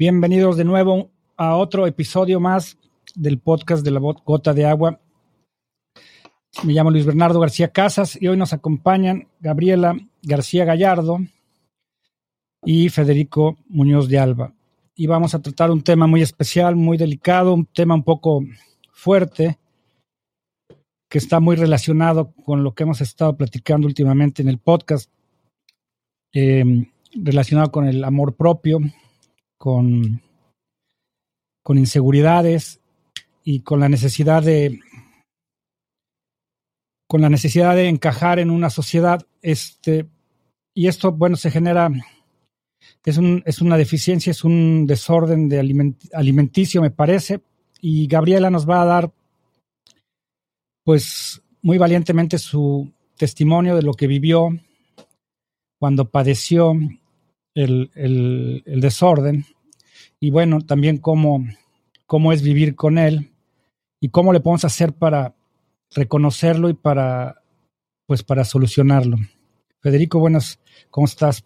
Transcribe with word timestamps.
Bienvenidos 0.00 0.56
de 0.56 0.62
nuevo 0.62 1.10
a 1.36 1.56
otro 1.56 1.84
episodio 1.84 2.38
más 2.38 2.78
del 3.16 3.40
podcast 3.40 3.84
de 3.84 3.90
la 3.90 3.98
Gota 3.98 4.54
de 4.54 4.64
Agua. 4.64 5.00
Me 6.62 6.72
llamo 6.72 6.92
Luis 6.92 7.04
Bernardo 7.04 7.40
García 7.40 7.72
Casas 7.72 8.16
y 8.22 8.28
hoy 8.28 8.36
nos 8.36 8.52
acompañan 8.52 9.26
Gabriela 9.40 9.96
García 10.22 10.64
Gallardo 10.64 11.18
y 12.64 12.90
Federico 12.90 13.58
Muñoz 13.66 14.08
de 14.08 14.20
Alba. 14.20 14.54
Y 14.94 15.08
vamos 15.08 15.34
a 15.34 15.42
tratar 15.42 15.72
un 15.72 15.82
tema 15.82 16.06
muy 16.06 16.22
especial, 16.22 16.76
muy 16.76 16.96
delicado, 16.96 17.52
un 17.52 17.66
tema 17.66 17.96
un 17.96 18.04
poco 18.04 18.44
fuerte, 18.92 19.58
que 21.10 21.18
está 21.18 21.40
muy 21.40 21.56
relacionado 21.56 22.32
con 22.44 22.62
lo 22.62 22.72
que 22.72 22.84
hemos 22.84 23.00
estado 23.00 23.36
platicando 23.36 23.88
últimamente 23.88 24.42
en 24.42 24.48
el 24.48 24.58
podcast, 24.58 25.10
eh, 26.32 26.86
relacionado 27.14 27.72
con 27.72 27.88
el 27.88 28.04
amor 28.04 28.36
propio, 28.36 28.78
con, 29.58 30.22
con 31.62 31.78
inseguridades 31.78 32.80
y 33.44 33.60
con 33.60 33.80
la 33.80 33.88
necesidad 33.88 34.42
de 34.42 34.80
con 37.08 37.22
la 37.22 37.30
necesidad 37.30 37.74
de 37.74 37.88
encajar 37.88 38.38
en 38.38 38.50
una 38.50 38.70
sociedad 38.70 39.26
este 39.42 40.06
y 40.74 40.88
esto 40.88 41.12
bueno 41.12 41.36
se 41.36 41.50
genera 41.50 41.90
es, 43.04 43.16
un, 43.16 43.42
es 43.46 43.60
una 43.60 43.76
deficiencia 43.76 44.30
es 44.30 44.44
un 44.44 44.86
desorden 44.86 45.48
de 45.48 45.60
alimenticio 46.12 46.82
me 46.82 46.90
parece. 46.90 47.40
Y 47.80 48.06
Gabriela 48.06 48.50
nos 48.50 48.68
va 48.68 48.82
a 48.82 48.86
dar 48.86 49.12
pues 50.84 51.42
muy 51.62 51.78
valientemente 51.78 52.38
su 52.38 52.92
testimonio 53.16 53.76
de 53.76 53.82
lo 53.82 53.94
que 53.94 54.06
vivió 54.06 54.48
cuando 55.78 56.10
padeció 56.10 56.74
el, 57.58 58.62
desorden 58.66 59.44
y 60.20 60.30
bueno, 60.30 60.60
también 60.60 60.98
cómo, 60.98 61.44
cómo 62.06 62.32
es 62.32 62.42
vivir 62.42 62.74
con 62.74 62.98
él 62.98 63.30
y 64.00 64.10
cómo 64.10 64.32
le 64.32 64.40
podemos 64.40 64.64
hacer 64.64 64.92
para 64.92 65.34
reconocerlo 65.94 66.68
y 66.68 66.74
para 66.74 67.42
pues 68.06 68.22
para 68.22 68.44
solucionarlo. 68.44 69.18
Federico, 69.80 70.18
buenas, 70.18 70.58
¿cómo 70.90 71.06
estás? 71.06 71.44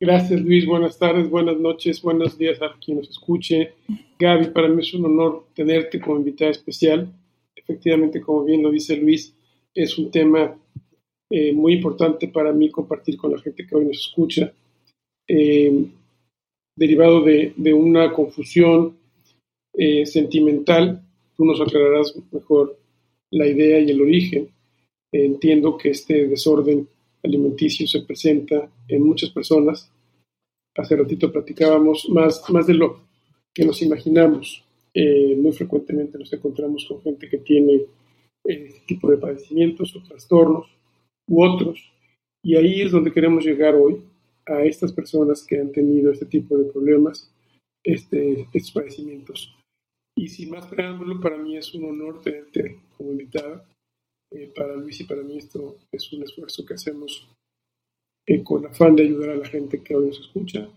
Gracias 0.00 0.40
Luis, 0.40 0.64
buenas 0.64 0.98
tardes, 0.98 1.28
buenas 1.28 1.58
noches, 1.58 2.00
buenos 2.00 2.38
días 2.38 2.62
a 2.62 2.74
quien 2.80 2.98
nos 2.98 3.10
escuche. 3.10 3.74
Gaby, 4.18 4.50
para 4.50 4.68
mí 4.68 4.80
es 4.80 4.94
un 4.94 5.04
honor 5.06 5.48
tenerte 5.54 6.00
como 6.00 6.18
invitada 6.18 6.52
especial. 6.52 7.12
Efectivamente, 7.54 8.20
como 8.20 8.44
bien 8.44 8.62
lo 8.62 8.70
dice 8.70 8.96
Luis, 8.96 9.34
es 9.74 9.98
un 9.98 10.10
tema 10.10 10.56
eh, 11.30 11.52
muy 11.52 11.74
importante 11.74 12.28
para 12.28 12.52
mí 12.52 12.70
compartir 12.70 13.18
con 13.18 13.32
la 13.32 13.38
gente 13.38 13.66
que 13.66 13.76
hoy 13.76 13.84
nos 13.84 13.98
escucha, 13.98 14.50
eh, 15.28 15.84
derivado 16.74 17.22
de, 17.22 17.52
una 17.74 18.12
confusión 18.12 18.96
eh, 19.74 20.06
sentimental. 20.06 21.02
Tú 21.36 21.44
nos 21.44 21.60
aclararás 21.60 22.14
mejor 22.32 22.78
la 23.30 23.46
idea 23.46 23.78
y 23.80 23.90
el 23.90 24.00
origen. 24.00 24.48
entiendo 25.10 25.76
que 25.78 25.90
este 25.90 26.26
desorden 26.28 26.86
alimenticio 27.22 27.86
se 27.86 28.02
presenta 28.02 28.70
en 28.86 29.02
muchas 29.02 29.30
personas. 29.30 29.90
Hace 30.76 30.96
ratito 30.96 31.32
platicábamos 31.32 32.08
más, 32.10 32.42
más 32.50 32.66
de 32.66 32.74
lo 32.74 33.00
que 33.54 33.64
nos 33.64 33.82
imaginamos. 33.82 34.64
muy 34.94 35.52
frecuentemente 35.52 36.18
nos 36.18 36.32
encontramos 36.32 36.86
con 36.86 37.00
gente 37.02 37.28
que 37.28 37.38
tiene 37.38 37.82
este 38.44 38.80
tipo 38.86 39.10
de 39.10 39.18
padecimientos 39.18 39.94
o 39.96 40.02
trastornos 40.02 40.77
u 41.28 41.44
otros. 41.44 41.92
Y 42.42 42.56
ahí 42.56 42.82
es 42.82 42.90
donde 42.90 43.12
queremos 43.12 43.44
llegar 43.44 43.74
hoy, 43.74 44.02
a 44.46 44.64
estas 44.64 44.92
personas 44.92 45.44
que 45.46 45.60
han 45.60 45.70
tenido 45.72 46.10
este 46.10 46.26
tipo 46.26 46.56
de 46.56 46.72
problemas, 46.72 47.30
este, 47.84 48.48
estos 48.52 48.72
padecimientos. 48.72 49.54
Y 50.16 50.28
sin 50.28 50.50
más 50.50 50.66
preámbulo, 50.66 51.20
para 51.20 51.36
mí 51.36 51.56
es 51.56 51.74
un 51.74 51.84
honor 51.84 52.20
tenerte 52.22 52.80
como 52.96 53.12
invitada. 53.12 53.64
Eh, 54.30 54.52
para 54.54 54.76
Luis 54.76 55.00
y 55.00 55.04
para 55.04 55.22
mí 55.22 55.38
esto 55.38 55.78
es 55.90 56.12
un 56.12 56.22
esfuerzo 56.22 56.64
que 56.66 56.74
hacemos 56.74 57.28
eh, 58.26 58.42
con 58.42 58.66
afán 58.66 58.94
de 58.94 59.04
ayudar 59.04 59.30
a 59.30 59.36
la 59.36 59.46
gente 59.46 59.82
que 59.82 59.94
hoy 59.94 60.08
nos 60.08 60.20
escucha. 60.20 60.68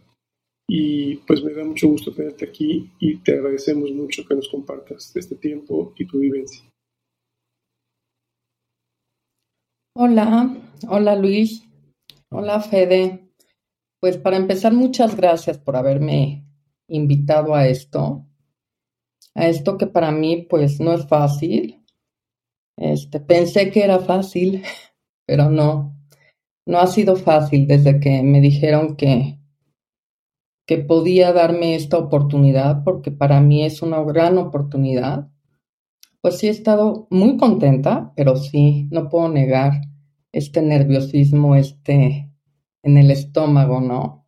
Y 0.69 1.17
pues 1.17 1.44
me 1.44 1.51
da 1.51 1.66
mucho 1.66 1.88
gusto 1.88 2.13
tenerte 2.13 2.45
aquí 2.45 2.90
y 3.00 3.17
te 3.17 3.34
agradecemos 3.34 3.91
mucho 3.91 4.25
que 4.25 4.35
nos 4.35 4.47
compartas 4.47 5.13
este 5.16 5.35
tiempo 5.35 5.94
y 5.97 6.06
tu 6.06 6.19
vivencia. 6.19 6.63
Hola, 9.94 10.56
hola 10.88 11.18
Luis, 11.18 11.68
hola 12.31 12.62
Fede. 12.62 13.28
Pues 14.00 14.18
para 14.18 14.38
empezar, 14.38 14.72
muchas 14.72 15.18
gracias 15.18 15.57
por 15.57 15.75
haberme 15.75 16.46
invitado 16.88 17.53
a 17.53 17.68
esto, 17.68 18.25
a 19.35 19.50
esto 19.50 19.78
que 19.78 19.88
para 19.88 20.13
mí 20.13 20.47
pues 20.50 20.79
no 20.79 20.94
es 20.94 21.06
fácil. 21.09 21.84
Este, 22.78 23.19
pensé 23.19 23.69
que 23.69 23.84
era 23.84 24.00
fácil, 24.00 24.63
pero 25.28 25.50
no, 25.50 25.94
no 26.66 26.79
ha 26.79 26.88
sido 26.88 27.18
fácil 27.18 27.68
desde 27.68 28.00
que 28.00 28.23
me 28.23 28.40
dijeron 28.40 28.96
que, 28.96 29.40
que 30.66 30.78
podía 30.78 31.34
darme 31.34 31.75
esta 31.75 31.97
oportunidad, 31.97 32.85
porque 32.85 33.12
para 33.12 33.41
mí 33.41 33.66
es 33.66 33.81
una 33.81 34.02
gran 34.03 34.38
oportunidad 34.38 35.30
pues 36.21 36.37
sí 36.37 36.47
he 36.47 36.51
estado 36.51 37.07
muy 37.09 37.37
contenta, 37.37 38.13
pero 38.15 38.35
sí, 38.37 38.87
no 38.91 39.09
puedo 39.09 39.29
negar 39.29 39.81
este 40.31 40.61
nerviosismo, 40.61 41.55
este 41.55 42.29
en 42.83 42.97
el 42.97 43.11
estómago, 43.11 43.81
¿no? 43.81 44.25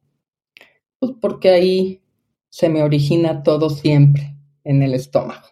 Pues 0.99 1.13
porque 1.21 1.49
ahí 1.49 2.01
se 2.49 2.69
me 2.69 2.83
origina 2.83 3.43
todo 3.43 3.69
siempre 3.69 4.35
en 4.63 4.83
el 4.83 4.93
estómago. 4.93 5.47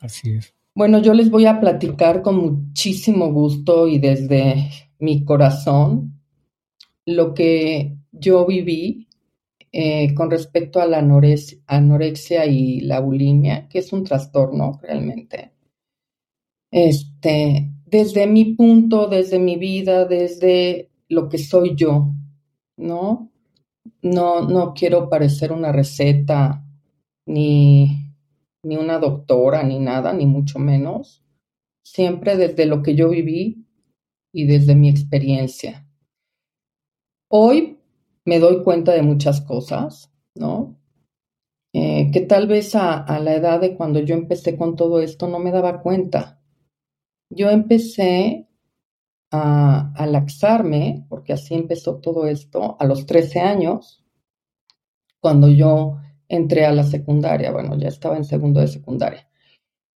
Así 0.00 0.32
es. 0.32 0.54
Bueno, 0.74 1.00
yo 1.00 1.14
les 1.14 1.30
voy 1.30 1.46
a 1.46 1.60
platicar 1.60 2.22
con 2.22 2.36
muchísimo 2.36 3.32
gusto 3.32 3.86
y 3.86 3.98
desde 3.98 4.70
mi 4.98 5.24
corazón 5.24 6.20
lo 7.06 7.32
que 7.34 7.96
yo 8.10 8.44
viví 8.46 9.03
eh, 9.76 10.14
con 10.14 10.30
respecto 10.30 10.80
a 10.80 10.86
la 10.86 10.98
anorexia 10.98 12.46
y 12.46 12.80
la 12.82 13.00
bulimia, 13.00 13.68
que 13.68 13.80
es 13.80 13.92
un 13.92 14.04
trastorno 14.04 14.78
realmente. 14.80 15.50
Este, 16.70 17.72
desde 17.84 18.28
mi 18.28 18.54
punto, 18.54 19.08
desde 19.08 19.40
mi 19.40 19.56
vida, 19.56 20.04
desde 20.04 20.92
lo 21.08 21.28
que 21.28 21.38
soy 21.38 21.74
yo, 21.74 22.12
¿no? 22.76 23.32
No, 24.00 24.42
no 24.42 24.74
quiero 24.74 25.08
parecer 25.10 25.50
una 25.50 25.72
receta, 25.72 26.64
ni, 27.26 28.12
ni 28.62 28.76
una 28.76 29.00
doctora, 29.00 29.64
ni 29.64 29.80
nada, 29.80 30.12
ni 30.12 30.26
mucho 30.26 30.60
menos. 30.60 31.24
Siempre 31.84 32.36
desde 32.36 32.66
lo 32.66 32.80
que 32.80 32.94
yo 32.94 33.08
viví 33.08 33.66
y 34.32 34.46
desde 34.46 34.76
mi 34.76 34.88
experiencia. 34.88 35.84
Hoy 37.28 37.73
me 38.24 38.38
doy 38.38 38.62
cuenta 38.62 38.92
de 38.92 39.02
muchas 39.02 39.40
cosas, 39.40 40.12
¿no? 40.34 40.78
Eh, 41.72 42.10
que 42.12 42.20
tal 42.20 42.46
vez 42.46 42.74
a, 42.74 43.04
la 43.18 43.34
edad 43.34 43.60
de 43.60 43.76
cuando 43.76 44.00
yo 44.00 44.14
empecé 44.14 44.56
con 44.56 44.76
todo 44.76 45.00
esto 45.00 45.26
no 45.28 45.38
me 45.38 45.50
daba 45.50 45.82
cuenta. 45.82 46.40
Yo 47.30 47.50
empecé 47.50 48.48
a, 49.32 49.92
a 49.92 50.06
laxarme, 50.06 51.04
porque 51.08 51.32
así 51.32 51.54
empezó 51.54 51.96
todo 51.96 52.26
esto, 52.26 52.76
a 52.78 52.86
los 52.86 53.06
13 53.06 53.40
años, 53.40 54.04
cuando 55.20 55.48
yo 55.48 55.98
entré 56.28 56.64
a 56.66 56.72
la 56.72 56.84
secundaria, 56.84 57.50
bueno, 57.50 57.76
ya 57.76 57.88
estaba 57.88 58.16
en 58.16 58.24
segundo 58.24 58.60
de 58.60 58.68
secundaria. 58.68 59.28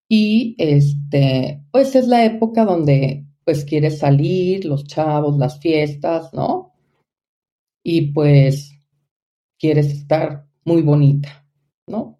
Y 0.08 0.56
este, 0.58 1.62
pues 1.70 1.94
es 1.94 2.08
la 2.08 2.24
época 2.24 2.64
donde 2.64 3.26
pues 3.44 3.64
quieres 3.64 3.98
salir, 3.98 4.64
los 4.64 4.84
chavos, 4.84 5.38
las 5.38 5.60
fiestas, 5.60 6.32
¿no? 6.32 6.67
Y 7.82 8.12
pues 8.12 8.72
quieres 9.58 9.86
estar 9.92 10.46
muy 10.64 10.82
bonita, 10.82 11.46
¿no? 11.86 12.18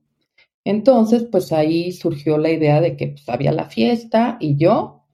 Entonces, 0.65 1.25
pues 1.31 1.53
ahí 1.53 1.93
surgió 1.93 2.37
la 2.39 2.51
idea 2.51 2.81
de 2.81 2.97
que 2.97 3.09
pues, 3.09 3.29
había 3.29 3.53
la 3.53 3.67
fiesta 3.67 4.37
y 4.41 4.57
yo, 4.57 5.07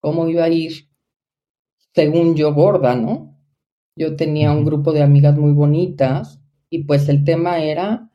¿cómo 0.00 0.28
iba 0.28 0.44
a 0.44 0.48
ir? 0.48 0.88
Según 1.94 2.34
yo, 2.34 2.54
gorda, 2.54 2.94
¿no? 2.94 3.38
Yo 3.96 4.16
tenía 4.16 4.52
un 4.52 4.64
grupo 4.64 4.92
de 4.92 5.02
amigas 5.02 5.36
muy 5.36 5.52
bonitas 5.52 6.40
y 6.70 6.84
pues 6.84 7.08
el 7.08 7.24
tema 7.24 7.58
era, 7.62 8.10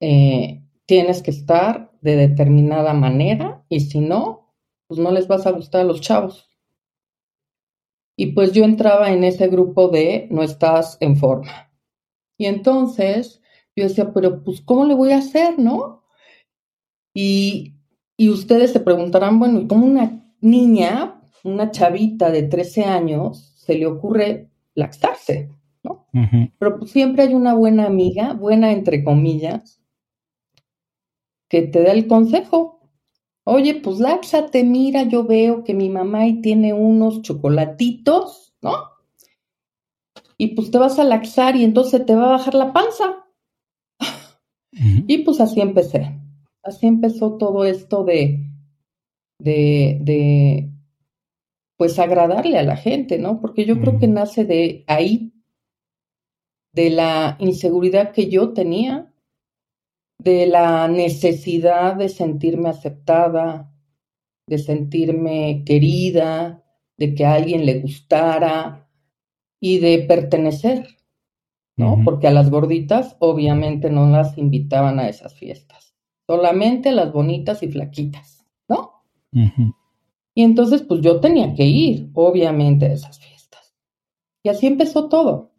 eh, 0.00 0.62
tienes 0.86 1.22
que 1.22 1.30
estar 1.30 1.92
de 2.00 2.16
determinada 2.16 2.94
manera 2.94 3.64
y 3.68 3.80
si 3.80 4.00
no, 4.00 4.54
pues 4.86 5.00
no 5.00 5.10
les 5.10 5.28
vas 5.28 5.46
a 5.46 5.52
gustar 5.52 5.82
a 5.82 5.84
los 5.84 6.00
chavos. 6.00 6.49
Y 8.20 8.32
pues 8.32 8.52
yo 8.52 8.64
entraba 8.64 9.12
en 9.12 9.24
ese 9.24 9.48
grupo 9.48 9.88
de 9.88 10.28
no 10.30 10.42
estás 10.42 10.98
en 11.00 11.16
forma. 11.16 11.72
Y 12.36 12.44
entonces 12.44 13.40
yo 13.74 13.84
decía, 13.84 14.12
pero 14.12 14.44
pues 14.44 14.60
¿cómo 14.60 14.84
le 14.84 14.92
voy 14.92 15.12
a 15.12 15.16
hacer, 15.16 15.58
no? 15.58 16.04
Y, 17.14 17.76
y 18.18 18.28
ustedes 18.28 18.72
se 18.72 18.80
preguntarán, 18.80 19.38
bueno, 19.38 19.62
¿y 19.62 19.66
cómo 19.66 19.86
una 19.86 20.22
niña, 20.42 21.22
una 21.44 21.70
chavita 21.70 22.30
de 22.30 22.42
13 22.42 22.84
años, 22.84 23.54
se 23.56 23.78
le 23.78 23.86
ocurre 23.86 24.50
laxarse, 24.74 25.48
no? 25.82 26.06
Pero 26.58 26.78
pues, 26.78 26.90
siempre 26.90 27.22
hay 27.22 27.32
una 27.32 27.54
buena 27.54 27.86
amiga, 27.86 28.34
buena 28.34 28.70
entre 28.72 29.02
comillas, 29.02 29.80
que 31.48 31.62
te 31.62 31.82
da 31.82 31.92
el 31.92 32.06
consejo. 32.06 32.79
Oye, 33.52 33.74
pues 33.74 33.98
láxate, 33.98 34.62
mira, 34.62 35.02
yo 35.02 35.24
veo 35.24 35.64
que 35.64 35.74
mi 35.74 35.88
mamá 35.88 36.20
ahí 36.20 36.40
tiene 36.40 36.72
unos 36.72 37.22
chocolatitos, 37.22 38.54
¿no? 38.62 38.74
Y 40.36 40.54
pues 40.54 40.70
te 40.70 40.78
vas 40.78 41.00
a 41.00 41.04
laxar 41.04 41.56
y 41.56 41.64
entonces 41.64 42.06
te 42.06 42.14
va 42.14 42.26
a 42.26 42.36
bajar 42.36 42.54
la 42.54 42.72
panza. 42.72 43.26
Y 44.72 45.24
pues 45.24 45.40
así 45.40 45.60
empecé. 45.60 46.16
Así 46.62 46.86
empezó 46.86 47.38
todo 47.38 47.64
esto 47.64 48.04
de, 48.04 48.38
de, 49.40 49.98
de, 50.00 50.70
pues 51.76 51.98
agradarle 51.98 52.56
a 52.56 52.62
la 52.62 52.76
gente, 52.76 53.18
¿no? 53.18 53.40
Porque 53.40 53.64
yo 53.64 53.80
creo 53.80 53.98
que 53.98 54.06
nace 54.06 54.44
de 54.44 54.84
ahí, 54.86 55.32
de 56.72 56.90
la 56.90 57.36
inseguridad 57.40 58.12
que 58.12 58.30
yo 58.30 58.52
tenía, 58.52 59.09
de 60.22 60.46
la 60.46 60.88
necesidad 60.88 61.96
de 61.96 62.08
sentirme 62.08 62.68
aceptada, 62.68 63.72
de 64.46 64.58
sentirme 64.58 65.62
querida, 65.64 66.64
de 66.98 67.14
que 67.14 67.24
a 67.24 67.34
alguien 67.34 67.64
le 67.64 67.80
gustara 67.80 68.88
y 69.60 69.78
de 69.78 70.00
pertenecer, 70.00 70.86
¿no? 71.76 72.02
Porque 72.04 72.26
a 72.26 72.32
las 72.32 72.50
gorditas 72.50 73.16
obviamente 73.20 73.90
no 73.90 74.08
las 74.08 74.36
invitaban 74.36 74.98
a 74.98 75.08
esas 75.08 75.34
fiestas, 75.34 75.94
solamente 76.26 76.90
a 76.90 76.92
las 76.92 77.12
bonitas 77.12 77.62
y 77.62 77.68
flaquitas, 77.68 78.44
¿no? 78.68 79.04
Y 80.34 80.42
entonces, 80.42 80.82
pues 80.82 81.00
yo 81.00 81.20
tenía 81.20 81.54
que 81.54 81.64
ir, 81.66 82.10
obviamente, 82.14 82.86
a 82.86 82.92
esas 82.92 83.18
fiestas. 83.18 83.74
Y 84.42 84.48
así 84.48 84.66
empezó 84.66 85.08
todo. 85.08 85.52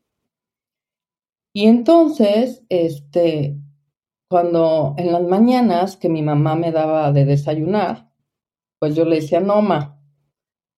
Y 1.54 1.66
entonces, 1.66 2.64
este, 2.70 3.61
cuando 4.32 4.96
en 4.98 5.12
las 5.12 5.24
mañanas 5.24 5.98
que 5.98 6.08
mi 6.08 6.22
mamá 6.22 6.56
me 6.56 6.72
daba 6.72 7.12
de 7.12 7.26
desayunar, 7.26 8.10
pues 8.80 8.96
yo 8.96 9.04
le 9.04 9.18
decía, 9.18 9.42
no, 9.42 9.62
ma, 9.62 10.02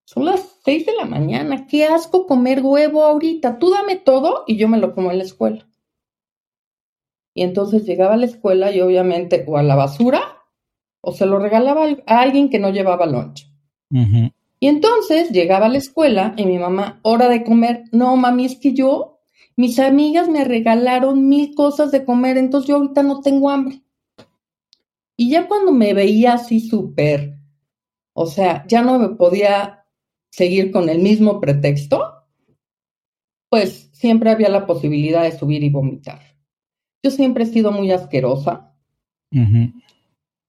son 0.05 0.25
las 0.25 0.59
seis 0.65 0.88
de 0.88 0.95
la 0.95 1.05
mañana, 1.05 1.67
qué 1.67 1.85
asco 1.85 2.25
comer 2.25 2.61
huevo 2.63 3.03
ahorita, 3.03 3.59
tú 3.59 3.69
dame 3.69 3.97
todo 3.97 4.44
y 4.47 4.57
yo 4.57 4.67
me 4.67 4.79
lo 4.79 4.95
como 4.95 5.11
en 5.11 5.19
la 5.19 5.23
escuela. 5.23 5.69
Y 7.35 7.44
entonces 7.44 7.85
llegaba 7.85 8.15
a 8.15 8.17
la 8.17 8.25
escuela 8.25 8.71
y 8.71 8.81
obviamente 8.81 9.45
o 9.47 9.57
a 9.57 9.61
la 9.61 9.75
basura 9.75 10.21
o 11.00 11.13
se 11.13 11.27
lo 11.27 11.38
regalaba 11.38 11.85
a 12.07 12.21
alguien 12.21 12.50
que 12.50 12.57
no 12.57 12.71
llevaba 12.71 13.05
lunch. 13.05 13.47
Y 14.59 14.67
entonces 14.67 15.29
llegaba 15.29 15.67
a 15.67 15.69
la 15.69 15.77
escuela 15.77 16.33
y 16.38 16.47
mi 16.47 16.57
mamá, 16.57 17.01
hora 17.03 17.29
de 17.29 17.44
comer, 17.44 17.83
no, 17.91 18.15
mami, 18.15 18.45
es 18.45 18.55
que 18.55 18.73
yo, 18.73 19.12
mis 19.55 19.79
amigas 19.79 20.29
me 20.29 20.44
regalaron 20.44 21.27
mil 21.27 21.53
cosas 21.55 21.91
de 21.91 22.05
comer, 22.05 22.38
entonces 22.38 22.67
yo 22.67 22.77
ahorita 22.77 23.03
no 23.03 23.21
tengo 23.21 23.50
hambre. 23.50 23.81
Y 25.15 25.29
ya 25.29 25.47
cuando 25.47 25.71
me 25.71 25.94
veía 25.94 26.33
así 26.33 26.59
súper, 26.59 27.38
o 28.13 28.25
sea, 28.25 28.65
ya 28.67 28.81
no 28.81 28.97
me 29.00 29.09
podía 29.09 29.85
seguir 30.31 30.71
con 30.71 30.89
el 30.89 31.00
mismo 31.00 31.39
pretexto, 31.39 32.25
pues 33.50 33.89
siempre 33.94 34.31
había 34.31 34.50
la 34.50 34.65
posibilidad 34.65 35.23
de 35.23 35.38
subir 35.38 35.63
y 35.63 35.69
vomitar. 35.69 36.19
Yo 37.03 37.11
siempre 37.11 37.44
he 37.44 37.47
sido 37.47 37.71
muy 37.71 37.91
asquerosa 37.91 38.75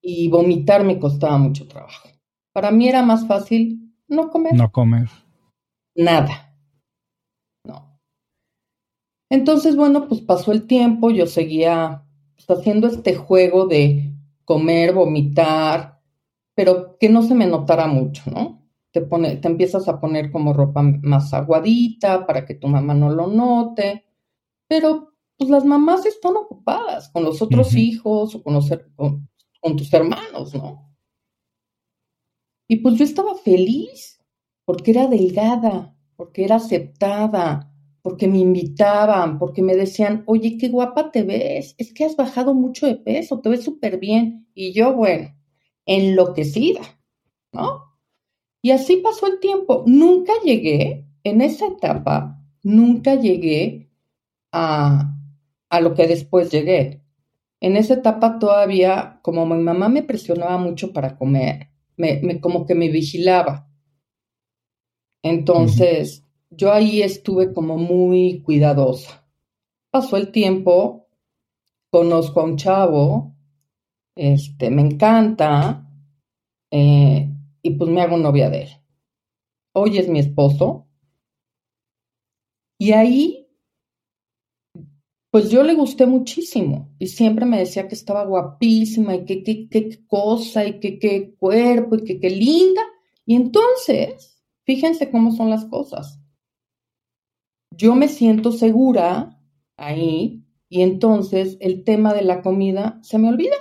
y 0.01 0.29
vomitar 0.29 0.85
me 0.85 0.99
costaba 0.99 1.37
mucho 1.37 1.67
trabajo. 1.69 2.09
Para 2.53 2.71
mí 2.71 2.89
era 2.89 3.03
más 3.03 3.27
fácil 3.27 3.93
no 4.09 4.31
comer. 4.31 4.55
No 4.55 4.71
comer. 4.71 5.09
Nada. 5.95 6.44
Entonces, 9.35 9.75
bueno, 9.75 10.07
pues 10.07 10.21
pasó 10.21 10.53
el 10.53 10.69
tiempo, 10.69 11.11
yo 11.11 11.27
seguía 11.27 12.07
pues, 12.37 12.57
haciendo 12.57 12.87
este 12.87 13.17
juego 13.17 13.67
de 13.67 14.15
comer, 14.45 14.95
vomitar, 14.95 16.01
pero 16.55 16.97
que 17.01 17.09
no 17.09 17.21
se 17.21 17.35
me 17.35 17.49
notara 17.49 17.89
mucho, 17.89 18.23
¿no? 18.31 18.65
Te, 18.93 19.01
pone, 19.01 19.35
te 19.39 19.49
empiezas 19.49 19.89
a 19.89 20.01
poner 20.01 20.31
como 20.31 20.53
ropa 20.53 20.83
más 20.83 21.35
aguadita 21.35 22.29
para 22.29 22.47
que 22.47 22.55
tu 22.55 22.69
mamá 22.69 22.95
no 22.95 23.11
lo 23.11 23.27
note, 23.27 24.05
pero 24.69 25.13
pues 25.37 25.51
las 25.51 25.65
mamás 25.65 26.07
están 26.07 26.37
ocupadas 26.37 27.09
con 27.09 27.25
los 27.25 27.43
otros 27.43 27.75
hijos 27.75 28.37
o 28.37 28.43
con, 28.45 28.55
los, 28.55 28.71
con, 28.95 29.29
con 29.61 29.77
tus 29.77 29.93
hermanos, 29.93 30.55
¿no? 30.55 30.97
Y 32.69 32.77
pues 32.77 32.95
yo 32.95 33.05
estaba 33.05 33.35
feliz 33.35 34.25
porque 34.65 34.93
era 34.93 35.09
delgada, 35.09 35.97
porque 36.15 36.45
era 36.45 36.55
aceptada, 36.55 37.74
porque 38.05 38.29
me 38.29 38.37
invitaban, 38.37 39.39
porque 39.39 39.63
me 39.63 39.75
decían, 39.75 40.25
oye, 40.27 40.59
qué 40.59 40.69
guapa 40.69 41.11
te 41.11 41.23
ves, 41.23 41.75
es 41.79 41.95
que 41.95 42.05
has 42.05 42.17
bajado 42.17 42.53
mucho 42.53 42.87
de 42.87 42.97
peso, 42.97 43.41
te 43.41 43.49
ves 43.49 43.65
súper 43.65 43.99
bien. 43.99 44.47
Y 44.53 44.75
yo, 44.75 44.93
bueno, 44.93 45.35
enloquecida, 45.87 46.83
¿no? 47.51 47.97
Y 48.61 48.73
así 48.73 48.99
pasó 48.99 49.27
el 49.27 49.41
tiempo. 49.41 49.85
Nunca 49.87 50.35
llegué, 50.45 51.07
en 51.23 51.41
esa 51.41 51.67
etapa, 51.67 52.45
nunca 52.63 53.15
llegué 53.15 53.89
a, 54.53 55.17
a 55.71 55.81
lo 55.81 55.95
que 55.95 56.07
después 56.07 56.51
llegué. 56.51 57.03
En 57.61 57.77
esa 57.79 57.95
etapa 57.95 58.39
todavía, 58.39 59.19
como 59.23 59.47
mi 59.47 59.63
mamá 59.63 59.89
me 59.89 60.03
presionaba 60.03 60.59
mucho 60.59 60.93
para 60.93 61.17
comer, 61.17 61.71
me, 61.97 62.39
como 62.43 62.67
que 62.67 62.75
me 62.75 62.91
vigilaba. 62.91 63.67
Entonces, 65.23 66.24
yo 66.57 66.73
ahí 66.73 67.03
estuve 67.03 67.53
como 67.53 67.77
muy 67.77 68.43
cuidadosa. 68.43 69.27
Pasó 69.91 70.17
el 70.17 70.33
tiempo, 70.33 71.09
conozco 71.91 72.41
a 72.41 72.45
un 72.45 72.57
chavo, 72.57 73.35
este, 74.15 74.71
me 74.71 74.83
encanta, 74.83 75.89
eh, 76.71 77.31
y 77.63 77.71
pues 77.71 77.91
me 77.91 78.03
hago 78.03 78.17
novia 78.17 78.51
de 78.51 78.63
él. 78.63 78.69
Hoy 79.73 79.99
es 79.99 80.09
mi 80.09 80.19
esposo. 80.19 80.87
Y 82.79 82.93
ahí 82.93 83.45
pues 85.35 85.51
yo 85.51 85.65
le 85.65 85.75
gusté 85.75 86.07
muchísimo 86.07 86.95
y 86.97 87.09
siempre 87.09 87.45
me 87.45 87.59
decía 87.59 87.89
que 87.89 87.97
estaba 87.97 88.25
guapísima 88.25 89.17
y 89.17 89.25
que 89.25 89.43
qué 89.43 89.99
cosa 90.07 90.65
y 90.65 90.79
que 90.79 91.01
qué 91.01 91.35
cuerpo 91.35 91.97
y 91.97 92.05
que 92.05 92.21
qué 92.21 92.31
linda. 92.31 92.81
Y 93.27 93.35
entonces, 93.35 94.41
fíjense 94.63 95.11
cómo 95.11 95.33
son 95.33 95.51
las 95.51 95.65
cosas. 95.65 96.21
Yo 97.77 97.95
me 97.95 98.09
siento 98.09 98.53
segura 98.53 99.41
ahí 99.77 100.45
y 100.69 100.83
entonces 100.83 101.57
el 101.61 101.85
tema 101.85 102.13
de 102.15 102.23
la 102.23 102.43
comida 102.43 102.99
se 103.03 103.19
me 103.19 103.29
olvida. 103.29 103.57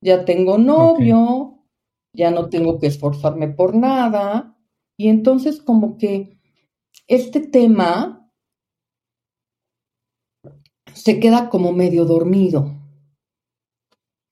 Ya 0.00 0.24
tengo 0.24 0.58
novio, 0.58 1.64
ya 2.12 2.30
no 2.30 2.48
tengo 2.48 2.78
que 2.78 2.88
esforzarme 2.88 3.48
por 3.48 3.74
nada 3.74 4.58
y 4.96 5.08
entonces 5.08 5.60
como 5.62 5.96
que 5.96 6.38
este 7.06 7.40
tema 7.40 8.30
se 10.94 11.20
queda 11.20 11.48
como 11.48 11.72
medio 11.72 12.04
dormido. 12.04 12.70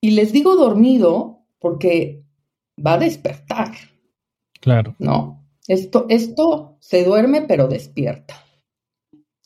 Y 0.01 0.11
les 0.11 0.31
digo 0.31 0.55
dormido 0.55 1.45
porque 1.59 2.25
va 2.83 2.93
a 2.93 2.99
despertar. 2.99 3.71
Claro. 4.59 4.95
¿No? 4.99 5.40
Esto, 5.71 6.05
esto 6.09 6.75
se 6.79 7.05
duerme 7.05 7.43
pero 7.43 7.67
despierta. 7.67 8.35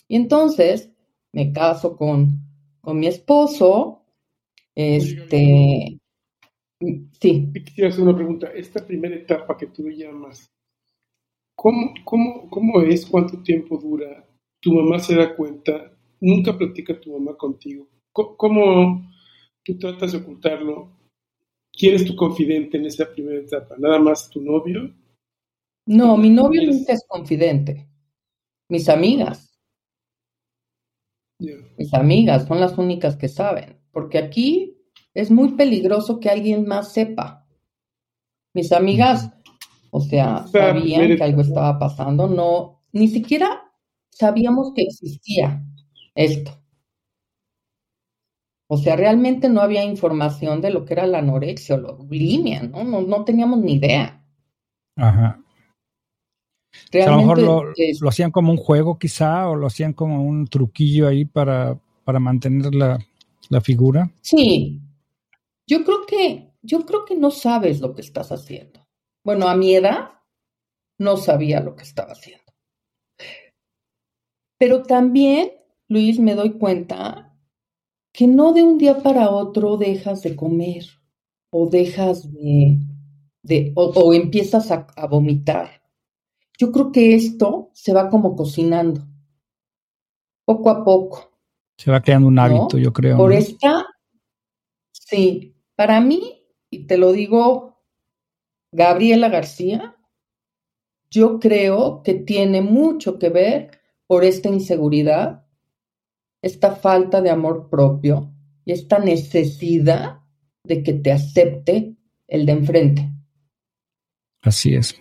Y 0.07 0.15
entonces 0.15 0.91
me 1.31 1.53
caso 1.53 1.95
con, 1.95 2.39
con 2.81 2.99
mi 2.99 3.07
esposo. 3.07 4.01
Este. 4.73 5.99
Sí. 7.19 7.51
Quisiera 7.65 7.89
hacer 7.89 8.03
una 8.03 8.15
pregunta. 8.15 8.47
Esta 8.47 8.85
primera 8.85 9.15
etapa 9.15 9.55
que 9.55 9.67
tú 9.67 9.87
llamas, 9.89 10.51
¿cómo, 11.55 11.93
cómo, 12.03 12.49
cómo 12.49 12.81
es? 12.81 13.05
¿Cuánto 13.05 13.41
tiempo 13.43 13.77
dura? 13.77 14.25
¿Tu 14.59 14.73
mamá 14.73 14.97
se 14.99 15.15
da 15.15 15.35
cuenta? 15.35 15.91
nunca 16.21 16.57
platica 16.57 16.99
tu 16.99 17.11
mamá 17.11 17.37
contigo. 17.37 17.87
¿Cómo 18.11 19.11
tú 19.63 19.77
tratas 19.77 20.13
de 20.13 20.19
ocultarlo? 20.19 20.89
¿Quién 21.71 21.95
es 21.95 22.05
tu 22.05 22.15
confidente 22.15 22.77
en 22.77 22.85
esa 22.85 23.11
primera 23.11 23.39
etapa? 23.39 23.75
¿Nada 23.77 23.99
más 23.99 24.29
tu 24.29 24.41
novio? 24.41 24.91
No, 25.85 26.17
mi 26.17 26.29
novio 26.29 26.63
nunca 26.65 26.93
es 26.93 27.05
confidente. 27.07 27.87
Mis 28.69 28.89
amigas. 28.89 29.59
Mis 31.39 31.93
amigas 31.93 32.47
son 32.47 32.59
las 32.59 32.77
únicas 32.77 33.15
que 33.17 33.27
saben. 33.27 33.79
Porque 33.91 34.17
aquí 34.17 34.77
es 35.13 35.31
muy 35.31 35.53
peligroso 35.53 36.19
que 36.19 36.29
alguien 36.29 36.65
más 36.65 36.91
sepa. 36.91 37.45
Mis 38.53 38.71
amigas, 38.71 39.31
o 39.91 40.01
sea, 40.01 40.47
sabían 40.47 41.15
que 41.15 41.23
algo 41.23 41.41
estaba 41.41 41.77
pasando, 41.77 42.27
no, 42.27 42.83
ni 42.91 43.07
siquiera 43.07 43.71
sabíamos 44.09 44.71
que 44.73 44.83
existía 44.83 45.63
esto. 46.15 46.51
O 48.67 48.77
sea, 48.77 48.95
realmente 48.95 49.47
no 49.47 49.61
había 49.61 49.83
información 49.83 50.61
de 50.61 50.71
lo 50.71 50.85
que 50.85 50.93
era 50.93 51.05
la 51.05 51.19
anorexia 51.19 51.75
o 51.75 51.79
la 51.79 51.91
bulimia, 51.91 52.63
¿no? 52.63 52.83
No, 52.83 53.01
no 53.01 53.23
teníamos 53.23 53.59
ni 53.59 53.73
idea. 53.73 54.25
Ajá. 54.95 55.44
A 56.93 57.09
lo 57.11 57.17
mejor 57.17 57.39
lo, 57.39 58.09
hacían 58.09 58.31
como 58.31 58.51
un 58.51 58.57
juego 58.57 58.97
quizá 58.97 59.49
o 59.49 59.55
lo 59.55 59.67
hacían 59.67 59.93
como 59.93 60.23
un 60.23 60.47
truquillo 60.47 61.07
ahí 61.07 61.25
para, 61.25 61.77
para 62.03 62.19
mantener 62.19 62.73
la, 62.73 62.99
la 63.49 63.61
figura. 63.61 64.11
Sí, 64.21 64.81
yo 65.67 65.83
creo 65.83 66.05
que 66.07 66.51
yo 66.61 66.85
creo 66.85 67.05
que 67.05 67.15
no 67.15 67.31
sabes 67.31 67.79
lo 67.79 67.93
que 67.93 68.01
estás 68.01 68.31
haciendo. 68.31 68.87
Bueno, 69.23 69.47
a 69.47 69.55
mi 69.55 69.75
edad 69.75 70.09
no 70.97 71.17
sabía 71.17 71.59
lo 71.59 71.75
que 71.75 71.83
estaba 71.83 72.13
haciendo. 72.13 72.43
Pero 74.57 74.83
también, 74.83 75.51
Luis, 75.87 76.19
me 76.19 76.35
doy 76.35 76.57
cuenta 76.57 77.37
que 78.13 78.27
no 78.27 78.53
de 78.53 78.63
un 78.63 78.77
día 78.77 79.03
para 79.03 79.29
otro 79.29 79.77
dejas 79.77 80.23
de 80.23 80.35
comer 80.35 80.85
o 81.51 81.67
dejas 81.69 82.31
de, 82.31 82.79
de 83.43 83.73
o, 83.75 84.13
empiezas 84.13 84.71
a, 84.71 84.87
vomitar. 85.07 85.81
Yo 86.57 86.71
creo 86.71 86.91
que 86.91 87.15
esto 87.15 87.69
se 87.73 87.93
va 87.93 88.09
como 88.09 88.35
cocinando, 88.35 89.05
poco 90.45 90.69
a 90.69 90.83
poco. 90.83 91.31
Se 91.77 91.91
va 91.91 92.01
creando 92.01 92.27
un 92.27 92.39
hábito, 92.39 92.77
yo 92.77 92.93
creo. 92.93 93.17
Por 93.17 93.33
esta, 93.33 93.85
sí, 94.91 95.55
para 95.75 95.99
mí, 95.99 96.43
y 96.69 96.87
te 96.87 96.97
lo 96.97 97.11
digo, 97.11 97.81
Gabriela 98.71 99.29
García, 99.29 99.95
yo 101.09 101.39
creo 101.39 102.01
que 102.03 102.13
tiene 102.13 102.61
mucho 102.61 103.19
que 103.19 103.29
ver 103.29 103.79
por 104.07 104.23
esta 104.23 104.49
inseguridad, 104.49 105.45
esta 106.41 106.75
falta 106.75 107.21
de 107.21 107.29
amor 107.29 107.69
propio 107.69 108.33
y 108.65 108.71
esta 108.71 108.99
necesidad 108.99 110.21
de 110.63 110.83
que 110.83 110.93
te 110.93 111.11
acepte 111.11 111.95
el 112.27 112.45
de 112.45 112.51
enfrente. 112.51 113.11
Así 114.41 114.75
es. 114.75 114.95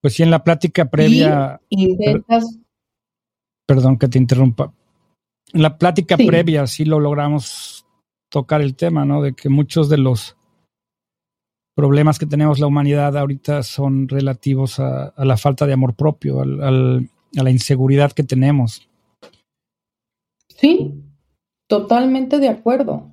Pues 0.00 0.14
sí, 0.14 0.22
en 0.22 0.30
la 0.30 0.42
plática 0.42 0.86
previa. 0.86 1.60
Perdón 3.66 3.98
que 3.98 4.08
te 4.08 4.18
interrumpa. 4.18 4.72
En 5.52 5.62
la 5.62 5.76
plática 5.78 6.16
previa 6.16 6.66
sí 6.66 6.84
lo 6.84 7.00
logramos 7.00 7.86
tocar 8.30 8.62
el 8.62 8.76
tema, 8.76 9.04
¿no? 9.04 9.22
De 9.22 9.34
que 9.34 9.48
muchos 9.48 9.88
de 9.88 9.98
los 9.98 10.36
problemas 11.74 12.18
que 12.18 12.26
tenemos 12.26 12.58
la 12.58 12.66
humanidad 12.66 13.16
ahorita 13.16 13.62
son 13.62 14.08
relativos 14.08 14.78
a, 14.80 15.12
la 15.16 15.36
falta 15.36 15.66
de 15.66 15.72
amor 15.72 15.94
propio, 15.94 16.40
al, 16.40 17.08
a 17.36 17.42
la 17.42 17.50
inseguridad 17.50 18.12
que 18.12 18.22
tenemos. 18.22 18.88
Sí, 20.48 21.02
totalmente 21.66 22.38
de 22.38 22.48
acuerdo. 22.48 23.10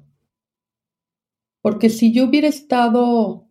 Porque 1.61 1.89
si 1.89 2.13
yo 2.13 2.25
hubiera 2.25 2.47
estado, 2.47 3.47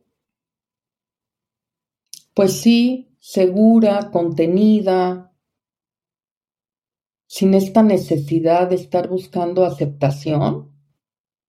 pues 2.34 2.60
sí, 2.60 3.05
segura, 3.26 4.12
contenida, 4.12 5.33
sin 7.28 7.54
esta 7.54 7.83
necesidad 7.83 8.68
de 8.71 8.76
estar 8.76 9.09
buscando 9.09 9.64
aceptación, 9.64 10.73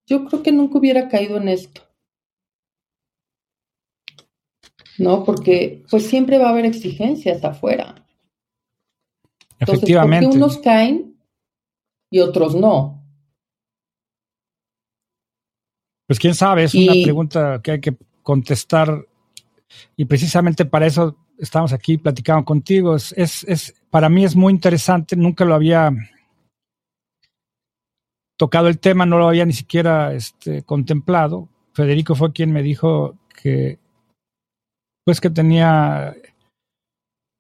yo 0.08 0.26
creo 0.26 0.42
que 0.42 0.52
nunca 0.52 0.80
hubiera 0.80 1.08
caído 1.08 1.38
en 1.38 1.50
esto. 1.50 1.82
¿no? 4.98 5.24
Porque 5.24 5.86
pues 5.92 6.08
siempre 6.08 6.40
va 6.40 6.48
a 6.48 6.50
haber 6.50 6.66
exigencias 6.66 7.44
afuera. 7.44 8.08
Efectivamente. 9.60 10.26
¿por 10.26 10.36
unos 10.36 10.58
caen 10.58 11.16
y 12.10 12.22
otros 12.22 12.56
no? 12.56 13.06
Pues 16.08 16.18
quién 16.18 16.34
sabe, 16.34 16.64
es 16.64 16.74
una 16.74 16.94
pregunta 17.04 17.62
que 17.62 17.72
hay 17.72 17.82
que 17.82 17.96
contestar 18.24 19.06
y 19.96 20.06
precisamente 20.06 20.66
para 20.66 20.88
eso 20.88 21.27
estamos 21.38 21.74
aquí 21.74 21.98
platicando 21.98 22.46
contigo. 22.46 22.96
Es, 22.96 23.14
es, 23.18 23.44
es, 23.46 23.76
para 23.90 24.10
mí 24.10 24.26
es 24.26 24.36
muy 24.36 24.54
interesante, 24.54 25.16
nunca 25.16 25.46
lo 25.46 25.56
había 25.56 25.92
tocado 28.38 28.68
el 28.68 28.80
tema, 28.80 29.06
no 29.06 29.18
lo 29.18 29.28
había 29.28 29.46
ni 29.46 29.54
siquiera 29.54 30.14
este, 30.14 30.64
contemplado. 30.64 31.50
Federico 31.74 32.16
fue 32.16 32.34
quien 32.34 32.52
me 32.52 32.64
dijo 32.64 33.16
que 33.42 33.80
pues 35.04 35.22
que 35.22 35.30
tenía 35.30 36.16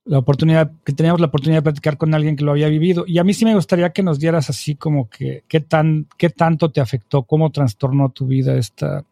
la 0.05 0.19
oportunidad, 0.19 0.71
que 0.85 0.93
teníamos 0.93 1.19
la 1.19 1.27
oportunidad 1.27 1.59
de 1.59 1.63
platicar 1.63 1.97
con 1.97 2.13
alguien 2.13 2.35
que 2.35 2.45
lo 2.45 2.51
había 2.51 2.69
vivido. 2.69 3.03
Y 3.05 3.17
a 3.17 3.23
mí 3.23 3.33
sí 3.33 3.43
me 3.43 3.55
gustaría 3.55 3.91
que 3.91 4.03
nos 4.03 4.19
dieras 4.19 4.49
así 4.49 4.75
como 4.75 5.09
que 5.09 5.43
qué 5.47 5.59
tan, 5.59 6.07
qué 6.17 6.29
tanto 6.29 6.71
te 6.71 6.79
afectó, 6.79 7.23
cómo 7.23 7.51
trastornó 7.51 8.09
tu 8.09 8.25
vida 8.25 8.55
esta, 8.57 9.03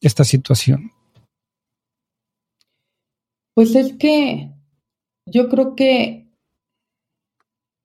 esta 0.00 0.24
situación. 0.24 0.90
Pues 3.56 3.74
es 3.74 3.94
que 3.94 4.52
yo 5.26 5.48
creo 5.48 5.74
que 5.74 6.28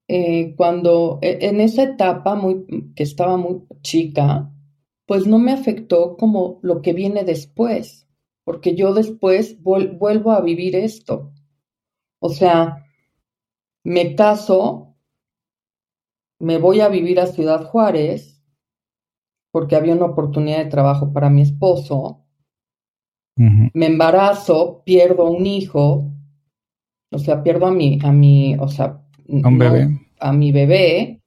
eh, 0.07 0.53
cuando 0.55 1.17
e, 1.23 1.47
en 1.47 1.61
esa 1.61 1.81
etapa 1.81 2.35
muy, 2.35 2.93
que 2.95 3.01
estaba 3.01 3.37
muy 3.37 3.63
chica, 3.81 4.53
pues 5.07 5.25
no 5.25 5.39
me 5.39 5.51
afectó 5.51 6.15
como 6.15 6.59
lo 6.61 6.83
que 6.83 6.93
viene 6.93 7.23
después 7.23 8.07
porque 8.43 8.75
yo 8.75 8.93
después 8.93 9.61
vuelvo 9.61 10.31
a 10.31 10.41
vivir 10.41 10.75
esto. 10.75 11.31
O 12.19 12.29
sea, 12.29 12.85
me 13.83 14.15
caso, 14.15 14.97
me 16.39 16.57
voy 16.57 16.81
a 16.81 16.89
vivir 16.89 17.19
a 17.19 17.27
Ciudad 17.27 17.63
Juárez, 17.65 18.43
porque 19.51 19.75
había 19.75 19.93
una 19.95 20.05
oportunidad 20.05 20.59
de 20.59 20.69
trabajo 20.69 21.13
para 21.13 21.29
mi 21.29 21.41
esposo, 21.41 22.20
me 23.35 23.85
embarazo, 23.85 24.83
pierdo 24.85 25.29
un 25.29 25.45
hijo, 25.45 26.11
o 27.11 27.17
sea, 27.17 27.43
pierdo 27.43 27.65
a 27.65 27.71
mi, 27.71 27.99
a 28.03 28.11
mi, 28.11 28.55
o 28.55 28.67
sea, 28.67 29.01
a 30.19 30.33
mi 30.33 30.51
bebé, 30.51 31.21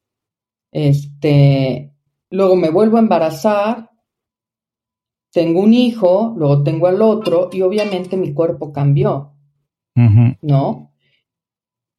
este, 0.73 1.93
luego 2.31 2.57
me 2.57 2.71
vuelvo 2.71 2.97
a 2.97 3.01
embarazar, 3.01 3.91
tengo 5.33 5.61
un 5.61 5.75
hijo, 5.75 6.35
luego 6.37 6.63
tengo 6.63 6.87
al 6.87 7.03
otro 7.03 7.51
y 7.53 7.63
obviamente 7.63 8.17
mi 8.17 8.33
cuerpo 8.33 8.73
cambió, 8.73 9.35
¿no? 10.43 10.93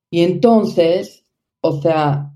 Y 0.10 0.22
entonces, 0.22 1.26
o 1.62 1.82
sea, 1.82 2.34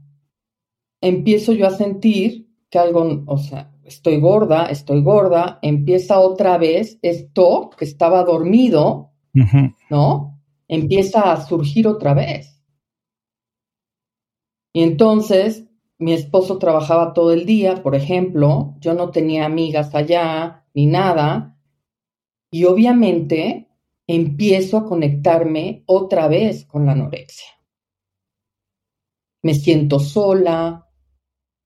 empiezo 1.01 1.53
yo 1.53 1.67
a 1.67 1.71
sentir 1.71 2.49
que 2.69 2.79
algo, 2.79 3.23
o 3.25 3.37
sea, 3.37 3.71
estoy 3.93 4.19
gorda, 4.19 4.67
estoy 4.67 5.01
gorda, 5.01 5.59
empieza 5.61 6.19
otra 6.19 6.57
vez 6.57 6.99
esto 7.01 7.69
que 7.77 7.85
estaba 7.85 8.23
dormido, 8.23 9.11
¿no? 9.89 10.39
Empieza 10.67 11.31
a 11.31 11.45
surgir 11.45 11.87
otra 11.87 12.13
vez. 12.13 12.61
Y 14.73 14.83
entonces 14.83 15.67
mi 15.97 16.13
esposo 16.13 16.57
trabajaba 16.57 17.13
todo 17.13 17.33
el 17.33 17.45
día, 17.45 17.83
por 17.83 17.95
ejemplo, 17.95 18.75
yo 18.79 18.93
no 18.93 19.11
tenía 19.11 19.45
amigas 19.45 19.93
allá, 19.93 20.65
ni 20.73 20.85
nada. 20.85 21.57
Y 22.51 22.65
obviamente 22.65 23.69
empiezo 24.07 24.77
a 24.77 24.85
conectarme 24.85 25.83
otra 25.85 26.27
vez 26.27 26.65
con 26.65 26.85
la 26.85 26.93
anorexia. 26.93 27.49
Me 29.43 29.53
siento 29.53 29.99
sola. 29.99 30.88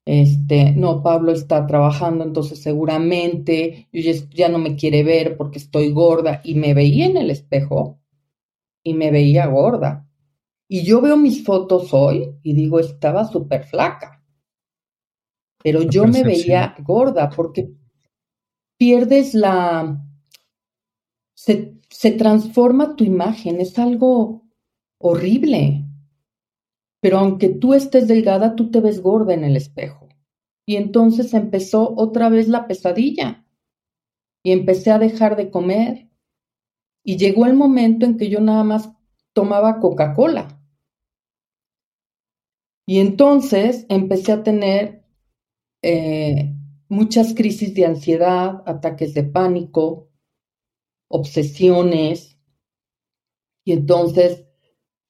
Este, 0.05 0.73
no, 0.73 1.01
Pablo 1.01 1.31
está 1.31 1.65
trabajando, 1.65 2.25
entonces 2.25 2.61
seguramente 2.61 3.87
ya, 3.93 4.11
ya 4.31 4.49
no 4.49 4.57
me 4.57 4.75
quiere 4.75 5.03
ver 5.03 5.37
porque 5.37 5.59
estoy 5.59 5.91
gorda. 5.91 6.41
Y 6.43 6.55
me 6.55 6.73
veía 6.73 7.05
en 7.05 7.17
el 7.17 7.29
espejo 7.29 7.99
y 8.83 8.93
me 8.93 9.11
veía 9.11 9.45
gorda. 9.47 10.07
Y 10.67 10.83
yo 10.83 11.01
veo 11.01 11.15
mis 11.17 11.43
fotos 11.43 11.93
hoy 11.93 12.35
y 12.43 12.53
digo, 12.53 12.79
estaba 12.79 13.25
súper 13.27 13.63
flaca. 13.63 14.23
Pero 15.63 15.83
yo 15.83 16.05
me 16.05 16.23
veía 16.23 16.75
gorda 16.79 17.29
porque 17.29 17.71
pierdes 18.77 19.33
la... 19.33 20.03
Se, 21.33 21.75
se 21.89 22.11
transforma 22.11 22.95
tu 22.95 23.03
imagen, 23.03 23.61
es 23.61 23.79
algo 23.79 24.43
horrible. 24.97 25.82
Pero 27.03 27.17
aunque 27.17 27.49
tú 27.49 27.73
estés 27.73 28.07
delgada, 28.07 28.55
tú 28.55 28.71
te 28.71 28.79
ves 28.79 29.01
gorda 29.01 29.33
en 29.33 29.43
el 29.43 29.57
espejo. 29.57 30.07
Y 30.65 30.77
entonces 30.77 31.33
empezó 31.33 31.93
otra 31.97 32.29
vez 32.29 32.47
la 32.47 32.65
pesadilla. 32.65 33.45
Y 34.41 34.53
empecé 34.53 34.89
a 34.89 34.99
dejar 34.99 35.35
de 35.35 35.51
comer. 35.51 36.09
Y 37.03 37.17
llegó 37.17 37.45
el 37.45 37.55
momento 37.55 38.05
en 38.05 38.15
que 38.15 38.29
yo 38.29 38.39
nada 38.39 38.63
más 38.63 38.89
tomaba 39.33 39.81
Coca-Cola. 39.81 40.63
Y 42.87 42.99
entonces 42.99 43.85
empecé 43.89 44.31
a 44.31 44.43
tener 44.43 45.05
eh, 45.81 46.55
muchas 46.87 47.33
crisis 47.33 47.73
de 47.73 47.85
ansiedad, 47.85 48.63
ataques 48.65 49.13
de 49.13 49.23
pánico, 49.23 50.09
obsesiones. 51.09 52.39
Y 53.65 53.73
entonces, 53.73 54.45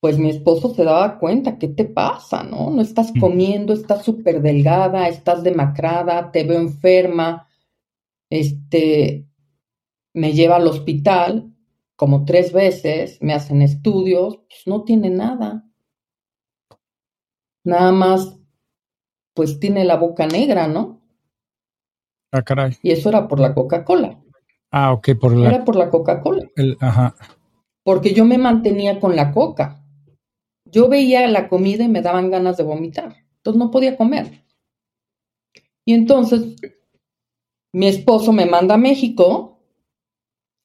pues 0.04 0.18
mi 0.18 0.32
esposo 0.32 0.76
se 0.76 0.84
daba 0.84 1.18
cuenta, 1.18 1.58
¿qué 1.58 1.70
te 1.70 1.86
pasa? 1.86 2.44
¿No? 2.44 2.70
No 2.70 2.82
estás 2.82 3.16
mm. 3.16 3.20
comiendo, 3.22 3.72
estás 3.72 4.04
súper 4.04 4.42
delgada, 4.42 5.08
estás 5.08 5.44
demacrada, 5.44 6.30
te 6.30 6.44
veo 6.44 6.60
enferma. 6.60 7.48
Este, 8.30 9.26
me 10.14 10.34
lleva 10.34 10.58
al 10.58 10.68
hospital 10.68 11.54
como 11.96 12.26
tres 12.26 12.52
veces, 12.52 13.18
me 13.22 13.32
hacen 13.34 13.62
estudios, 13.62 14.40
pues 14.40 14.64
no 14.66 14.84
tiene 14.84 15.10
nada. 15.10 15.72
Nada 17.64 17.94
más, 17.94 18.38
pues 19.34 19.58
tiene 19.58 19.86
la 19.86 19.96
boca 19.96 20.28
negra, 20.28 20.68
¿no? 20.68 21.02
Ah, 22.34 22.42
caray. 22.42 22.74
Y 22.82 22.92
eso 22.92 23.08
era 23.08 23.26
por 23.30 23.40
la 23.40 23.54
Coca-Cola. 23.54 24.22
Ah, 24.70 24.92
ok, 24.92 25.12
por 25.18 25.34
la. 25.34 25.48
Era 25.48 25.64
por 25.64 25.78
la 25.78 25.90
Coca-Cola. 25.90 26.44
Ajá. 26.82 27.16
Porque 27.84 28.14
yo 28.14 28.26
me 28.26 28.38
mantenía 28.38 29.00
con 29.00 29.16
la 29.16 29.32
coca. 29.32 29.80
Yo 30.74 30.90
veía 30.90 31.28
la 31.28 31.48
comida 31.50 31.84
y 31.84 31.88
me 31.88 32.02
daban 32.02 32.32
ganas 32.32 32.58
de 32.58 32.64
vomitar. 32.64 33.16
Entonces 33.38 33.60
no 33.60 33.70
podía 33.70 33.96
comer. 33.96 34.44
Y 35.86 35.94
entonces 35.94 36.56
mi 37.72 37.88
esposo 37.88 38.34
me 38.34 38.48
manda 38.48 38.74
a 38.74 38.80
México 38.80 39.60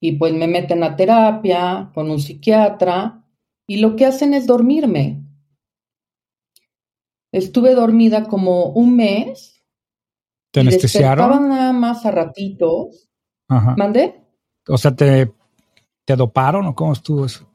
y 0.01 0.13
pues 0.13 0.33
me 0.33 0.47
meten 0.47 0.83
a 0.83 0.97
terapia 0.97 1.91
con 1.93 2.11
un 2.11 2.21
psiquiatra 2.21 3.23
y 3.67 3.77
lo 3.79 3.97
que 3.97 4.07
hacen 4.07 4.33
es 4.33 4.47
dormirme. 4.47 5.23
Estuve 7.31 7.75
dormida 7.75 8.25
como 8.25 8.71
un 8.71 8.97
mes. 8.97 9.63
¿Te 10.51 10.61
anestesiaron? 10.61 11.51
nada 11.51 11.75
más 11.75 12.07
a 12.07 12.11
ratitos. 12.11 13.11
Ajá. 13.49 13.75
¿Mandé? 13.77 14.25
O 14.67 14.79
sea, 14.79 14.97
¿te, 14.97 15.31
¿te 16.07 16.17
doparon 16.17 16.65
o 16.65 16.75
cómo 16.75 16.95
estuvo 16.95 17.27
eso? 17.27 17.47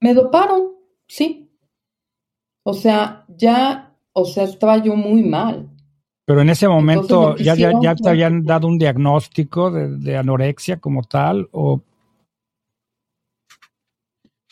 Me 0.00 0.12
doparon, 0.12 0.75
sí. 1.06 1.50
O 2.64 2.74
sea, 2.74 3.24
ya, 3.28 3.96
o 4.12 4.24
sea, 4.24 4.44
estaba 4.44 4.78
yo 4.78 4.96
muy 4.96 5.22
mal. 5.22 5.70
Pero 6.26 6.40
en 6.40 6.50
ese 6.50 6.66
momento 6.66 7.36
ya, 7.36 7.54
ya, 7.54 7.94
te 7.94 8.08
habían 8.08 8.44
dado 8.44 8.66
un 8.66 8.78
diagnóstico 8.78 9.70
de, 9.70 10.16
anorexia 10.16 10.80
como 10.80 11.04
tal 11.04 11.48
o... 11.52 11.80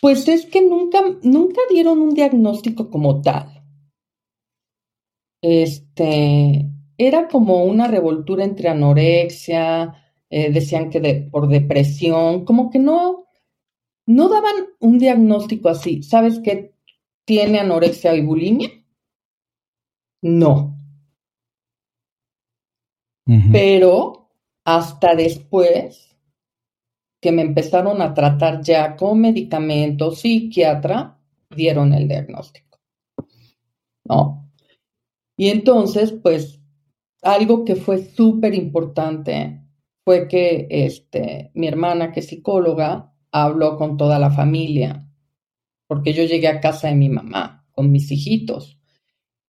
Pues 0.01 0.29
es 0.29 0.47
que 0.47 0.63
nunca, 0.63 1.01
nunca 1.23 1.63
dieron 1.69 1.99
un 1.99 2.15
diagnóstico 2.15 2.91
como 2.91 3.23
tal. 3.23 3.65
Este, 5.43 6.71
era 6.97 7.27
como 7.27 7.65
una 7.65 7.89
revoltura 7.89 8.45
entre 8.45 8.69
anorexia, 8.69 9.95
eh, 10.31 10.53
decían 10.53 10.91
que 10.91 11.01
de, 11.01 11.29
por 11.31 11.49
depresión, 11.49 12.45
como 12.45 12.71
que 12.71 12.79
no, 12.79 13.24
no 14.07 14.29
daban 14.29 14.55
un 14.81 14.99
diagnóstico 14.99 15.69
así. 15.69 16.03
¿Sabes 16.03 16.41
qué 16.41 16.75
tiene 17.25 17.59
anorexia 17.59 18.15
y 18.15 18.23
bulimia? 18.23 18.71
No. 20.23 20.79
Pero 23.53 24.29
hasta 24.65 25.15
después 25.15 26.15
que 27.21 27.33
me 27.33 27.41
empezaron 27.41 28.03
a 28.03 28.13
tratar 28.13 28.63
ya 28.63 28.97
con 28.97 29.21
medicamentos, 29.21 30.21
psiquiatra, 30.21 31.19
dieron 31.49 31.95
el 31.95 32.07
diagnóstico. 32.07 32.79
¿No? 34.05 34.53
Y 35.37 35.49
entonces, 35.49 36.13
pues, 36.13 36.61
algo 37.23 37.65
que 37.65 37.77
fue 37.77 38.05
súper 38.05 38.55
importante 38.55 39.63
fue 40.05 40.29
que 40.29 40.67
este, 40.69 41.51
mi 41.55 41.67
hermana, 41.67 42.13
que 42.13 42.21
es 42.21 42.27
psicóloga, 42.27 43.14
habló 43.35 43.77
con 43.77 43.97
toda 43.97 44.21
la 44.21 44.31
familia, 44.31 45.09
porque 45.89 46.13
yo 46.13 46.23
llegué 46.23 46.47
a 46.47 46.61
casa 46.61 46.87
de 46.87 46.95
mi 46.95 47.09
mamá 47.09 47.67
con 47.73 47.91
mis 47.91 48.11
hijitos. 48.13 48.79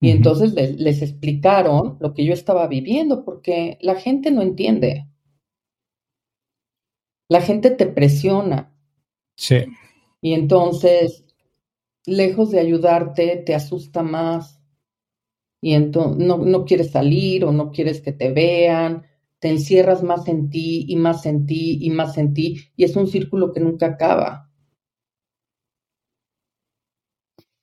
Y 0.02 0.10
entonces 0.10 0.54
les, 0.54 1.02
explicaron 1.04 1.98
lo 2.00 2.14
que 2.16 2.26
yo 2.26 2.34
estaba 2.34 2.68
viviendo, 2.68 3.24
porque 3.24 3.78
la 3.82 3.96
gente 3.96 4.32
no 4.32 4.42
entiende. 4.42 5.08
La 7.30 7.42
gente 7.42 7.70
te 7.70 7.86
presiona. 7.86 8.76
Sí. 9.38 9.66
Y 10.20 10.34
entonces, 10.34 11.24
lejos 12.08 12.50
de 12.50 12.60
ayudarte, 12.60 13.38
te 13.38 13.54
asusta 13.54 14.02
más. 14.02 14.60
Y 15.62 15.74
entonces 15.74 16.26
no, 16.26 16.38
no 16.38 16.66
quieres 16.66 16.92
salir 16.92 17.46
o 17.46 17.52
no 17.52 17.72
quieres 17.72 18.02
que 18.02 18.14
te 18.14 18.32
vean, 18.32 19.06
te 19.46 19.52
encierras 19.52 20.02
más 20.02 20.28
en 20.28 20.50
ti 20.50 20.88
y 20.88 20.96
más 20.96 21.28
en 21.28 21.46
ti 21.46 21.78
y 21.80 21.92
más 21.92 22.18
en 22.18 22.34
ti. 22.34 22.72
Y 22.76 22.84
es 22.84 22.96
un 22.96 23.06
círculo 23.06 23.54
que 23.54 23.60
nunca 23.60 23.86
acaba. 23.86 24.50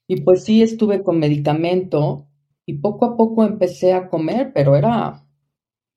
Y 0.07 0.21
pues 0.21 0.45
sí, 0.45 0.62
estuve 0.62 1.03
con 1.03 1.18
medicamento 1.18 2.29
y 2.64 2.75
poco 2.75 3.05
a 3.05 3.16
poco 3.16 3.42
empecé 3.42 3.95
a 3.95 4.09
comer, 4.09 4.53
pero 4.55 4.77
era, 4.77 5.27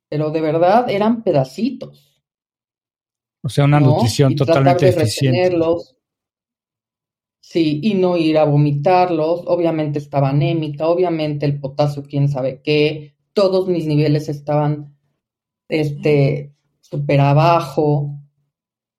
pero 0.10 0.32
de 0.32 0.42
verdad 0.42 0.90
eran 0.90 1.22
pedacitos. 1.22 2.20
O 3.44 3.50
sea, 3.50 3.66
una 3.66 3.80
nutrición 3.80 4.32
y 4.32 4.36
totalmente 4.38 4.92
tratar 4.92 5.06
de 5.06 5.12
Retenerlos. 5.12 5.98
Sí, 7.42 7.80
y 7.84 7.94
no 7.94 8.18
ir 8.18 8.40
a 8.40 8.46
vomitarlos. 8.46 9.44
Obviamente 9.46 10.00
estaba 10.00 10.30
anémica, 10.30 10.88
obviamente 10.88 11.46
el 11.46 11.60
potasio, 11.60 12.02
quién 12.02 12.28
sabe 12.28 12.64
qué. 12.64 13.14
Todos 13.34 13.68
mis 13.68 13.86
niveles 13.86 14.30
estaban 14.30 14.95
este 15.70 16.54
súper 16.82 17.20
abajo. 17.22 18.20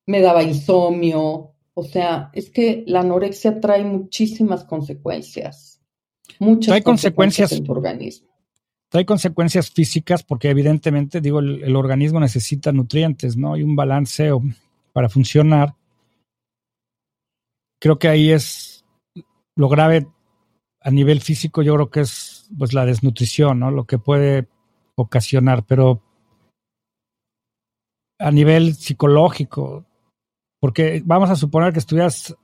Me 0.06 0.20
daba 0.20 0.42
insomnio. 0.42 1.54
O 1.74 1.82
sea, 1.82 2.30
es 2.32 2.50
que 2.50 2.84
la 2.86 3.00
anorexia 3.00 3.60
trae 3.60 3.84
muchísimas 3.84 4.64
consecuencias. 4.64 5.82
Muchas 6.38 6.68
trae 6.68 6.82
consecuencias, 6.82 7.52
en 7.52 7.64
tu 7.64 7.72
organismo. 7.72 8.28
Trae 8.88 9.04
consecuencias 9.04 9.70
físicas 9.70 10.22
porque 10.22 10.48
evidentemente, 10.48 11.20
digo, 11.20 11.40
el, 11.40 11.74
organismo 11.76 12.20
necesita 12.20 12.72
nutrientes, 12.72 13.36
¿no? 13.36 13.54
Hay 13.54 13.62
un 13.62 13.76
balanceo 13.76 14.42
para 14.92 15.08
funcionar. 15.08 15.74
Creo 17.78 17.98
que 17.98 18.08
ahí 18.08 18.30
es 18.30 18.84
lo 19.54 19.68
grave 19.68 20.06
a 20.80 20.90
nivel 20.90 21.20
físico, 21.20 21.62
yo 21.62 21.74
creo 21.74 21.90
que 21.90 22.00
es 22.00 22.48
pues 22.56 22.72
la 22.72 22.86
desnutrición, 22.86 23.58
¿no? 23.58 23.70
Lo 23.70 23.84
que 23.84 23.98
puede 23.98 24.48
ocasionar, 24.94 25.64
pero 25.66 26.00
a 28.18 28.30
nivel 28.30 28.74
psicológico, 28.74 29.84
porque 30.60 31.02
vamos 31.04 31.30
a 31.30 31.36
suponer 31.36 31.72
que 31.72 31.78
estuvieras 31.78 32.34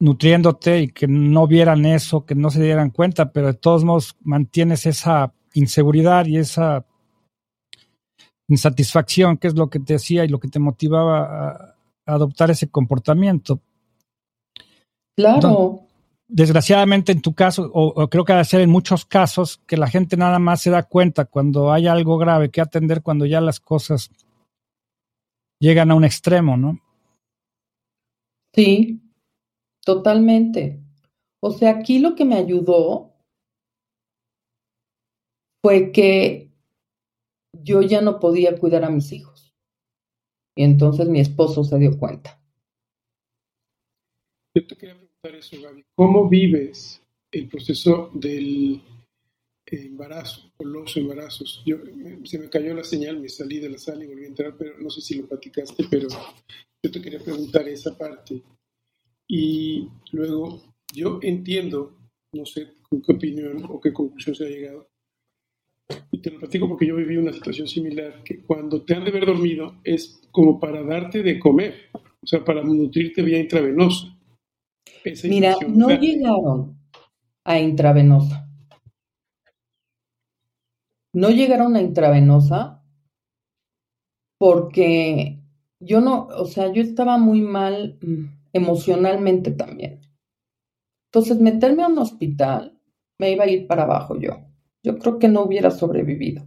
nutriéndote 0.00 0.80
y 0.80 0.88
que 0.88 1.06
no 1.06 1.46
vieran 1.46 1.84
eso, 1.84 2.24
que 2.24 2.34
no 2.34 2.50
se 2.50 2.62
dieran 2.62 2.90
cuenta, 2.90 3.32
pero 3.32 3.48
de 3.48 3.54
todos 3.54 3.84
modos 3.84 4.16
mantienes 4.22 4.86
esa 4.86 5.32
inseguridad 5.52 6.26
y 6.26 6.38
esa 6.38 6.86
insatisfacción, 8.48 9.36
que 9.36 9.48
es 9.48 9.54
lo 9.54 9.68
que 9.68 9.78
te 9.78 9.94
hacía 9.94 10.24
y 10.24 10.28
lo 10.28 10.40
que 10.40 10.48
te 10.48 10.58
motivaba 10.58 11.50
a, 11.50 11.76
adoptar 12.06 12.50
ese 12.50 12.68
comportamiento. 12.68 13.60
Claro. 15.16 15.82
desgraciadamente 16.26 17.12
en 17.12 17.20
tu 17.20 17.34
caso, 17.34 17.70
o, 17.74 18.08
creo 18.08 18.24
que 18.24 18.32
debe 18.32 18.44
ser 18.44 18.62
en 18.62 18.70
muchos 18.70 19.04
casos, 19.04 19.60
que 19.66 19.76
la 19.76 19.86
gente 19.86 20.16
nada 20.16 20.38
más 20.38 20.62
se 20.62 20.70
da 20.70 20.82
cuenta 20.84 21.26
cuando 21.26 21.72
hay 21.72 21.86
algo 21.86 22.16
grave 22.16 22.50
que 22.50 22.62
atender, 22.62 23.02
cuando 23.02 23.26
ya 23.26 23.40
las 23.40 23.60
cosas 23.60 24.10
llegan 25.60 25.90
a 25.90 25.94
un 25.94 26.04
extremo, 26.04 26.56
¿no? 26.56 26.80
Sí, 28.54 29.00
Totalmente. 29.84 30.80
O 31.40 31.50
sea, 31.50 31.70
aquí 31.70 31.98
lo 31.98 32.14
que 32.14 32.24
me 32.24 32.36
ayudó 32.36 33.12
fue 35.62 35.90
que 35.92 36.50
yo 37.52 37.82
ya 37.82 38.00
no 38.00 38.20
podía 38.20 38.58
cuidar 38.58 38.84
a 38.84 38.90
mis 38.90 39.12
hijos. 39.12 39.54
Y 40.56 40.64
entonces 40.64 41.08
mi 41.08 41.20
esposo 41.20 41.64
se 41.64 41.78
dio 41.78 41.98
cuenta. 41.98 42.40
Yo 44.54 44.66
te 44.66 44.76
quería 44.76 44.96
preguntar 44.96 45.34
eso, 45.36 45.60
Gaby. 45.62 45.84
¿Cómo 45.94 46.28
vives 46.28 47.02
el 47.32 47.48
proceso 47.48 48.10
del 48.14 48.82
embarazo 49.70 50.52
o 50.56 50.64
los 50.64 50.96
embarazos? 50.96 51.62
Yo, 51.64 51.78
se 52.24 52.38
me 52.38 52.48
cayó 52.48 52.74
la 52.74 52.84
señal, 52.84 53.20
me 53.20 53.28
salí 53.28 53.58
de 53.58 53.70
la 53.70 53.78
sala 53.78 54.04
y 54.04 54.08
volví 54.08 54.24
a 54.24 54.28
entrar, 54.28 54.56
pero 54.56 54.78
no 54.78 54.90
sé 54.90 55.00
si 55.00 55.16
lo 55.16 55.26
platicaste, 55.26 55.84
pero 55.90 56.08
yo 56.82 56.90
te 56.90 57.00
quería 57.00 57.20
preguntar 57.20 57.68
esa 57.68 57.96
parte. 57.96 58.42
Y 59.28 59.88
luego 60.12 60.62
yo 60.92 61.20
entiendo, 61.22 61.96
no 62.34 62.44
sé 62.46 62.74
con 62.88 63.00
qué 63.02 63.12
opinión 63.12 63.64
o 63.68 63.80
qué 63.80 63.92
conclusión 63.92 64.34
se 64.34 64.46
ha 64.46 64.48
llegado, 64.48 64.88
y 66.10 66.18
te 66.18 66.30
lo 66.30 66.38
platico 66.38 66.68
porque 66.68 66.86
yo 66.86 66.96
viví 66.96 67.16
una 67.16 67.32
situación 67.32 67.68
similar, 67.68 68.22
que 68.24 68.42
cuando 68.42 68.82
te 68.82 68.94
han 68.94 69.04
de 69.04 69.10
haber 69.10 69.26
dormido 69.26 69.76
es 69.84 70.20
como 70.30 70.58
para 70.58 70.82
darte 70.82 71.22
de 71.22 71.38
comer, 71.38 71.90
o 71.94 72.26
sea, 72.26 72.44
para 72.44 72.62
nutrirte 72.62 73.22
vía 73.22 73.38
intravenosa. 73.38 74.16
Mira, 75.24 75.56
no 75.68 75.88
llegaron 75.88 76.76
a 77.44 77.58
intravenosa. 77.58 78.49
No 81.12 81.30
llegaron 81.30 81.76
a 81.76 81.82
intravenosa 81.82 82.84
porque 84.38 85.42
yo 85.80 86.00
no, 86.00 86.26
o 86.26 86.46
sea, 86.46 86.72
yo 86.72 86.82
estaba 86.82 87.18
muy 87.18 87.40
mal 87.40 87.98
mm, 88.00 88.24
emocionalmente 88.52 89.50
también. 89.50 90.00
Entonces, 91.12 91.40
meterme 91.40 91.82
a 91.82 91.88
un 91.88 91.98
hospital 91.98 92.80
me 93.18 93.32
iba 93.32 93.44
a 93.44 93.50
ir 93.50 93.66
para 93.66 93.82
abajo 93.82 94.18
yo. 94.18 94.46
Yo 94.82 94.98
creo 94.98 95.18
que 95.18 95.28
no 95.28 95.42
hubiera 95.42 95.70
sobrevivido. 95.70 96.46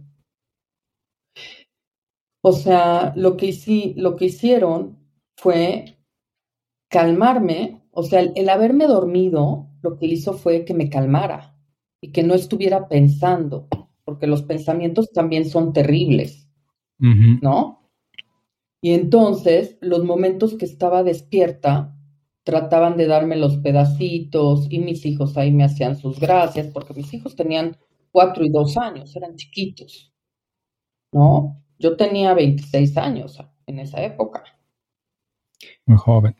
O 2.42 2.52
sea, 2.52 3.12
lo 3.16 3.36
que, 3.36 3.94
lo 3.96 4.16
que 4.16 4.26
hicieron 4.26 4.98
fue 5.36 5.98
calmarme, 6.90 7.82
o 7.90 8.02
sea, 8.02 8.20
el, 8.20 8.48
haberme 8.48 8.86
dormido 8.86 9.68
lo 9.82 9.96
que 9.96 10.06
hizo 10.06 10.34
fue 10.34 10.64
que 10.64 10.74
me 10.74 10.90
calmara 10.90 11.56
y 12.02 12.12
que 12.12 12.22
no 12.22 12.34
estuviera 12.34 12.88
pensando, 12.88 13.68
porque 14.04 14.26
los 14.26 14.42
pensamientos 14.42 15.10
también 15.12 15.48
son 15.48 15.72
terribles, 15.72 16.48
¿no? 16.98 17.90
Y 18.80 18.92
entonces, 18.92 19.78
los 19.80 20.04
momentos 20.04 20.54
que 20.54 20.64
estaba 20.64 21.02
despierta, 21.02 21.94
trataban 22.44 22.96
de 22.98 23.06
darme 23.06 23.36
los 23.36 23.56
pedacitos 23.56 24.66
y 24.70 24.78
mis 24.78 25.04
hijos 25.06 25.36
ahí 25.36 25.50
me 25.50 25.64
hacían 25.64 25.96
sus 25.96 26.20
gracias, 26.20 26.68
porque 26.68 26.94
mis 26.94 27.12
hijos 27.14 27.34
tenían 27.34 27.76
cuatro 28.12 28.44
y 28.44 28.50
dos 28.50 28.76
años, 28.76 29.16
eran 29.16 29.34
chiquitos, 29.34 30.12
¿no? 31.12 31.62
Yo 31.78 31.96
tenía 31.96 32.34
26 32.34 32.96
años 32.98 33.38
en 33.66 33.78
esa 33.78 34.04
época. 34.04 34.44
Muy 35.86 35.96
joven. 35.96 36.36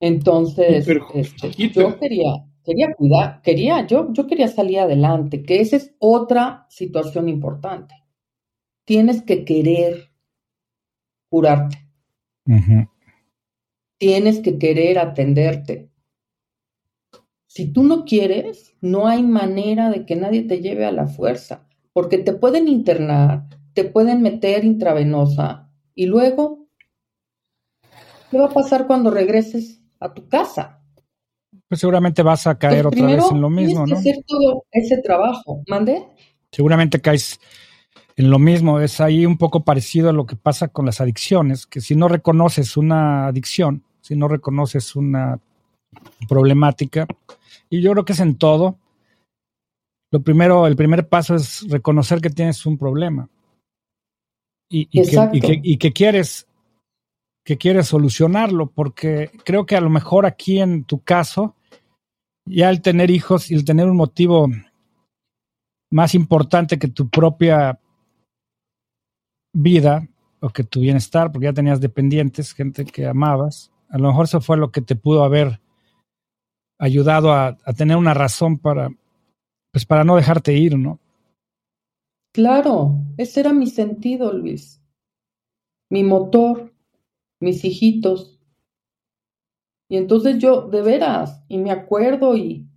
Entonces, 0.00 0.88
este, 1.14 1.50
yo 1.70 1.98
quería, 1.98 2.44
quería 2.64 2.92
cuidar, 2.94 3.42
quería, 3.42 3.86
yo, 3.86 4.12
yo 4.12 4.26
quería 4.26 4.48
salir 4.48 4.80
adelante, 4.80 5.42
que 5.42 5.60
esa 5.60 5.76
es 5.76 5.94
otra 5.98 6.66
situación 6.68 7.28
importante. 7.28 7.94
Tienes 8.84 9.22
que 9.22 9.44
querer 9.44 10.10
curarte. 11.28 11.78
Tienes 13.98 14.40
que 14.40 14.58
querer 14.58 14.98
atenderte. 14.98 15.90
Si 17.46 17.72
tú 17.72 17.84
no 17.84 18.04
quieres, 18.04 18.74
no 18.80 19.06
hay 19.06 19.22
manera 19.22 19.90
de 19.90 20.06
que 20.06 20.16
nadie 20.16 20.42
te 20.42 20.60
lleve 20.60 20.86
a 20.86 20.92
la 20.92 21.06
fuerza, 21.06 21.68
porque 21.92 22.18
te 22.18 22.32
pueden 22.32 22.66
internar, 22.66 23.48
te 23.74 23.84
pueden 23.84 24.22
meter 24.22 24.64
intravenosa 24.64 25.70
y 25.94 26.06
luego, 26.06 26.66
¿qué 28.30 28.38
va 28.38 28.46
a 28.46 28.54
pasar 28.54 28.86
cuando 28.86 29.10
regreses 29.10 29.82
a 30.02 30.12
tu 30.12 30.28
casa. 30.28 30.81
Pues 31.68 31.80
seguramente 31.80 32.22
vas 32.22 32.46
a 32.46 32.58
caer 32.58 32.86
otra 32.86 33.06
vez 33.06 33.24
en 33.30 33.40
lo 33.40 33.50
mismo, 33.50 33.86
¿no? 33.86 33.96
hacer 33.96 34.16
todo 34.26 34.64
ese 34.70 34.98
trabajo. 35.02 35.62
¿Mande? 35.68 36.06
Seguramente 36.50 37.00
caes 37.00 37.40
en 38.16 38.30
lo 38.30 38.38
mismo. 38.38 38.80
Es 38.80 39.00
ahí 39.00 39.26
un 39.26 39.38
poco 39.38 39.64
parecido 39.64 40.10
a 40.10 40.12
lo 40.12 40.26
que 40.26 40.36
pasa 40.36 40.68
con 40.68 40.86
las 40.86 41.00
adicciones, 41.00 41.66
que 41.66 41.80
si 41.80 41.94
no 41.94 42.08
reconoces 42.08 42.76
una 42.76 43.26
adicción, 43.26 43.84
si 44.00 44.16
no 44.16 44.28
reconoces 44.28 44.96
una 44.96 45.40
problemática, 46.28 47.06
y 47.68 47.80
yo 47.80 47.92
creo 47.92 48.04
que 48.04 48.12
es 48.12 48.20
en 48.20 48.36
todo, 48.36 48.78
lo 50.10 50.22
primero, 50.22 50.66
el 50.66 50.76
primer 50.76 51.08
paso 51.08 51.34
es 51.34 51.66
reconocer 51.68 52.20
que 52.20 52.30
tienes 52.30 52.66
un 52.66 52.76
problema 52.76 53.28
y, 54.72 54.88
y 54.90 55.76
que, 55.76 55.92
quieres 55.92 56.46
que 57.44 57.58
quieres 57.58 57.88
solucionarlo, 57.88 58.70
porque 58.70 59.30
creo 59.44 59.66
que 59.66 59.76
a 59.76 59.80
lo 59.80 59.90
mejor 59.90 60.26
aquí 60.26 60.60
en 60.60 60.84
tu 60.84 61.02
caso, 61.02 61.56
ya 62.46 62.70
el 62.70 62.82
tener 62.82 63.10
hijos 63.10 63.50
y 63.50 63.54
el 63.54 63.64
tener 63.64 63.88
un 63.88 63.96
motivo 63.96 64.48
más 65.90 66.14
importante 66.14 66.78
que 66.78 66.88
tu 66.88 67.08
propia 67.08 67.80
vida 69.54 70.08
o 70.40 70.48
que 70.50 70.64
tu 70.64 70.80
bienestar, 70.80 71.30
porque 71.30 71.46
ya 71.46 71.52
tenías 71.52 71.80
dependientes, 71.80 72.54
gente 72.54 72.84
que 72.84 73.06
amabas, 73.06 73.72
a 73.88 73.98
lo 73.98 74.08
mejor 74.08 74.24
eso 74.24 74.40
fue 74.40 74.56
lo 74.56 74.70
que 74.70 74.80
te 74.80 74.96
pudo 74.96 75.22
haber 75.22 75.60
ayudado 76.78 77.32
a, 77.32 77.58
a 77.64 77.72
tener 77.74 77.96
una 77.96 78.14
razón 78.14 78.58
para, 78.58 78.88
pues 79.70 79.84
para 79.84 80.04
no 80.04 80.16
dejarte 80.16 80.54
ir, 80.54 80.78
¿no? 80.78 80.98
Claro, 82.32 82.94
ese 83.18 83.40
era 83.40 83.52
mi 83.52 83.66
sentido, 83.66 84.32
Luis. 84.32 84.82
Mi 85.90 86.02
motor 86.02 86.71
mis 87.42 87.64
hijitos. 87.64 88.40
Y 89.88 89.96
entonces 89.98 90.38
yo, 90.38 90.68
de 90.68 90.80
veras, 90.80 91.44
y 91.48 91.58
me 91.58 91.70
acuerdo 91.70 92.36
y, 92.36 92.68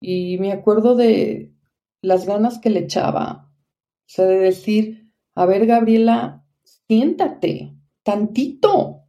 y 0.00 0.38
me 0.38 0.52
acuerdo 0.52 0.96
de 0.96 1.54
las 2.02 2.26
ganas 2.26 2.58
que 2.58 2.70
le 2.70 2.80
echaba. 2.80 3.52
O 3.52 4.12
sea, 4.12 4.24
de 4.24 4.38
decir, 4.38 5.12
a 5.34 5.44
ver, 5.44 5.66
Gabriela, 5.66 6.46
siéntate 6.64 7.76
tantito, 8.02 9.04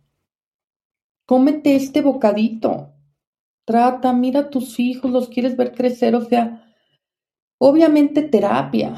cómete 1.26 1.76
este 1.76 2.02
bocadito, 2.02 2.94
trata, 3.66 4.14
mira 4.14 4.42
a 4.42 4.50
tus 4.50 4.80
hijos, 4.80 5.12
los 5.12 5.30
quieres 5.30 5.56
ver 5.56 5.74
crecer, 5.74 6.16
o 6.16 6.26
sea, 6.26 6.74
obviamente 7.60 8.22
terapia. 8.22 8.96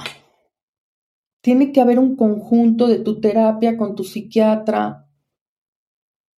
Tiene 1.41 1.71
que 1.71 1.81
haber 1.81 1.99
un 1.99 2.15
conjunto 2.15 2.87
de 2.87 2.99
tu 2.99 3.19
terapia 3.19 3.77
con 3.77 3.95
tu 3.95 4.03
psiquiatra, 4.03 5.02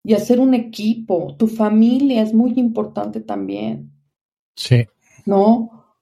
y 0.04 0.14
hacer 0.14 0.40
un 0.40 0.54
equipo. 0.54 1.36
Tu 1.38 1.48
familia 1.48 2.22
es 2.22 2.34
muy 2.34 2.54
importante 2.58 3.22
también. 3.22 3.92
Sí. 4.56 4.86
¿No? 5.26 5.96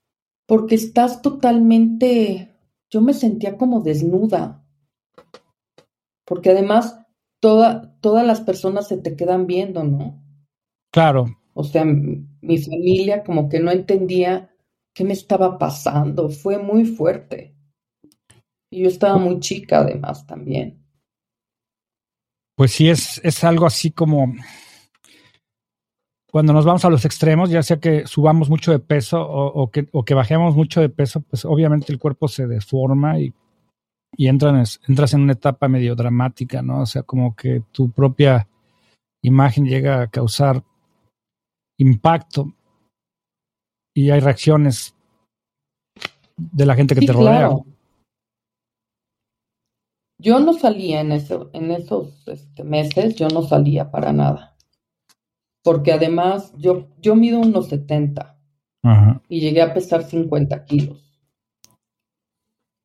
Porque 0.48 0.76
estás 0.76 1.22
totalmente, 1.22 2.58
yo 2.90 3.02
me 3.02 3.14
sentía 3.14 3.58
como 3.58 3.82
desnuda. 3.82 4.66
Porque 6.26 6.50
además 6.50 7.00
toda, 7.40 7.96
todas 8.02 8.26
las 8.26 8.42
personas 8.42 8.88
se 8.88 8.98
te 8.98 9.16
quedan 9.16 9.46
viendo, 9.46 9.84
¿no? 9.84 10.22
Claro. 10.92 11.26
O 11.54 11.64
sea, 11.64 11.86
mi 11.86 12.58
familia 12.58 13.24
como 13.24 13.48
que 13.50 13.60
no 13.60 13.72
entendía 13.72 14.50
qué 14.94 15.04
me 15.04 15.14
estaba 15.14 15.58
pasando. 15.58 16.30
Fue 16.30 16.58
muy 16.58 16.86
fuerte. 16.86 17.56
Y 18.70 18.84
yo 18.84 18.88
estaba 18.88 19.18
muy 19.18 19.40
chica 19.40 19.80
además 19.80 20.26
también 20.26 20.81
pues 22.62 22.74
sí 22.74 22.92
es, 22.92 23.20
es 23.24 23.44
algo 23.44 23.66
así 23.66 23.90
como 23.90 24.36
cuando 26.30 26.54
nos 26.54 26.64
vamos 26.64 26.86
a 26.86 26.92
los 26.92 27.06
extremos, 27.06 27.50
ya 27.50 27.64
sea 27.64 27.80
que 27.80 28.06
subamos 28.06 28.52
mucho 28.52 28.72
de 28.72 28.78
peso 28.78 29.20
o, 29.20 29.72
que, 29.72 29.90
o 29.92 30.06
que, 30.06 30.14
bajemos 30.14 30.56
mucho 30.56 30.80
de 30.80 30.90
peso, 30.90 31.22
pues 31.22 31.44
obviamente 31.44 31.92
el 31.92 31.98
cuerpo 31.98 32.28
se 32.28 32.46
deforma 32.46 33.20
y, 33.20 33.34
y 34.16 34.28
entras, 34.28 34.80
entras 34.88 35.16
en 35.16 35.22
una 35.22 35.34
etapa 35.34 35.68
medio 35.70 35.96
dramática, 35.96 36.62
¿no? 36.62 36.82
O 36.82 36.86
sea, 36.86 37.02
como 37.02 37.36
que 37.36 37.64
tu 37.72 37.90
propia 37.90 38.48
imagen 39.24 39.66
llega 39.66 40.04
a 40.04 40.08
causar 40.12 40.64
impacto 41.80 42.54
y 43.96 44.12
hay 44.12 44.20
reacciones 44.20 44.94
de 46.38 46.66
la 46.68 46.76
gente 46.76 46.94
que 46.94 47.08
te 47.08 47.12
rodea. 47.12 47.50
Yo 50.22 50.40
no 50.40 50.54
salía 50.54 51.02
en, 51.02 51.12
eso, 51.12 51.50
en 51.52 51.72
esos 51.72 52.28
este, 52.28 52.64
meses, 52.64 53.16
yo 53.16 53.28
no 53.30 53.42
salía 53.42 53.90
para 53.90 54.14
nada. 54.14 54.56
Porque 55.64 55.92
además 55.92 56.54
yo, 56.58 56.90
yo 57.00 57.16
mido 57.16 57.40
unos 57.40 57.70
70 57.70 58.40
y 59.28 59.40
llegué 59.40 59.64
a 59.64 59.74
pesar 59.74 60.04
50 60.04 60.64
kilos. 60.66 61.00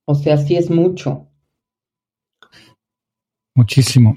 O 0.06 0.14
sea, 0.14 0.38
sí 0.38 0.56
es 0.56 0.70
mucho. 0.70 1.28
Muchísimo. 3.54 4.16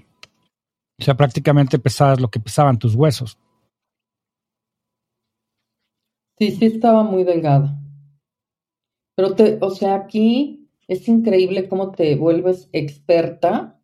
O 0.97 1.03
sea, 1.03 1.15
prácticamente 1.15 1.77
pesabas 1.77 2.21
lo 2.21 2.29
que 2.29 2.39
pesaban 2.39 2.79
tus 2.79 2.95
huesos. 2.95 3.37
Sí, 6.37 6.51
sí 6.51 6.65
estaba 6.67 7.03
muy 7.03 7.25
delgada. 7.25 7.77
Pero 9.15 9.35
te, 9.35 9.57
o 9.59 9.71
sea, 9.71 9.95
aquí 9.95 10.58
es 10.89 11.07
increíble 11.07 11.69
cómo 11.69 11.91
te 11.91 12.15
vuelves 12.15 12.67
experta 12.73 13.79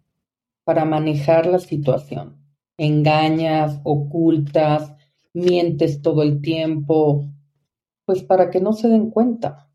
para 0.63 0.85
manejar 0.85 1.45
la 1.45 1.59
situación. 1.59 2.35
Engañas, 2.77 3.79
ocultas, 3.83 4.95
mientes 5.33 6.01
todo 6.01 6.23
el 6.23 6.41
tiempo, 6.41 7.29
pues 8.05 8.23
para 8.23 8.49
que 8.49 8.59
no 8.59 8.73
se 8.73 8.89
den 8.89 9.11
cuenta. 9.11 9.69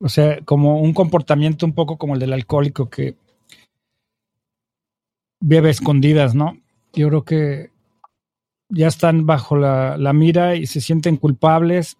O 0.00 0.08
sea, 0.10 0.40
como 0.44 0.80
un 0.80 0.92
comportamiento 0.92 1.64
un 1.64 1.72
poco 1.72 1.96
como 1.96 2.12
el 2.14 2.20
del 2.20 2.34
alcohólico 2.34 2.90
que 2.90 3.16
bebe 5.40 5.70
escondidas, 5.70 6.34
¿no? 6.34 6.58
Yo 6.92 7.08
creo 7.08 7.24
que 7.24 7.70
ya 8.68 8.88
están 8.88 9.24
bajo 9.24 9.56
la, 9.56 10.12
mira 10.12 10.56
y 10.56 10.66
se 10.66 10.82
sienten 10.82 11.16
culpables 11.16 11.96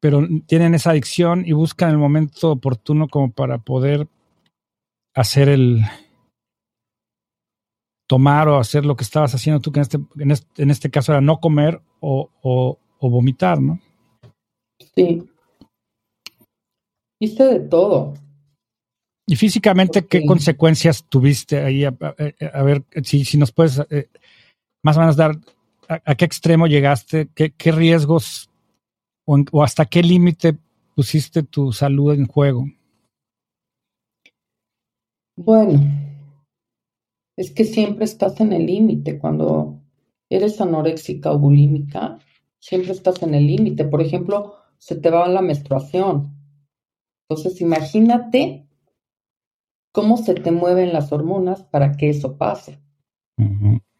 pero 0.00 0.26
tienen 0.46 0.74
esa 0.74 0.90
adicción 0.90 1.44
y 1.46 1.52
buscan 1.52 1.90
el 1.90 1.98
momento 1.98 2.52
oportuno 2.52 3.08
como 3.08 3.30
para 3.30 3.58
poder 3.58 4.08
hacer 5.14 5.48
el 5.48 5.82
tomar 8.08 8.48
o 8.48 8.58
hacer 8.58 8.84
lo 8.84 8.96
que 8.96 9.04
estabas 9.04 9.34
haciendo 9.34 9.60
tú, 9.60 9.70
que 9.70 9.78
en 9.78 9.82
este, 9.82 9.98
en 10.18 10.30
este, 10.32 10.62
en 10.62 10.70
este 10.70 10.90
caso 10.90 11.12
era 11.12 11.20
no 11.20 11.38
comer 11.38 11.80
o, 12.00 12.28
o, 12.42 13.08
vomitar, 13.08 13.60
¿no? 13.60 13.78
Sí. 14.96 15.22
Hice 17.20 17.44
de 17.44 17.60
todo. 17.60 18.14
Y 19.28 19.36
físicamente, 19.36 20.06
¿qué 20.06 20.24
consecuencias 20.26 21.04
tuviste 21.08 21.62
ahí? 21.62 21.84
A, 21.84 22.62
ver 22.64 22.82
si, 23.04 23.24
si, 23.24 23.38
nos 23.38 23.52
puedes 23.52 23.80
eh, 23.90 24.08
más 24.82 24.96
o 24.96 25.00
menos 25.00 25.14
dar 25.14 25.38
a, 25.88 26.14
qué 26.16 26.24
extremo 26.24 26.66
llegaste, 26.66 27.28
qué, 27.32 27.52
qué 27.52 27.70
riesgos 27.70 28.49
o, 29.52 29.62
hasta 29.62 29.84
qué 29.86 30.02
límite 30.02 30.56
pusiste 30.94 31.42
tu 31.42 31.72
salud 31.72 32.12
en 32.12 32.26
juego? 32.26 32.66
Bueno, 35.36 35.80
es 37.36 37.52
que 37.52 37.64
siempre 37.64 38.04
estás 38.04 38.40
en 38.40 38.52
el 38.52 38.66
límite. 38.66 39.18
Cuando 39.18 39.80
eres 40.28 40.60
anoréxica 40.60 41.32
o 41.32 41.38
bulímica, 41.38 42.18
siempre 42.58 42.92
estás 42.92 43.22
en 43.22 43.34
el 43.34 43.46
límite. 43.46 43.84
Por 43.84 44.02
ejemplo, 44.02 44.54
se 44.78 44.96
te 44.96 45.10
va 45.10 45.28
la 45.28 45.42
menstruación. 45.42 46.34
Entonces, 47.28 47.60
imagínate 47.60 48.66
cómo 49.92 50.16
se 50.16 50.34
te 50.34 50.50
mueven 50.50 50.92
las 50.92 51.12
hormonas 51.12 51.62
para 51.62 51.96
que 51.96 52.10
eso 52.10 52.36
pase. 52.36 52.80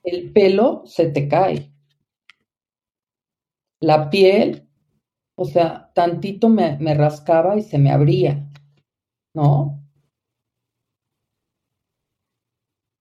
El 0.02 0.32
pelo 0.32 0.82
se 0.86 1.06
te 1.06 1.28
cae. 1.28 1.72
La 3.80 4.10
piel, 4.10 4.69
o 5.40 5.46
sea, 5.46 5.90
tantito 5.94 6.50
me, 6.50 6.76
me 6.80 6.92
rascaba 6.92 7.56
y 7.56 7.62
se 7.62 7.78
me 7.78 7.90
abría, 7.90 8.46
¿no? 9.32 9.82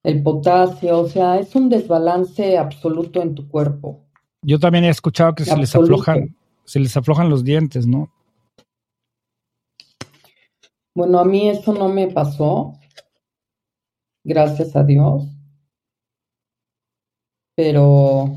El 0.06 0.23
potasio, 0.23 1.02
o 1.02 1.08
sea, 1.10 1.38
es 1.38 1.54
un 1.54 1.67
desbalance 1.67 2.58
absoluto 2.58 3.21
en 3.21 3.36
tu 3.36 3.49
cuerpo. 3.49 4.06
Yo 4.41 4.58
también 4.58 4.86
he 4.86 4.89
escuchado 4.89 5.36
que 5.36 5.43
se 5.43 5.58
les 5.58 5.75
aflojan, 5.75 6.34
se 6.63 6.80
les 6.80 6.95
aflojan 6.95 7.30
los 7.30 7.43
dientes, 7.43 7.86
¿no? 7.86 8.10
Bueno, 10.95 11.19
a 11.19 11.25
mí 11.25 11.49
eso 11.49 11.73
no 11.73 11.89
me 11.89 12.08
pasó, 12.08 12.80
gracias 14.23 14.78
a 14.78 14.86
Dios, 14.86 15.28
pero 17.58 18.34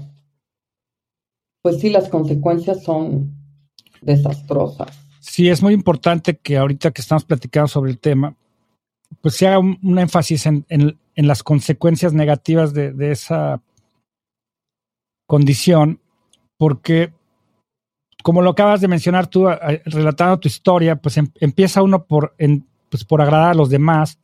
pues 1.62 1.78
sí, 1.78 1.88
las 1.88 2.08
consecuencias 2.08 2.82
son 2.82 3.31
desastrosas. 4.02 4.98
Sí, 5.20 5.48
es 5.48 5.62
muy 5.62 5.72
importante 5.72 6.36
que 6.36 6.56
ahorita 6.56 6.90
que 6.90 7.00
estamos 7.00 7.24
platicando 7.24 7.68
sobre 7.68 7.90
el 7.90 7.98
tema, 7.98 8.36
pues 9.20 9.36
se 9.36 9.46
haga 9.46 9.58
un, 9.58 9.98
énfasis 9.98 10.46
en, 10.46 10.66
las 11.14 11.42
consecuencias 11.42 12.12
negativas 12.12 12.74
de, 12.74 13.12
esa 13.12 13.62
condición, 15.26 16.00
porque 16.58 17.12
como 18.22 18.42
lo 18.42 18.50
acabas 18.50 18.80
de 18.80 18.88
mencionar 18.88 19.26
tú, 19.26 19.46
relatando 19.84 20.38
tu 20.40 20.48
historia, 20.48 20.96
pues 20.96 21.16
em, 21.16 21.30
empieza 21.40 21.82
uno 21.82 22.04
por, 22.04 22.34
pues 22.88 23.04
por 23.04 23.22
agradar 23.22 23.50
a 23.50 23.54
los 23.54 23.70
demás, 23.70 24.18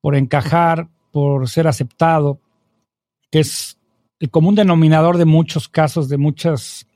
por 0.00 0.14
encajar, 0.16 0.88
por 1.12 1.48
ser 1.48 1.66
aceptado, 1.66 2.40
que 3.30 3.40
es 3.40 3.78
el 4.20 4.30
común 4.30 4.54
denominador 4.54 5.18
de 5.18 5.24
muchos 5.24 5.68
casos, 5.68 6.08
de 6.08 6.16
muchas 6.16 6.86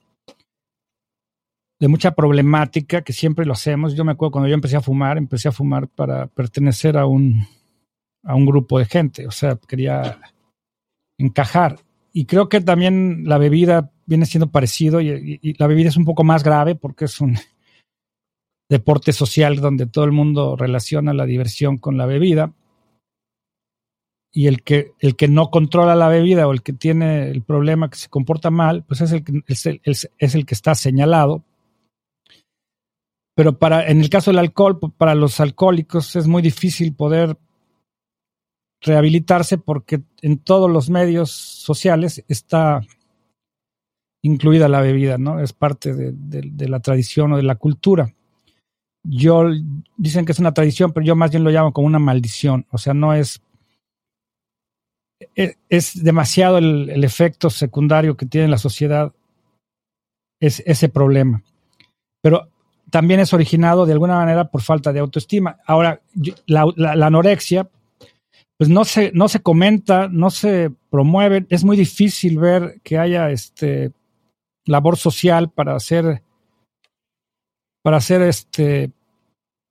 de 1.81 1.89
mucha 1.89 2.13
problemática 2.13 3.03
que 3.03 3.15
siempre 3.15 3.47
lo 3.47 3.55
hacemos. 3.55 3.95
Yo 3.95 4.05
me 4.05 4.13
acuerdo 4.13 4.33
cuando 4.33 4.49
yo 4.49 4.55
empecé 4.55 4.77
a 4.77 4.83
fumar, 4.83 5.17
empecé 5.17 5.49
a 5.49 5.53
fumar 5.53 5.89
para 5.89 6.27
pertenecer 6.27 6.99
a 6.99 7.07
un, 7.07 7.47
a 8.23 8.35
un 8.35 8.45
grupo 8.45 8.79
de 8.79 8.85
gente, 8.85 9.27
o 9.27 9.31
sea, 9.31 9.57
quería 9.57 10.21
encajar. 11.19 11.79
Y 12.13 12.27
creo 12.27 12.49
que 12.49 12.61
también 12.61 13.25
la 13.25 13.39
bebida 13.39 13.93
viene 14.05 14.27
siendo 14.27 14.51
parecido 14.51 15.01
y, 15.01 15.41
la 15.59 15.67
bebida 15.67 15.89
es 15.89 15.97
un 15.97 16.05
poco 16.05 16.23
más 16.23 16.43
grave 16.45 16.75
porque 16.75 17.07
es 17.07 17.21
un 17.21 17.37
deporte 18.69 19.13
social 19.13 19.57
donde 19.57 19.87
todo 19.87 20.05
el 20.05 20.13
mundo 20.13 20.57
relaciona 20.57 21.15
la 21.15 21.25
diversión 21.25 21.79
con 21.79 21.97
la 21.97 22.07
bebida 22.07 22.53
y 24.33 24.47
el 24.47 24.63
que, 24.63 24.93
el 25.01 25.17
que 25.17 25.29
no 25.29 25.51
controla 25.51 25.95
la 25.95 26.09
bebida 26.09 26.47
o 26.47 26.53
el 26.53 26.63
que 26.63 26.73
tiene 26.73 27.31
el 27.31 27.43
problema 27.43 27.91
que 27.91 27.99
se 27.99 28.09
comporta 28.09 28.51
mal, 28.51 28.85
pues 28.85 29.01
es 29.01 29.13
el, 29.13 29.25
es 29.47 29.67
el, 29.67 29.81
es 29.85 30.35
el 30.35 30.47
que 30.47 30.55
está 30.55 30.75
señalado. 30.75 31.45
Pero 33.35 33.59
para, 33.59 33.89
en 33.89 34.01
el 34.01 34.11
caso 34.11 34.31
del 34.31 34.39
alcohol, 34.39 34.79
para 34.97 35.15
los 35.15 35.41
alcohólicos 35.41 36.17
es 36.17 36.27
muy 36.27 36.43
difícil 36.43 36.95
poder 36.95 37.37
rehabilitarse 38.83 39.59
porque 39.59 40.03
en 40.23 40.39
todos 40.39 40.71
los 40.71 40.91
medios 40.91 41.31
sociales 41.31 42.25
está 42.29 42.81
incluida 44.23 44.69
la 44.69 44.81
bebida, 44.81 45.19
¿no? 45.19 45.41
Es 45.41 45.53
parte 45.53 45.95
de, 45.95 46.69
la 46.69 46.81
tradición 46.81 47.33
o 47.33 47.37
de 47.37 47.43
la 47.43 47.57
cultura. 47.57 48.15
Yo 49.03 49.45
dicen 49.97 50.27
que 50.27 50.33
es 50.33 50.39
una 50.39 50.53
tradición, 50.53 50.93
pero 50.93 51.07
yo 51.07 51.17
más 51.17 51.31
bien 51.31 51.45
lo 51.45 51.51
llamo 51.51 51.73
como 51.73 51.87
una 51.87 51.99
maldición. 51.99 52.67
O 52.71 52.79
sea, 52.79 52.93
no 52.93 53.15
es 53.15 53.43
e, 55.37 55.57
es, 55.69 56.03
demasiado 56.03 56.59
el, 56.59 57.03
efecto 57.05 57.49
secundario 57.51 58.17
que 58.17 58.27
tiene 58.27 58.49
la 58.49 58.59
sociedad 58.59 59.13
es 60.41 60.63
ese 60.67 60.89
problema. 60.89 61.43
Pero 62.23 62.49
también 62.91 63.21
es 63.21 63.33
originado 63.33 63.87
de 63.87 63.93
alguna 63.93 64.17
manera 64.17 64.51
por 64.51 64.63
falta 64.63 64.93
de 64.93 65.01
autoestima. 65.01 65.59
Ahora, 65.67 66.03
la, 66.47 67.07
anorexia, 67.07 67.69
pues 68.57 68.69
no 68.69 68.85
se, 68.85 69.13
no 69.15 69.29
se 69.29 69.41
comenta, 69.41 70.09
no 70.09 70.31
se 70.31 70.71
promueve. 70.91 71.47
Es 71.49 71.65
muy 71.65 71.77
difícil 71.77 72.39
ver 72.39 72.81
que 72.83 72.99
haya 72.99 73.31
este 73.31 73.93
labor 74.67 74.97
social 74.97 75.51
para 75.51 75.75
hacer 75.75 76.23
para 77.83 77.97
hacer 77.97 78.21
este 78.23 78.93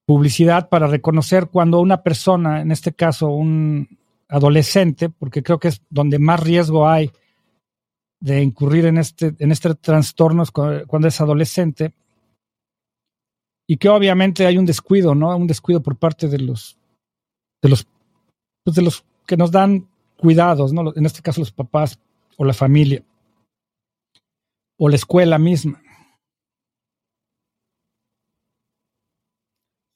publicidad 0.05 0.69
para 0.69 0.87
reconocer 0.87 1.49
cuando 1.49 1.79
una 1.79 2.01
persona, 2.01 2.61
en 2.61 2.71
este 2.71 2.93
caso 2.93 3.29
un, 3.29 3.99
adolescente, 4.29 5.09
porque 5.09 5.43
creo 5.43 5.59
que 5.59 5.69
es 5.69 5.81
donde 5.89 6.19
más 6.19 6.39
riesgo 6.39 6.87
hay 6.87 7.11
de 8.21 8.41
incurrir 8.41 8.85
en 8.85 8.97
este, 8.97 9.33
en 9.39 9.51
este 9.51 9.73
trastorno 9.75 10.43
cuando 10.53 11.07
es 11.07 11.19
adolescente, 11.19 11.93
y 13.71 13.77
que 13.77 13.87
obviamente 13.87 14.47
hay 14.47 14.57
un 14.57 14.65
descuido, 14.65 15.13
¿no? 15.13 15.37
Un 15.37 15.45
descuido 15.45 15.79
por 15.79 15.95
parte 15.95 16.27
de 16.27 16.39
los, 16.39 16.75
de 17.61 17.69
los, 17.69 17.85
pues 18.63 18.75
de 18.75 18.81
los 18.81 19.05
que 19.27 19.37
nos 19.37 19.51
dan 19.51 19.87
cuidados, 20.17 20.73
¿no? 20.73 20.91
En 20.95 21.05
este 21.05 21.21
caso 21.21 21.39
los 21.39 21.51
papás 21.51 21.99
o 22.35 22.45
la 22.45 22.53
familia 22.53 23.03
o 24.79 24.89
la 24.89 24.95
escuela 24.95 25.37
misma. 25.37 25.83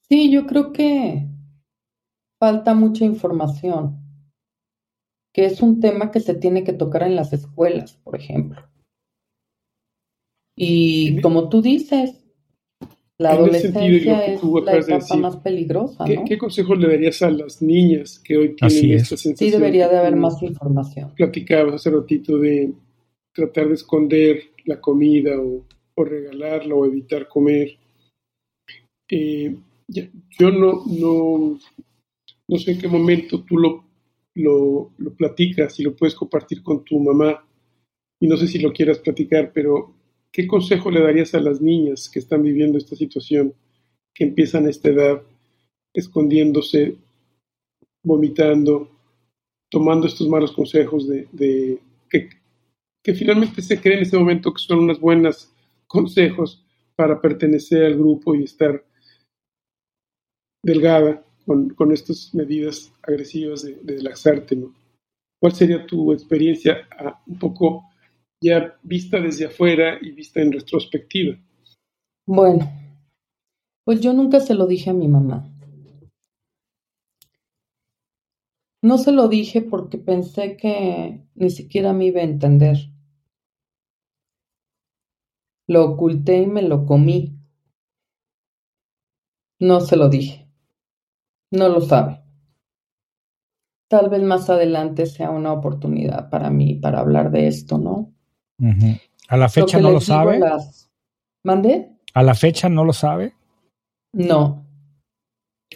Sí, 0.08 0.32
yo 0.32 0.46
creo 0.46 0.72
que 0.72 1.28
falta 2.40 2.76
mucha 2.76 3.06
información 3.06 4.00
que 5.34 5.46
es 5.46 5.64
un 5.64 5.80
tema 5.80 6.12
que 6.12 6.20
se 6.20 6.36
tiene 6.36 6.64
que 6.64 6.74
tocar 6.74 7.02
en 7.02 7.16
las 7.16 7.34
escuelas, 7.34 7.96
por 8.04 8.16
ejemplo. 8.16 8.62
Y 10.56 11.20
como 11.22 11.50
tú 11.50 11.64
dices, 11.64 12.23
la 13.19 13.32
adolescencia 13.32 14.26
es 14.26 14.43
la 14.43 14.78
etapa 14.78 15.15
más 15.17 15.38
peligrosa. 15.38 16.04
¿Qué, 16.06 16.23
¿Qué 16.28 16.38
consejos 16.38 16.78
le 16.78 16.88
darías 16.88 17.21
a 17.21 17.30
las 17.30 17.62
niñas 17.62 18.19
que 18.19 18.38
hoy 18.38 18.56
tienen 18.56 18.97
esta 18.97 19.17
sensación? 19.17 19.38
Sí, 19.38 19.52
debería 19.52 19.88
de 19.88 19.97
haber 19.97 20.15
más 20.15 20.41
información. 20.41 21.12
Platicabas 21.15 21.76
hace 21.76 21.91
ratito 21.91 22.38
de 22.38 22.73
tratar 23.34 23.67
de 23.67 23.76
esconder 23.76 24.43
la 24.65 24.80
comida 24.80 25.39
o, 25.39 25.65
regalarla 25.95 26.76
o 26.76 26.86
evitar 26.86 27.28
comer. 27.28 27.78
Eh, 29.10 29.56
yo 29.88 30.52
no, 30.52 30.84
no, 30.88 31.60
no 32.47 32.58
sé 32.58 32.71
en 32.71 32.80
qué 32.80 32.88
momento 32.88 33.43
tú 33.43 33.58
lo 33.58 33.84
lo, 34.36 34.91
lo 34.97 35.13
platicas 35.13 35.80
y 35.80 35.84
lo 35.84 35.95
puedes 35.95 36.15
compartir 36.15 36.63
con 36.63 36.84
tu 36.84 36.99
mamá. 36.99 37.45
Y 38.19 38.28
no 38.28 38.38
sé 38.38 38.47
si 38.47 38.60
lo 38.60 38.71
quieras 38.71 38.99
platicar, 38.99 39.52
pero 39.54 39.93
¿qué 40.34 40.48
consejo 40.48 40.89
le 40.89 41.02
darías 41.02 41.36
a 41.36 41.39
las 41.39 41.62
niñas 41.62 42.10
que 42.10 42.19
están 42.19 42.41
viviendo 42.41 42.78
esta 42.78 42.96
situación, 42.96 43.54
que 44.13 44.26
empiezan 44.26 44.65
a 44.65 44.72
esta 44.72 44.89
edad 44.89 45.22
escondiéndose, 45.93 46.98
vomitando, 48.04 48.89
tomando 49.69 50.08
estos 50.08 50.28
malos 50.28 50.52
consejos 50.52 51.08
de, 51.08 51.80
que, 52.10 53.13
finalmente 53.13 53.62
se 53.62 53.80
creen 53.80 54.00
en 54.00 54.04
ese 54.04 54.17
momento 54.17 54.54
que 54.54 54.62
son 54.62 54.80
unos 54.80 55.00
buenos 55.00 55.52
consejos 55.86 56.65
para 56.96 57.22
pertenecer 57.22 57.86
al 57.86 57.96
grupo 57.96 58.34
y 58.34 58.43
estar 58.43 58.84
delgada 60.63 61.24
con, 61.46 61.91
estas 61.91 62.34
medidas 62.34 62.91
agresivas 63.04 63.63
de, 63.63 63.76
de 63.84 64.02
laxarte. 64.02 64.58
¿Cuál 65.39 65.54
sería 65.54 65.86
tu 65.86 66.12
experiencia 66.12 66.88
ah, 66.98 67.22
un 67.28 67.38
poco 67.38 67.92
ya 68.43 68.77
vista 68.84 69.19
desde 69.19 69.45
afuera 69.45 69.97
y 70.01 70.12
vista 70.12 70.41
en 70.41 70.51
retrospectiva? 70.51 71.38
Bueno, 72.25 72.69
pues 73.86 74.01
yo 74.01 74.13
nunca 74.13 74.39
se 74.39 74.53
lo 74.53 74.67
dije 74.67 74.89
a 74.89 74.93
mi 74.93 75.08
mamá. 75.08 75.49
No 78.82 78.97
se 78.97 79.13
lo 79.13 79.29
dije 79.29 79.62
porque 79.62 79.97
pensé 79.97 80.58
que 80.58 81.25
ni 81.36 81.49
siquiera 81.49 81.93
me 81.93 82.08
iba 82.08 82.19
a 82.19 82.25
entender. 82.25 82.77
Lo 85.67 85.86
oculté 85.86 86.41
y 86.41 86.47
me 86.47 86.62
lo 86.62 86.86
comí. 86.86 87.39
No 89.60 89.79
se 89.79 89.95
lo 89.95 90.10
dije. 90.10 90.49
No 91.51 91.69
lo 91.69 91.79
sabe. 91.79 92.21
Tal 93.88 94.10
vez 94.10 94.21
más 94.23 94.49
adelante 94.49 95.06
sea 95.06 95.29
una 95.29 95.53
oportunidad 95.53 96.29
para 96.29 96.49
mí 96.49 96.75
para 96.75 96.99
hablar 96.99 97.32
de 97.32 97.47
esto, 97.47 97.77
¿no? 97.77 98.12
¿A 99.28 99.38
la 99.38 99.49
fecha 99.49 99.80
no 99.80 99.91
lo 99.91 99.99
sabe? 99.99 100.39
¿Mande? 101.43 101.97
¿A 102.13 102.23
la 102.23 102.36
fecha 102.36 102.69
no 102.69 102.86
lo 102.86 102.93
sabe? 102.93 103.34
No. 104.13 104.65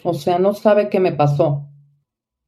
O 0.04 0.14
sea, 0.14 0.38
no 0.38 0.54
sabe 0.54 0.88
qué 0.88 1.00
me 1.00 1.12
pasó, 1.12 1.68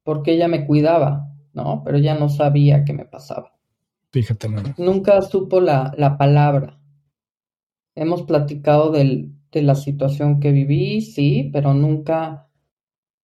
porque 0.04 0.32
ella 0.32 0.48
me 0.48 0.66
cuidaba. 0.66 1.30
¿no? 1.52 1.82
Pero 1.84 1.98
ya 1.98 2.14
no 2.14 2.28
sabía 2.28 2.84
qué 2.84 2.92
me 2.92 3.04
pasaba. 3.04 3.52
Fíjate. 4.12 4.48
Nunca 4.78 5.22
supo 5.22 5.60
la, 5.60 5.92
la 5.96 6.16
palabra. 6.18 6.78
Hemos 7.94 8.22
platicado 8.22 8.90
del, 8.90 9.34
de 9.52 9.62
la 9.62 9.74
situación 9.74 10.40
que 10.40 10.52
viví, 10.52 11.00
sí, 11.00 11.50
pero 11.52 11.74
nunca 11.74 12.48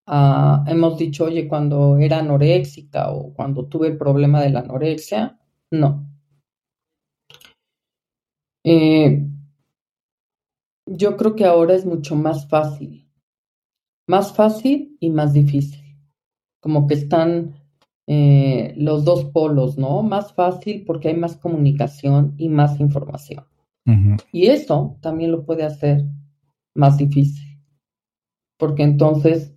ah, 0.06 0.64
hemos 0.68 0.98
dicho, 0.98 1.24
oye, 1.24 1.48
cuando 1.48 1.98
era 1.98 2.18
anoréxica 2.18 3.10
o 3.10 3.32
cuando 3.32 3.66
tuve 3.66 3.88
el 3.88 3.98
problema 3.98 4.40
de 4.40 4.50
la 4.50 4.60
anorexia, 4.60 5.38
no. 5.70 6.05
Eh, 8.68 9.24
yo 10.86 11.16
creo 11.16 11.36
que 11.36 11.44
ahora 11.44 11.74
es 11.74 11.86
mucho 11.86 12.16
más 12.16 12.48
fácil, 12.48 13.08
más 14.08 14.34
fácil 14.34 14.96
y 14.98 15.10
más 15.10 15.32
difícil, 15.32 15.84
como 16.60 16.88
que 16.88 16.94
están 16.94 17.54
eh, 18.08 18.74
los 18.76 19.04
dos 19.04 19.26
polos, 19.26 19.78
¿no? 19.78 20.02
Más 20.02 20.32
fácil 20.32 20.84
porque 20.84 21.08
hay 21.08 21.16
más 21.16 21.36
comunicación 21.36 22.34
y 22.38 22.48
más 22.48 22.80
información. 22.80 23.44
Y 24.32 24.48
eso 24.48 24.98
también 25.00 25.30
lo 25.30 25.44
puede 25.44 25.62
hacer 25.62 26.04
más 26.74 26.98
difícil, 26.98 27.62
porque 28.58 28.82
entonces 28.82 29.54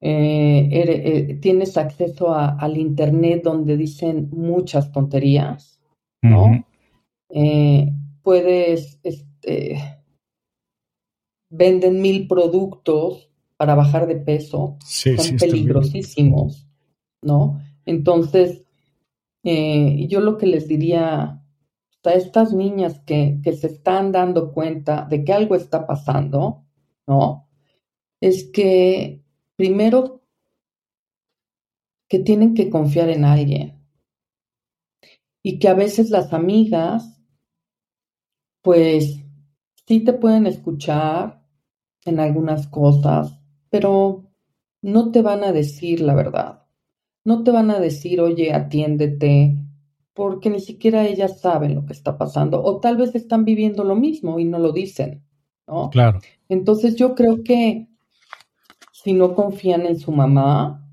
eh, 0.00 0.66
eh, 0.72 1.34
tienes 1.34 1.76
acceso 1.76 2.34
al 2.34 2.78
Internet 2.78 3.42
donde 3.44 3.76
dicen 3.76 4.30
muchas 4.32 4.92
tonterías, 4.92 5.78
¿no? 6.22 6.64
Eh, 7.30 7.92
puedes, 8.22 8.98
este, 9.02 10.02
venden 11.50 12.00
mil 12.00 12.26
productos 12.28 13.30
para 13.56 13.74
bajar 13.74 14.06
de 14.06 14.16
peso, 14.16 14.76
son 14.84 15.36
peligrosísimos, 15.38 16.68
¿no? 17.22 17.60
Entonces, 17.84 18.64
yo 19.42 20.20
lo 20.20 20.36
que 20.36 20.46
les 20.46 20.68
diría 20.68 21.42
a 22.08 22.14
estas 22.14 22.52
niñas 22.52 23.00
que, 23.00 23.40
que 23.42 23.52
se 23.52 23.66
están 23.68 24.12
dando 24.12 24.52
cuenta 24.52 25.06
de 25.08 25.24
que 25.24 25.32
algo 25.32 25.54
está 25.54 25.86
pasando, 25.86 26.64
¿no? 27.06 27.48
Es 28.20 28.44
que 28.50 29.22
primero 29.56 30.22
que 32.08 32.18
tienen 32.20 32.54
que 32.54 32.70
confiar 32.70 33.10
en 33.10 33.24
alguien 33.24 33.78
y 35.42 35.58
que 35.58 35.68
a 35.68 35.74
veces 35.74 36.10
las 36.10 36.32
amigas, 36.32 37.17
pues 38.62 39.20
sí 39.86 40.00
te 40.00 40.12
pueden 40.12 40.46
escuchar 40.46 41.42
en 42.04 42.20
algunas 42.20 42.66
cosas, 42.66 43.40
pero 43.70 44.24
no 44.82 45.10
te 45.10 45.22
van 45.22 45.44
a 45.44 45.52
decir 45.52 46.00
la 46.00 46.14
verdad. 46.14 46.62
No 47.24 47.42
te 47.42 47.50
van 47.50 47.70
a 47.70 47.78
decir, 47.78 48.20
oye, 48.20 48.52
atiéndete, 48.52 49.56
porque 50.14 50.50
ni 50.50 50.60
siquiera 50.60 51.06
ellas 51.06 51.40
saben 51.40 51.74
lo 51.74 51.86
que 51.86 51.92
está 51.92 52.18
pasando 52.18 52.62
o 52.62 52.80
tal 52.80 52.96
vez 52.96 53.14
están 53.14 53.44
viviendo 53.44 53.84
lo 53.84 53.94
mismo 53.94 54.38
y 54.38 54.44
no 54.44 54.58
lo 54.58 54.72
dicen, 54.72 55.22
¿no? 55.66 55.90
Claro. 55.90 56.20
Entonces 56.48 56.96
yo 56.96 57.14
creo 57.14 57.44
que 57.44 57.88
si 58.92 59.12
no 59.12 59.34
confían 59.34 59.86
en 59.86 59.98
su 59.98 60.10
mamá, 60.10 60.84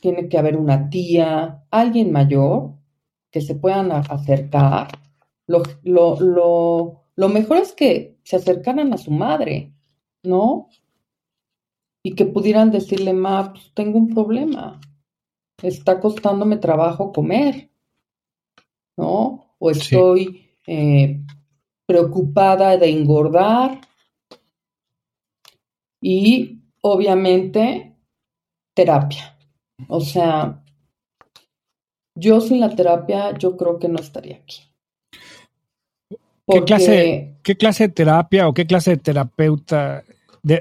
tiene 0.00 0.28
que 0.28 0.38
haber 0.38 0.56
una 0.56 0.90
tía, 0.90 1.64
alguien 1.70 2.10
mayor 2.10 2.72
que 3.30 3.40
se 3.40 3.54
puedan 3.54 3.92
acercar. 3.92 4.88
Lo, 5.46 5.62
lo, 5.82 6.20
lo, 6.20 7.04
lo 7.14 7.28
mejor 7.28 7.58
es 7.58 7.72
que 7.72 8.18
se 8.24 8.36
acercaran 8.36 8.92
a 8.92 8.98
su 8.98 9.10
madre, 9.10 9.72
¿no? 10.22 10.68
Y 12.02 12.14
que 12.14 12.24
pudieran 12.26 12.70
decirle, 12.70 13.12
ma, 13.12 13.52
pues 13.52 13.72
tengo 13.74 13.98
un 13.98 14.08
problema. 14.12 14.80
Está 15.62 16.00
costándome 16.00 16.56
trabajo 16.56 17.12
comer 17.12 17.70
¿no? 18.96 19.54
O 19.58 19.70
estoy 19.70 20.50
eh, 20.66 21.20
preocupada 21.86 22.76
de 22.76 22.90
engordar. 22.90 23.80
Y 26.00 26.60
obviamente 26.82 27.96
terapia. 28.74 29.38
O 29.88 30.00
sea, 30.00 30.62
yo 32.14 32.40
sin 32.40 32.60
la 32.60 32.74
terapia, 32.74 33.36
yo 33.36 33.56
creo 33.56 33.78
que 33.78 33.88
no 33.88 33.98
estaría 33.98 34.36
aquí. 34.36 34.65
¿Qué, 36.48 36.62
clase, 36.62 37.36
¿Qué 37.42 37.56
clase 37.56 37.88
de 37.88 37.94
terapia 37.94 38.48
o 38.48 38.54
qué 38.54 38.66
clase 38.66 38.92
de 38.92 38.96
terapeuta 38.98 40.04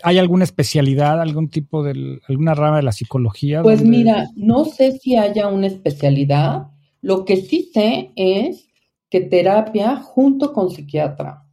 ¿Hay 0.01 0.17
alguna 0.17 0.45
especialidad, 0.45 1.21
algún 1.21 1.49
tipo 1.49 1.83
de, 1.83 2.19
alguna 2.27 2.55
rama 2.55 2.77
de 2.77 2.83
la 2.83 2.91
psicología? 2.91 3.61
Pues 3.61 3.83
mira, 3.83 4.29
no 4.35 4.65
sé 4.65 4.93
si 4.93 5.15
haya 5.15 5.47
una 5.47 5.67
especialidad, 5.67 6.71
lo 7.01 7.23
que 7.23 7.37
sí 7.37 7.69
sé 7.71 8.11
es 8.15 8.67
que 9.11 9.21
terapia 9.21 9.97
junto 9.97 10.53
con 10.53 10.71
psiquiatra, 10.71 11.47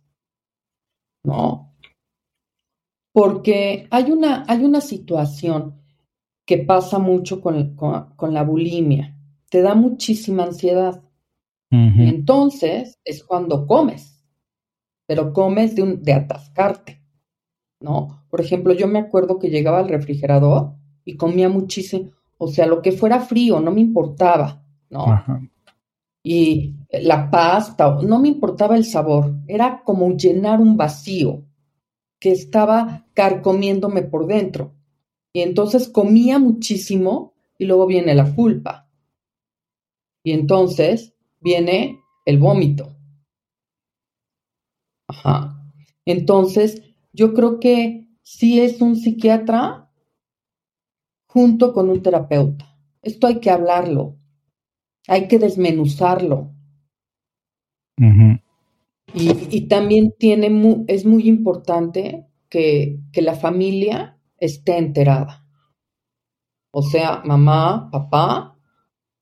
¿no? 1.25 1.75
Porque 3.13 3.87
hay 3.91 4.11
una, 4.11 4.47
hay 4.49 4.65
una 4.65 4.81
situación 4.81 5.83
que 6.47 6.57
pasa 6.59 6.99
mucho 6.99 7.43
con, 7.43 7.77
la 8.31 8.43
bulimia. 8.45 9.15
Te 9.51 9.61
da 9.61 9.75
muchísima 9.75 10.45
ansiedad. 10.45 11.03
Y 11.71 12.07
entonces 12.07 12.99
es 13.03 13.25
cuando 13.25 13.67
comes, 13.67 14.12
pero 15.13 15.35
comes 15.35 15.77
de, 15.77 15.83
un, 15.83 16.03
de 16.03 16.15
atascarte, 16.15 17.03
¿no? 17.81 18.25
Por 18.31 18.41
ejemplo, 18.41 18.73
yo 18.73 18.89
me 18.89 18.99
acuerdo 18.99 19.39
que 19.39 19.51
llegaba 19.51 19.81
al 19.81 19.91
refrigerador 19.91 20.73
y 21.05 21.19
comía 21.19 21.51
muchísimo, 21.51 22.13
o 22.39 22.49
sea, 22.49 22.65
lo 22.65 22.81
que 22.81 22.93
fuera 22.93 23.21
frío, 23.21 23.61
no 23.61 23.71
me 23.73 23.83
importaba 23.83 24.65
¿no? 24.89 25.23
Y 26.25 26.77
la 26.91 27.31
pasta, 27.31 27.99
no 28.03 28.21
me 28.21 28.29
importaba 28.29 28.75
el 28.75 28.87
sabor, 28.87 29.35
era 29.47 29.83
como 29.85 30.17
llenar 30.17 30.63
un 30.63 30.79
vacío 30.79 31.45
que 32.19 32.33
estaba 32.33 33.05
carcomiéndome 33.13 34.01
por 34.01 34.27
dentro. 34.27 34.73
Y 35.31 35.43
entonces 35.43 35.91
comía 35.91 36.39
muchísimo 36.39 37.35
y 37.59 37.67
luego 37.67 37.87
viene 37.87 38.15
la 38.15 38.35
culpa. 38.35 38.89
Y 40.25 40.33
entonces 40.33 41.13
viene 41.39 41.99
el 42.25 42.39
vómito. 42.39 42.97
Ajá. 45.13 45.63
Entonces, 46.05 46.83
yo 47.13 47.35
creo 47.35 47.61
que 47.61 48.09
sí 48.23 48.61
es 48.61 48.81
un 48.81 48.97
psiquiatra 48.97 49.91
junto 51.27 51.73
con 51.73 51.89
un 51.91 52.03
terapeuta. 52.03 52.77
Esto 53.03 53.27
hay 53.27 53.41
que 53.41 53.51
hablarlo 53.51 54.17
hay 55.09 55.29
que 55.29 55.39
desmenuzarlo. 55.39 56.55
y, 59.15 59.61
también 59.69 60.15
tiene 60.19 60.85
es 60.89 61.05
muy 61.05 61.29
importante 61.29 62.27
que, 62.49 62.99
la 63.15 63.35
familia 63.35 64.19
esté 64.39 64.79
enterada. 64.79 65.47
O 66.73 66.83
sea, 66.83 67.23
mamá, 67.25 67.91
papá 67.91 68.59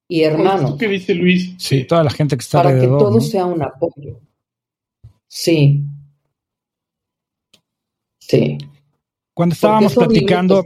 y 0.08 0.22
hermanos. 0.22 0.76
¿Qué 0.78 0.88
dice 0.88 1.14
Luis? 1.14 1.54
Sí, 1.58 1.84
toda 1.84 2.04
la 2.04 2.10
gente 2.10 2.36
que 2.36 2.42
está 2.42 2.62
Para 2.62 2.80
que 2.80 2.86
todo 2.86 3.20
sea 3.20 3.46
un 3.46 3.62
apoyo. 3.62 4.20
Sí. 5.30 5.84
Sí. 8.18 8.58
Cuando 9.32 9.54
estábamos 9.54 9.94
platicando, 9.94 10.64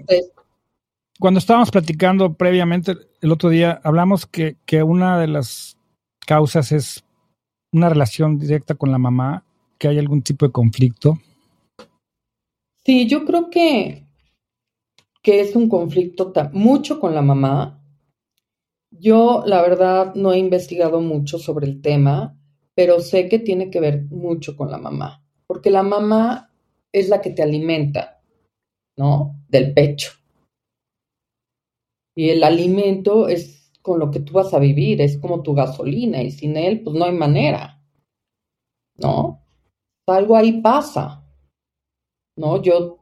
cuando 1.20 1.38
estábamos 1.38 1.70
platicando 1.70 2.32
previamente 2.32 2.96
el 3.20 3.30
otro 3.30 3.50
día, 3.50 3.80
hablamos 3.84 4.26
que, 4.26 4.56
una 4.82 5.20
de 5.20 5.28
las 5.28 5.76
causas 6.26 6.72
es 6.72 7.04
una 7.72 7.90
relación 7.90 8.38
directa 8.38 8.74
con 8.74 8.90
la 8.90 8.98
mamá, 8.98 9.44
que 9.78 9.88
hay 9.88 9.98
algún 9.98 10.22
tipo 10.22 10.46
de 10.46 10.52
conflicto. 10.52 11.18
Sí, 12.84 13.06
yo 13.06 13.26
creo 13.26 13.50
que, 13.50 14.06
que 15.22 15.40
es 15.40 15.54
un 15.54 15.68
conflicto 15.68 16.32
mucho 16.52 17.00
con 17.00 17.14
la 17.14 17.22
mamá. 17.22 17.82
Yo, 18.90 19.42
la 19.46 19.60
verdad, 19.60 20.14
no 20.14 20.32
he 20.32 20.38
investigado 20.38 21.00
mucho 21.00 21.38
sobre 21.38 21.66
el 21.66 21.82
tema, 21.82 22.38
pero 22.74 23.00
sé 23.00 23.28
que 23.28 23.38
tiene 23.38 23.70
que 23.70 23.80
ver 23.80 24.04
mucho 24.10 24.56
con 24.56 24.70
la 24.70 24.78
mamá, 24.78 25.24
porque 25.46 25.70
la 25.70 25.82
mamá 25.82 26.50
es 26.92 27.08
la 27.08 27.20
que 27.20 27.30
te 27.30 27.42
alimenta, 27.42 28.20
¿no? 28.96 29.36
Del 29.48 29.72
pecho. 29.74 30.12
Y 32.16 32.30
el 32.30 32.44
alimento 32.44 33.28
es 33.28 33.72
con 33.82 33.98
lo 33.98 34.10
que 34.10 34.20
tú 34.20 34.32
vas 34.32 34.54
a 34.54 34.58
vivir, 34.58 35.00
es 35.00 35.18
como 35.18 35.42
tu 35.42 35.54
gasolina 35.54 36.22
y 36.22 36.30
sin 36.30 36.56
él 36.56 36.82
pues 36.82 36.96
no 36.96 37.04
hay 37.04 37.12
manera, 37.12 37.82
¿no? 38.96 39.42
Algo 40.06 40.36
ahí 40.36 40.60
pasa, 40.60 41.24
¿no? 42.36 42.62
Yo 42.62 42.98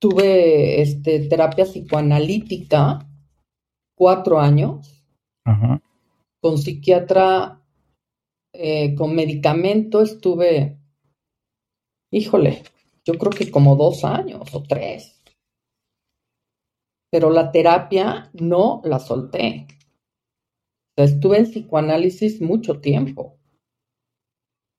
tuve 0.00 0.80
este, 0.80 1.28
terapia 1.28 1.64
psicoanalítica 1.64 3.06
cuatro 3.96 4.38
años, 4.38 5.04
con 6.40 6.58
psiquiatra, 6.58 7.63
eh, 8.54 8.94
con 8.94 9.14
medicamento 9.14 10.00
estuve, 10.00 10.78
híjole, 12.10 12.62
yo 13.04 13.14
creo 13.14 13.30
que 13.30 13.50
como 13.50 13.76
dos 13.76 14.04
años 14.04 14.54
o 14.54 14.62
tres 14.62 15.14
pero 17.14 17.30
la 17.30 17.52
terapia 17.52 18.28
no 18.32 18.82
la 18.82 18.98
solté. 18.98 19.68
estuve 20.96 21.38
en 21.38 21.44
psicoanálisis 21.44 22.40
mucho 22.40 22.80
tiempo. 22.80 23.38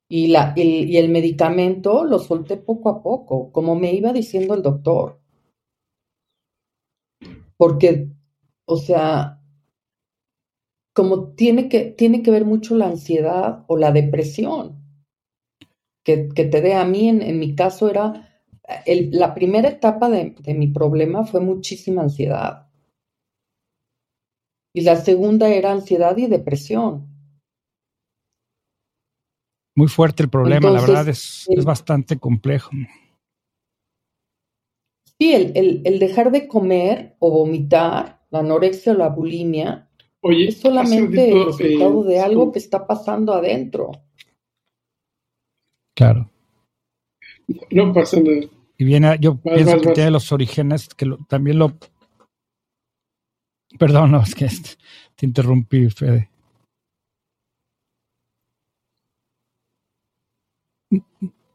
Y, 0.09 0.28
la, 0.28 0.53
y 0.57 0.97
el 0.97 1.07
medicamento 1.07 2.03
lo 2.03 2.19
solté 2.19 2.57
poco 2.57 2.89
a 2.89 3.01
poco, 3.01 3.53
como 3.53 3.78
me 3.78 3.93
iba 3.93 4.11
diciendo 4.11 4.53
el 4.53 4.63
doctor. 4.63 5.21
Porque, 7.55 8.09
o 8.65 8.76
sea, 8.76 9.41
como 10.95 11.33
tiene 11.33 11.67
que, 11.67 11.91
tiene 11.91 12.23
que 12.23 12.31
ver 12.31 12.45
mucho 12.45 12.73
la 12.73 12.87
ansiedad 12.87 13.65
o 13.67 13.75
la 13.75 13.91
depresión 13.91 14.81
que, 16.05 16.29
que 16.29 16.45
te 16.45 16.61
dé. 16.61 16.73
A 16.75 16.85
mí, 16.85 17.09
en, 17.09 17.21
en 17.21 17.37
mi 17.37 17.53
caso, 17.53 17.89
era 17.89 18.41
el, 18.85 19.11
la 19.11 19.33
primera 19.33 19.67
etapa 19.67 20.09
de, 20.09 20.35
de 20.39 20.53
mi 20.53 20.67
problema 20.67 21.25
fue 21.25 21.41
muchísima 21.41 22.03
ansiedad. 22.03 22.69
Y 24.73 24.81
la 24.81 24.95
segunda 24.95 25.49
era 25.49 25.73
ansiedad 25.73 26.15
y 26.15 26.27
depresión. 26.27 27.07
Muy 29.75 29.89
fuerte 29.89 30.23
el 30.23 30.29
problema, 30.29 30.69
la 30.69 30.79
verdad 30.79 31.09
es, 31.09 31.45
es, 31.49 31.65
bastante 31.65 32.17
complejo. 32.17 32.71
Sí, 35.19 35.33
el, 35.33 35.51
el, 35.55 35.81
el, 35.83 35.99
dejar 35.99 36.31
de 36.31 36.47
comer 36.47 37.17
o 37.19 37.31
vomitar, 37.31 38.25
la 38.29 38.39
anorexia 38.39 38.93
o 38.93 38.95
la 38.95 39.09
bulimia, 39.09 39.84
Oye, 40.28 40.47
es 40.47 40.59
solamente 40.59 41.32
el 41.32 41.45
resultado 41.45 42.03
eh, 42.03 42.07
de 42.07 42.19
algo 42.19 42.51
que 42.51 42.57
está 42.57 42.88
pasando 42.88 43.32
adentro. 43.32 43.91
Claro. 45.95 46.32
No 47.69 47.93
pasa 47.93 48.19
nada. 48.19 48.47
Y 48.76 48.86
viene, 48.86 49.17
yo 49.21 49.36
vas, 49.36 49.53
pienso 49.53 49.73
vas, 49.73 49.82
que 49.82 49.88
vas. 49.89 49.93
tiene 49.93 50.09
los 50.09 50.32
orígenes, 50.32 50.89
que 50.89 51.05
lo, 51.05 51.17
también 51.28 51.59
lo... 51.59 51.78
Perdón, 53.78 54.13
no, 54.13 54.23
es 54.23 54.34
que 54.34 54.49
te 55.15 55.28
interrumpí, 55.28 55.91
Fede. 55.91 56.32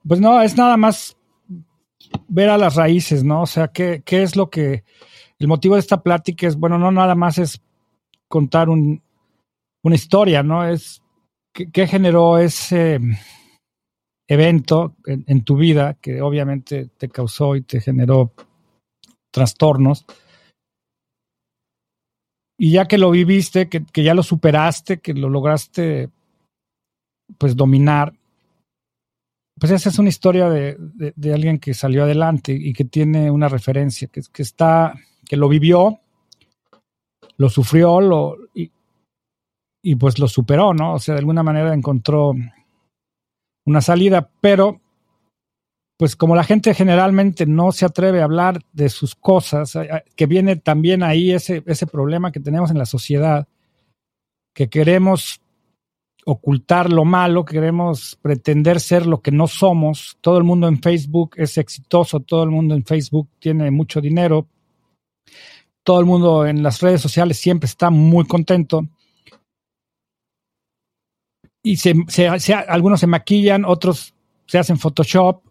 Pues 0.07 0.21
no, 0.21 0.41
es 0.41 0.57
nada 0.57 0.77
más 0.77 1.17
ver 2.29 2.51
a 2.51 2.57
las 2.57 2.77
raíces, 2.77 3.25
¿no? 3.25 3.43
O 3.43 3.47
sea, 3.47 3.67
¿qué, 3.67 4.03
qué 4.05 4.23
es 4.23 4.37
lo 4.37 4.49
que... 4.49 4.85
El 5.41 5.49
motivo 5.49 5.75
de 5.75 5.81
esta 5.81 6.05
plática 6.05 6.47
es, 6.47 6.55
bueno, 6.55 6.79
no 6.79 6.93
nada 6.93 7.17
más 7.17 7.37
es 7.39 7.61
contar 8.31 8.69
un, 8.69 9.03
una 9.83 9.95
historia, 9.95 10.43
¿no? 10.43 10.67
Es 10.67 11.03
qué, 11.53 11.87
generó 11.87 12.39
ese 12.39 13.01
evento 14.29 14.95
en, 15.05 15.43
tu 15.43 15.57
vida 15.57 15.95
que 16.01 16.23
obviamente 16.23 16.87
te 16.97 17.09
causó 17.09 17.57
y 17.57 17.63
te 17.63 17.81
generó 17.81 18.33
trastornos. 19.33 20.07
Y 22.57 22.73
ya 22.73 22.87
que 22.87 22.99
lo 22.99 23.11
viviste, 23.11 23.69
que, 23.69 23.85
ya 23.95 24.15
lo 24.15 24.23
superaste, 24.23 25.01
que 25.01 25.13
lo 25.13 25.29
lograste 25.29 26.11
pues 27.37 27.57
dominar, 27.57 28.13
pues 29.59 29.73
esa 29.73 29.89
es 29.89 29.99
una 29.99 30.09
historia 30.09 30.49
de, 30.49 30.77
de, 30.79 31.13
de, 31.17 31.35
alguien 31.35 31.59
que 31.59 31.75
salió 31.75 32.05
adelante 32.05 32.53
y 32.53 32.73
que 32.73 32.85
tiene 32.85 33.31
una 33.31 33.49
referencia, 33.49 34.09
que, 34.09 34.21
que 34.33 34.43
está, 34.43 34.95
que 35.27 35.37
lo 35.37 35.49
vivió, 35.49 36.01
lo 37.41 37.49
sufrió, 37.49 38.03
lo, 38.03 38.37
y, 39.83 39.95
pues 39.95 40.19
lo 40.19 40.29
superó, 40.29 40.75
¿no? 40.75 40.93
O 40.93 40.99
sea, 40.99 41.15
de 41.15 41.21
alguna 41.21 41.43
manera 41.43 41.73
encontró 41.73 42.35
una 43.65 43.81
salida, 43.81 44.31
pero 44.43 44.83
pues 45.97 46.17
como 46.17 46.37
la 46.37 46.45
gente 46.45 46.75
generalmente 46.75 47.47
no 47.47 47.73
se 47.73 47.87
atreve 47.87 48.21
a 48.21 48.25
hablar 48.25 48.61
de 48.75 48.91
sus 48.91 49.15
cosas, 49.15 49.73
que 50.17 50.27
viene 50.27 50.57
también 50.57 51.03
ahí 51.03 51.33
ese, 51.33 51.63
ese 51.65 51.87
problema 51.87 52.31
que 52.31 52.41
tenemos 52.41 52.71
en 52.71 52.77
la 52.77 52.85
sociedad, 52.85 53.49
que 54.55 54.69
queremos 54.69 55.41
ocultar 56.27 56.93
lo 56.93 57.07
malo, 57.07 57.47
queremos 57.47 58.19
pretender 58.21 58.81
ser 58.81 59.07
lo 59.07 59.23
que 59.23 59.33
no 59.33 59.47
somos. 59.47 60.19
Todo 60.21 60.37
el 60.37 60.45
mundo 60.45 60.69
en 60.69 60.83
Facebook 60.83 61.37
es 61.37 61.57
exitoso, 61.57 62.21
todo 62.21 62.43
el 62.43 62.51
mundo 62.51 62.75
en 62.75 62.85
Facebook 62.85 63.31
tiene 63.39 63.71
mucho 63.71 64.03
dinero, 64.03 64.47
todo 65.83 66.01
el 66.01 66.07
mundo 66.07 66.47
en 66.47 66.63
las 66.63 66.81
redes 66.81 67.01
sociales 67.01 67.39
siempre 67.39 67.67
está 67.67 67.91
muy 67.91 68.27
contento. 68.27 68.87
Y 71.63 71.77
se, 71.77 71.95
se, 72.09 72.27
algunos 72.55 73.01
se 73.01 73.07
maquillan, 73.07 73.65
otros 73.65 74.15
se 74.47 74.59
hacen 74.59 74.79
Photoshop, 74.79 75.43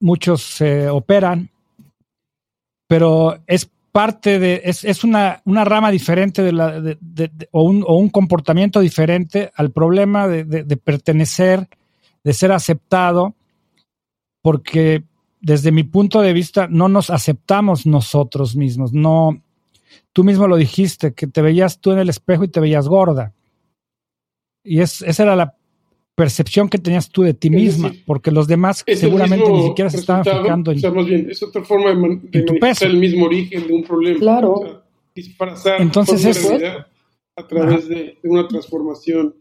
muchos 0.00 0.42
se 0.42 0.88
operan, 0.88 1.50
pero 2.88 3.38
es 3.46 3.70
parte 3.92 4.38
de, 4.38 4.62
es, 4.64 4.84
es 4.84 5.04
una, 5.04 5.42
una, 5.44 5.64
rama 5.64 5.90
diferente 5.90 6.42
de 6.42 6.52
la, 6.52 6.80
de, 6.80 6.96
de, 7.00 7.30
o, 7.52 7.62
un, 7.62 7.84
o, 7.86 7.96
un, 7.98 8.08
comportamiento 8.08 8.80
diferente 8.80 9.52
al 9.54 9.70
problema 9.70 10.26
de, 10.26 10.76
pertenecer, 10.78 11.68
de 12.24 12.32
ser 12.32 12.52
aceptado, 12.52 13.34
porque 14.40 15.04
desde 15.40 15.72
mi 15.72 15.84
punto 15.84 16.22
de 16.22 16.32
vista 16.32 16.66
no 16.68 16.88
nos 16.88 17.10
aceptamos 17.10 17.86
nosotros 17.86 18.56
mismos, 18.56 18.94
no, 18.94 19.42
tú 20.12 20.24
mismo 20.24 20.48
lo 20.48 20.56
dijiste, 20.56 21.14
que 21.14 21.26
te 21.26 21.42
veías 21.42 21.80
tú 21.80 21.92
en 21.92 21.98
el 21.98 22.08
espejo 22.08 22.44
y 22.44 22.48
te 22.48 22.60
veías 22.60 22.88
gorda 22.88 23.34
y 24.64 24.80
es, 24.80 25.02
esa 25.02 25.24
era 25.24 25.36
la 25.36 25.56
percepción 26.14 26.68
que 26.68 26.78
tenías 26.78 27.10
tú 27.10 27.22
de 27.22 27.34
ti 27.34 27.50
misma, 27.50 27.88
decir, 27.88 28.04
porque 28.06 28.30
los 28.30 28.46
demás 28.46 28.84
seguramente 28.86 29.50
ni 29.50 29.62
siquiera 29.64 29.90
se 29.90 29.98
estaban 29.98 30.24
fijando 30.24 30.70
en, 30.70 30.78
o 30.78 30.80
sea, 30.80 30.90
más 30.90 31.06
bien, 31.06 31.30
es 31.30 31.42
otra 31.42 31.62
forma 31.64 31.90
de, 31.90 31.96
man, 31.96 32.20
de 32.30 32.74
el 32.82 32.96
mismo 32.98 33.26
origen 33.26 33.66
de 33.66 33.72
un 33.72 33.82
problema. 33.82 34.18
Claro. 34.18 34.52
O 34.52 34.64
sea, 34.64 34.82
disfrazar 35.14 35.80
Entonces 35.80 36.24
es, 36.24 36.52
a 37.36 37.46
través 37.46 37.88
de, 37.88 38.18
de, 38.22 38.28
una 38.28 38.46
transformación 38.46 39.34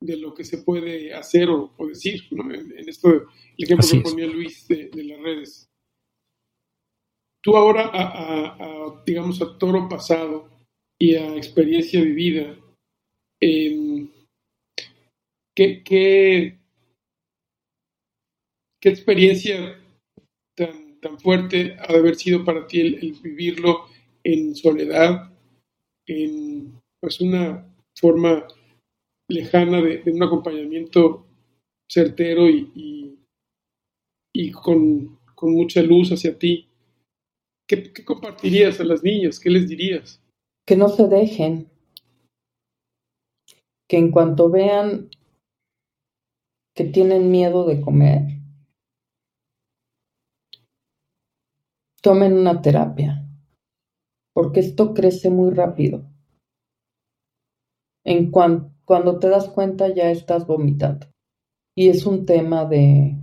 de 0.00 0.16
lo 0.16 0.34
que 0.34 0.44
se 0.44 0.58
puede 0.58 1.14
hacer 1.14 1.48
o, 1.48 1.72
o 1.76 1.86
decir. 1.86 2.22
¿no? 2.32 2.52
En, 2.52 2.72
en, 2.76 2.88
esto, 2.88 3.08
el 3.08 3.24
ejemplo 3.58 3.86
Así 3.86 3.98
que 3.98 4.02
ponía 4.02 4.26
Luis 4.26 4.66
de, 4.68 4.90
de, 4.92 5.04
las 5.04 5.20
redes. 5.20 5.69
Tú 7.42 7.56
ahora, 7.56 7.90
a, 7.92 9.02
digamos, 9.06 9.40
a 9.40 9.58
toro 9.58 9.88
pasado 9.88 10.48
y 10.98 11.14
a 11.14 11.36
experiencia 11.36 12.02
vivida, 12.02 12.56
eh, 13.40 14.06
¿Qué, 15.60 15.82
qué, 15.84 16.58
experiencia 18.80 19.78
tan, 20.56 20.98
tan, 21.00 21.18
fuerte 21.18 21.76
ha 21.78 21.92
de 21.92 21.98
haber 21.98 22.14
sido 22.14 22.46
para 22.46 22.66
ti 22.66 22.80
el, 22.80 23.12
vivirlo 23.22 23.84
en 24.24 24.54
soledad, 24.54 25.34
en 26.06 26.80
pues 26.98 27.20
una 27.20 27.66
forma 27.94 28.46
lejana 29.28 29.82
de, 29.82 30.02
un 30.06 30.22
acompañamiento 30.22 31.26
certero 31.90 32.48
y 32.48 33.18
con, 34.52 35.18
con, 35.34 35.52
mucha 35.52 35.82
luz 35.82 36.10
hacia 36.12 36.38
ti. 36.38 36.69
¿Qué, 37.70 37.92
¿Qué 37.92 38.04
compartirías 38.04 38.80
a 38.80 38.84
las 38.84 39.04
niñas? 39.04 39.38
¿Qué 39.38 39.48
les 39.48 39.68
dirías? 39.68 40.20
Que 40.66 40.74
no 40.74 40.88
se 40.88 41.06
dejen, 41.06 41.70
que 43.88 43.96
en 43.96 44.10
cuanto 44.10 44.50
vean 44.50 45.08
que 46.74 46.82
tienen 46.86 47.30
miedo 47.30 47.64
de 47.68 47.80
comer, 47.80 48.22
tomen 52.02 52.32
una 52.32 52.60
terapia, 52.60 53.24
porque 54.34 54.58
esto 54.58 54.92
crece 54.92 55.30
muy 55.30 55.54
rápido. 55.54 56.02
En 58.04 58.32
cuan, 58.32 58.74
cuando 58.84 59.20
te 59.20 59.28
das 59.28 59.48
cuenta 59.48 59.94
ya 59.94 60.10
estás 60.10 60.44
vomitando. 60.44 61.06
Y 61.76 61.88
es 61.88 62.04
un 62.04 62.26
tema 62.26 62.64
de, 62.64 63.16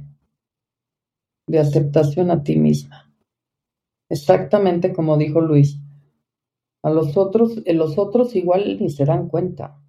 de 1.48 1.60
aceptación 1.60 2.32
a 2.32 2.42
ti 2.44 2.56
misma. 2.56 3.07
Exactamente 4.10 4.94
como 4.94 5.18
dijo 5.18 5.42
Luis. 5.42 5.80
A 6.84 6.90
los 6.90 7.18
otros, 7.18 7.62
los 7.66 7.98
otros 7.98 8.36
igual 8.36 8.78
ni 8.80 8.90
se 8.90 9.06
dan 9.06 9.28
cuenta, 9.28 9.82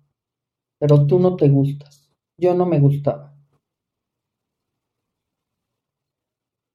pero 0.81 1.07
tú 1.07 1.19
no 1.19 1.37
te 1.37 1.49
gustas. 1.49 2.11
Yo 2.39 2.55
no 2.55 2.67
me 2.67 2.81
gustaba. 2.81 3.35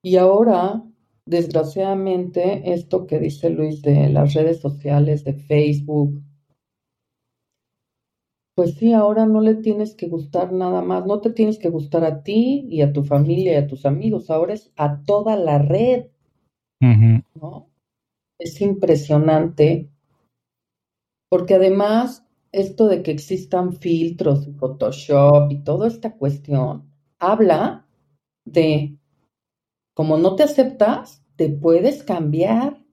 Y 0.05 0.17
ahora, 0.17 0.83
desgraciadamente, 1.25 2.73
esto 2.73 3.07
que 3.07 3.19
dice 3.19 3.49
Luis 3.49 3.81
de 3.81 4.09
las 4.09 4.33
redes 4.33 4.59
sociales, 4.59 5.23
de 5.23 5.33
Facebook, 5.33 6.21
pues 8.55 8.75
sí, 8.75 8.93
ahora 8.93 9.25
no 9.25 9.41
le 9.41 9.55
tienes 9.55 9.95
que 9.95 10.07
gustar 10.07 10.51
nada 10.51 10.81
más, 10.81 11.05
no 11.05 11.21
te 11.21 11.31
tienes 11.31 11.57
que 11.57 11.69
gustar 11.69 12.03
a 12.03 12.23
ti 12.23 12.67
y 12.69 12.81
a 12.81 12.93
tu 12.93 13.03
familia 13.03 13.53
y 13.53 13.55
a 13.55 13.67
tus 13.67 13.85
amigos, 13.85 14.29
ahora 14.29 14.53
es 14.53 14.71
a 14.75 15.01
toda 15.03 15.35
la 15.37 15.57
red. 15.59 16.07
¿No? 17.43 17.69
Es 18.39 18.61
impresionante, 18.61 19.91
porque 21.29 21.55
además 21.55 22.25
esto 22.51 22.87
de 22.87 23.03
que 23.03 23.11
existan 23.11 23.73
filtros, 23.73 24.47
Photoshop 24.57 25.51
y 25.51 25.63
toda 25.63 25.87
esta 25.87 26.15
cuestión, 26.15 26.89
habla 27.19 27.85
de 28.45 28.97
como 29.93 30.17
no 30.17 30.35
te 30.35 30.43
aceptas, 30.43 31.23
te 31.35 31.49
puedes 31.49 32.03
cambiar 32.03 32.83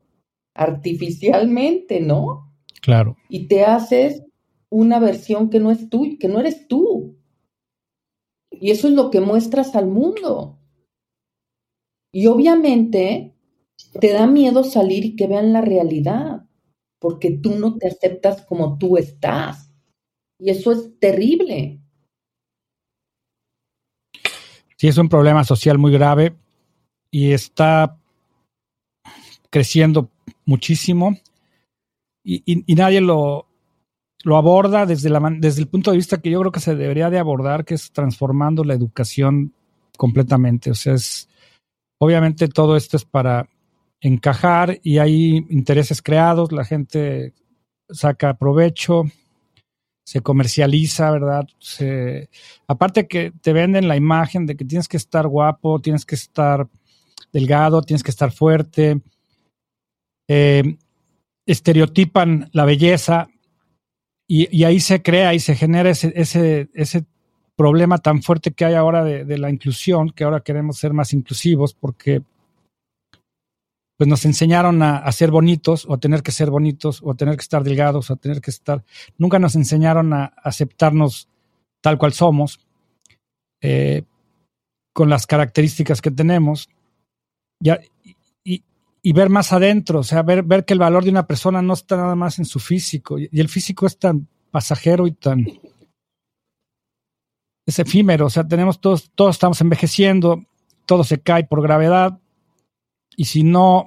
artificialmente, 0.55 2.01
¿no? 2.01 2.53
Claro. 2.83 3.17
Y 3.29 3.47
te 3.47 3.65
haces 3.65 4.23
una 4.69 4.99
versión 4.99 5.49
que 5.49 5.61
no 5.61 5.71
es 5.71 5.89
tú, 5.89 6.17
que 6.19 6.29
no 6.29 6.41
eres 6.41 6.67
tú. 6.69 7.17
Y 8.51 8.71
eso 8.71 8.89
es 8.89 8.95
lo 8.95 9.11
que 9.11 9.21
muestras 9.21 9.75
al 9.77 9.87
mundo. 9.87 10.59
Y 12.13 12.27
obviamente 12.27 13.30
te 14.01 14.13
da 14.13 14.27
miedo 14.27 14.65
salir 14.65 15.05
y 15.05 15.17
que 15.17 15.27
vean 15.27 15.53
la 15.53 15.61
realidad, 15.61 16.43
porque 16.99 17.31
tú 17.31 17.59
no 17.59 17.77
te 17.77 17.89
aceptas 17.89 18.43
como 18.43 18.79
tú 18.79 18.97
estás. 18.97 19.73
Y 20.39 20.51
eso 20.51 20.73
es 20.73 20.99
terrible. 20.99 21.81
Sí, 24.77 24.89
es 24.89 24.97
un 24.97 25.09
problema 25.09 25.45
social 25.45 25.79
muy 25.79 25.93
grave 25.93 26.35
y 27.11 27.33
está 27.33 27.99
creciendo 29.51 30.09
muchísimo 30.47 31.17
y, 32.25 32.75
nadie 32.75 33.01
lo, 33.01 33.47
lo 34.25 34.37
aborda 34.37 34.87
desde, 34.87 35.11
desde 35.39 35.61
el 35.63 35.69
punto 35.69 35.91
de 35.91 35.97
vista 35.97 36.21
que 36.21 36.31
yo 36.31 36.41
creo 36.41 36.53
que 36.53 36.61
se 36.61 36.75
debería 36.75 37.11
de 37.11 37.19
abordar, 37.19 37.65
que 37.65 37.75
es 37.75 37.93
transformando 37.93 38.65
la 38.65 38.75
educación 38.75 39.53
completamente. 39.97 40.71
O 40.71 40.75
sea, 40.75 40.95
es, 40.95 41.29
obviamente 41.99 42.49
todo 42.49 42.77
esto 42.77 42.97
es 42.97 43.05
para 43.05 43.49
encajar 44.01 44.81
y 44.83 44.99
hay 44.99 45.47
intereses 45.51 46.03
creados, 46.03 46.53
la 46.53 46.65
gente 46.65 47.35
saca 47.91 48.35
provecho, 48.35 49.05
se 50.05 50.23
comercializa, 50.23 51.11
¿verdad? 51.11 51.47
aparte 52.67 53.07
que 53.07 53.33
te 53.43 53.53
venden 53.53 53.89
la 53.89 53.97
imagen 53.97 54.47
de 54.47 54.57
que 54.57 54.65
tienes 54.65 54.89
que 54.89 54.97
estar 54.97 55.29
guapo, 55.29 55.81
tienes 55.81 56.05
que 56.05 56.15
estar 56.15 56.67
delgado, 57.33 57.83
tienes 57.83 58.03
que 58.03 58.11
estar 58.11 58.33
fuerte, 58.33 59.01
eh, 60.29 60.77
estereotipan 61.47 62.49
la 62.53 62.65
belleza 62.65 63.29
y, 64.27 64.63
ahí 64.63 64.79
se 64.79 65.03
crea 65.03 65.35
y 65.35 65.41
se 65.41 65.57
genera 65.57 65.91
ese, 65.91 66.13
ese, 66.17 67.05
problema 67.57 67.99
tan 67.99 68.23
fuerte 68.23 68.53
que 68.53 68.65
hay 68.65 68.75
ahora 68.75 69.05
de, 69.05 69.39
la 69.39 69.51
inclusión, 69.51 70.11
que 70.11 70.25
ahora 70.25 70.41
queremos 70.41 70.79
ser 70.79 70.95
más 70.95 71.13
inclusivos 71.13 71.75
porque 71.75 72.23
pues 74.01 74.09
nos 74.09 74.25
enseñaron 74.25 74.83
a, 74.83 75.13
ser 75.13 75.31
bonitos 75.31 75.85
o 75.85 75.93
a 75.93 75.99
tener 75.99 76.23
que 76.23 76.33
ser 76.33 76.49
bonitos 76.49 77.03
o 77.03 77.11
a 77.11 77.17
tener 77.17 77.37
que 77.37 77.43
estar 77.43 77.63
delgados 77.63 78.09
o 78.09 78.15
a 78.15 78.17
tener 78.17 78.41
que 78.41 78.51
estar... 78.51 78.83
Nunca 79.19 79.39
nos 79.39 79.57
enseñaron 79.57 80.15
a 80.15 80.33
aceptarnos 80.43 81.29
tal 81.83 81.99
cual 81.99 82.15
somos, 82.15 82.61
eh, 83.61 84.05
con 84.95 85.11
las 85.11 85.27
características 85.27 86.01
que 86.01 86.11
tenemos. 86.11 86.71
Ya, 87.63 87.79
y, 88.43 89.13
ver 89.13 89.29
más 89.29 89.53
adentro, 89.53 89.99
o 89.99 90.03
sea, 90.03 90.23
ver, 90.23 90.45
ver 90.45 90.65
que 90.65 90.73
el 90.73 90.79
valor 90.79 91.05
de 91.05 91.11
una 91.11 91.27
persona 91.27 91.61
no 91.61 91.75
está 91.75 91.99
nada 91.99 92.15
más 92.15 92.39
en 92.39 92.47
su 92.47 92.59
físico. 92.59 93.19
Y, 93.19 93.29
el 93.33 93.51
físico 93.51 93.85
es 93.85 93.99
tan 93.99 94.29
pasajero 94.51 95.07
y 95.07 95.13
tan... 95.13 95.45
Es 97.67 97.79
efímero, 97.79 98.25
o 98.25 98.31
sea, 98.31 98.49
tenemos 98.49 98.81
todos, 98.81 99.11
todos 99.15 99.37
estamos 99.37 99.61
envejeciendo, 99.61 100.43
todo 100.87 101.05
se 101.05 101.21
cae 101.21 101.45
por 101.45 101.61
gravedad, 101.61 102.19
y 103.17 103.25
si 103.25 103.43
no 103.43 103.87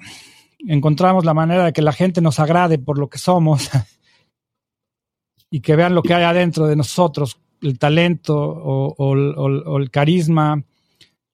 encontramos 0.67 1.25
la 1.25 1.33
manera 1.33 1.65
de 1.65 1.73
que 1.73 1.81
la 1.81 1.93
gente 1.93 2.21
nos 2.21 2.39
agrade 2.39 2.79
por 2.79 2.97
lo 2.97 3.09
que 3.09 3.17
somos 3.17 3.69
y 5.49 5.61
que 5.61 5.75
vean 5.75 5.95
lo 5.95 6.03
que 6.03 6.13
hay 6.13 6.23
adentro 6.23 6.67
de 6.67 6.75
nosotros, 6.75 7.39
el 7.61 7.79
talento 7.79 8.35
o, 8.35 9.77
el 9.77 9.91
carisma, 9.91 10.63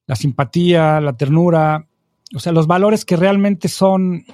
la 0.06 0.16
simpatía, 0.16 1.00
la 1.00 1.16
ternura, 1.16 1.86
o 2.34 2.38
sea, 2.38 2.52
los 2.52 2.66
valores 2.66 3.04
que 3.04 3.16
realmente 3.16 3.68
son 3.68 4.24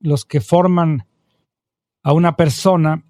los 0.00 0.24
que 0.24 0.40
forman 0.40 1.06
a 2.02 2.12
una 2.12 2.36
persona. 2.36 3.04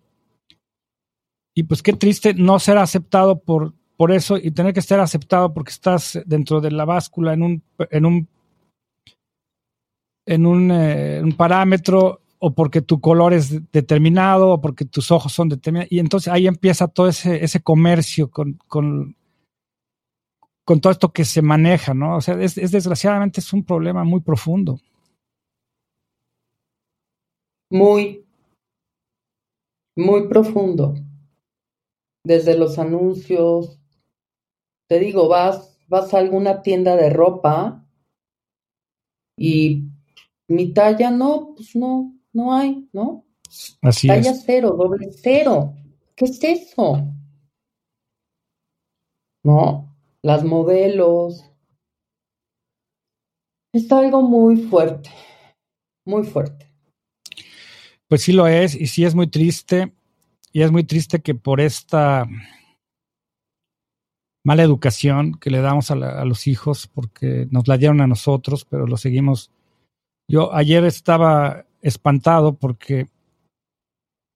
Y 1.55 1.65
pues 1.65 1.83
qué 1.83 1.93
triste 1.93 2.35
no 2.35 2.59
ser 2.59 2.79
aceptado 2.79 3.41
por, 3.41 3.75
por 3.97 4.13
eso 4.13 4.37
y 4.37 4.51
tener 4.51 4.73
que 4.75 4.83
ser 4.83 5.01
aceptado 5.01 5.53
porque 5.53 5.71
estás 5.71 6.21
dentro 6.27 6.61
de 6.61 6.71
la 6.71 6.85
báscula 6.85 7.35
en 7.35 7.43
un, 7.43 7.63
en 7.91 8.07
un 8.07 8.29
en 10.27 10.71
eh, 10.71 11.21
un, 11.23 11.33
parámetro 11.33 12.21
o 12.39 12.55
porque 12.55 12.83
tu 12.83 13.01
color 13.01 13.33
es 13.33 13.71
determinado 13.73 14.51
o 14.51 14.61
porque 14.61 14.85
tus 14.85 15.11
ojos 15.11 15.33
son 15.33 15.49
determinados. 15.49 15.93
Y 15.93 15.99
entonces 15.99 16.33
ahí 16.33 16.47
empieza 16.47 16.89
todo 16.89 17.09
ese, 17.09 17.45
ese 17.45 17.63
comercio 17.63 18.31
con, 18.31 18.55
con, 18.67 19.17
con, 20.65 20.81
todo 20.81 20.93
esto 20.93 21.13
que 21.13 21.25
se 21.25 21.43
maneja, 21.43 21.95
¿no? 21.95 22.17
O 22.17 22.21
sea, 22.21 22.41
es, 22.41 22.55
desgraciadamente 22.55 23.41
es 23.41 23.53
un 23.53 23.65
problema 23.65 24.05
muy 24.05 24.21
profundo. 24.21 24.79
Muy, 27.71 28.27
muy 29.97 30.29
profundo. 30.29 30.95
Desde 32.25 32.57
los 32.57 32.79
anuncios, 32.79 33.81
te 34.89 34.99
digo, 34.99 35.29
vas, 35.29 35.79
vas 35.89 36.13
a 36.15 36.19
alguna 36.19 36.63
tienda 36.63 36.97
de 36.97 37.11
ropa 37.11 37.85
y 39.37 39.92
mi 40.53 40.73
talla 40.73 41.11
no, 41.11 41.55
pues 41.57 41.75
no, 41.75 42.15
no 42.33 42.55
hay, 42.55 42.89
¿no? 42.93 43.25
Así 43.83 44.07
talla 44.07 44.35
cero, 44.35 44.75
doble 44.77 45.11
cero. 45.13 45.75
¿Qué 46.15 46.25
es 46.27 46.43
eso? 46.43 47.07
¿No? 49.45 49.95
Las 50.23 50.45
modelos. 50.45 51.51
Es 53.75 53.91
algo 53.91 54.23
muy 54.23 54.57
fuerte, 54.57 55.11
muy 56.07 56.25
fuerte. 56.25 56.71
Pues 58.09 58.23
sí 58.23 58.33
lo 58.33 58.47
es, 58.47 58.75
y 58.75 58.87
sí 58.87 59.05
es 59.05 59.15
muy 59.15 59.27
triste, 59.27 59.93
y 60.53 60.61
es 60.63 60.71
muy 60.71 60.85
triste 60.85 61.23
que 61.23 61.35
por 61.35 61.61
esta 61.61 62.27
mala 64.45 64.63
educación 64.63 65.39
que 65.39 65.51
le 65.51 65.63
damos 65.63 65.91
a, 65.91 65.95
a 65.95 66.25
los 66.27 66.47
hijos, 66.47 66.87
porque 66.87 67.47
nos 67.51 67.67
la 67.69 67.79
dieron 67.79 68.03
a 68.03 68.07
nosotros, 68.07 68.67
pero 68.67 68.87
lo 68.87 68.99
seguimos 68.99 69.51
yo 70.33 70.55
ayer 70.55 70.83
estaba 70.87 71.67
espantado 71.83 72.55
porque 72.55 73.07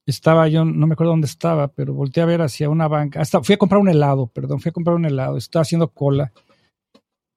estaba, 0.04 0.46
yo 0.46 0.62
no 0.62 0.86
me 0.86 0.92
acuerdo 0.92 1.12
dónde 1.12 1.26
estaba, 1.26 1.68
pero 1.68 1.94
volteé 1.94 2.22
a 2.22 2.26
ver 2.26 2.42
hacia 2.42 2.68
una 2.68 2.86
banca. 2.86 3.22
Hasta 3.22 3.42
fui 3.42 3.54
a 3.54 3.58
comprar 3.58 3.80
un 3.80 3.88
helado, 3.88 4.26
perdón, 4.26 4.60
fui 4.60 4.68
a 4.68 4.72
comprar 4.72 4.94
un 4.94 5.06
helado. 5.06 5.38
Estaba 5.38 5.62
haciendo 5.62 5.88
cola. 5.88 6.34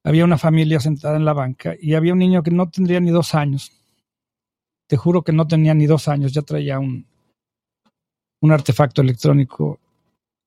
Había 0.04 0.26
una 0.26 0.38
familia 0.38 0.82
sentada 0.82 1.16
en 1.16 1.24
la 1.24 1.32
banca 1.32 1.74
y 1.80 1.94
había 1.94 2.12
un 2.12 2.20
niño 2.20 2.44
que 2.44 2.52
no 2.52 2.70
tendría 2.70 3.00
ni 3.00 3.12
dos 3.12 3.34
años. 3.34 3.72
Te 4.88 4.98
juro 4.98 5.22
que 5.22 5.32
no 5.32 5.48
tenía 5.48 5.74
ni 5.74 5.86
dos 5.86 6.10
años, 6.10 6.34
ya 6.34 6.42
traía 6.42 6.80
un, 6.80 7.06
un 8.42 8.52
artefacto 8.52 9.02
electrónico 9.02 9.80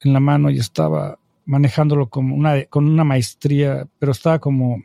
en 0.01 0.13
la 0.13 0.21
mano 0.21 0.51
y 0.51 0.59
estaba 0.59 1.19
manejándolo 1.47 2.11
como 2.11 2.37
una, 2.37 2.63
con 2.67 2.87
una 2.87 3.05
maestría, 3.05 3.89
pero 3.99 4.13
estaba 4.13 4.39
como 4.39 4.83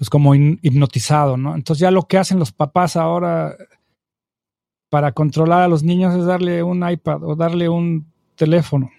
pues 0.00 0.08
como 0.08 0.34
hipnotizado, 0.34 1.36
¿no? 1.36 1.54
Entonces 1.54 1.82
ya 1.82 1.90
lo 1.90 2.04
que 2.04 2.16
hacen 2.16 2.38
los 2.38 2.52
papás 2.52 2.96
ahora 2.96 3.54
para 4.88 5.12
controlar 5.12 5.60
a 5.60 5.68
los 5.68 5.82
niños 5.82 6.14
es 6.14 6.24
darle 6.24 6.62
un 6.62 6.88
iPad 6.88 7.22
o 7.22 7.36
darle 7.36 7.68
un 7.68 8.10
teléfono. 8.34 8.90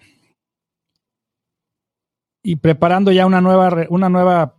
Y 2.44 2.54
preparando 2.54 3.10
ya 3.10 3.26
una 3.26 3.40
nueva, 3.40 3.84
una 3.88 4.08
nueva 4.08 4.54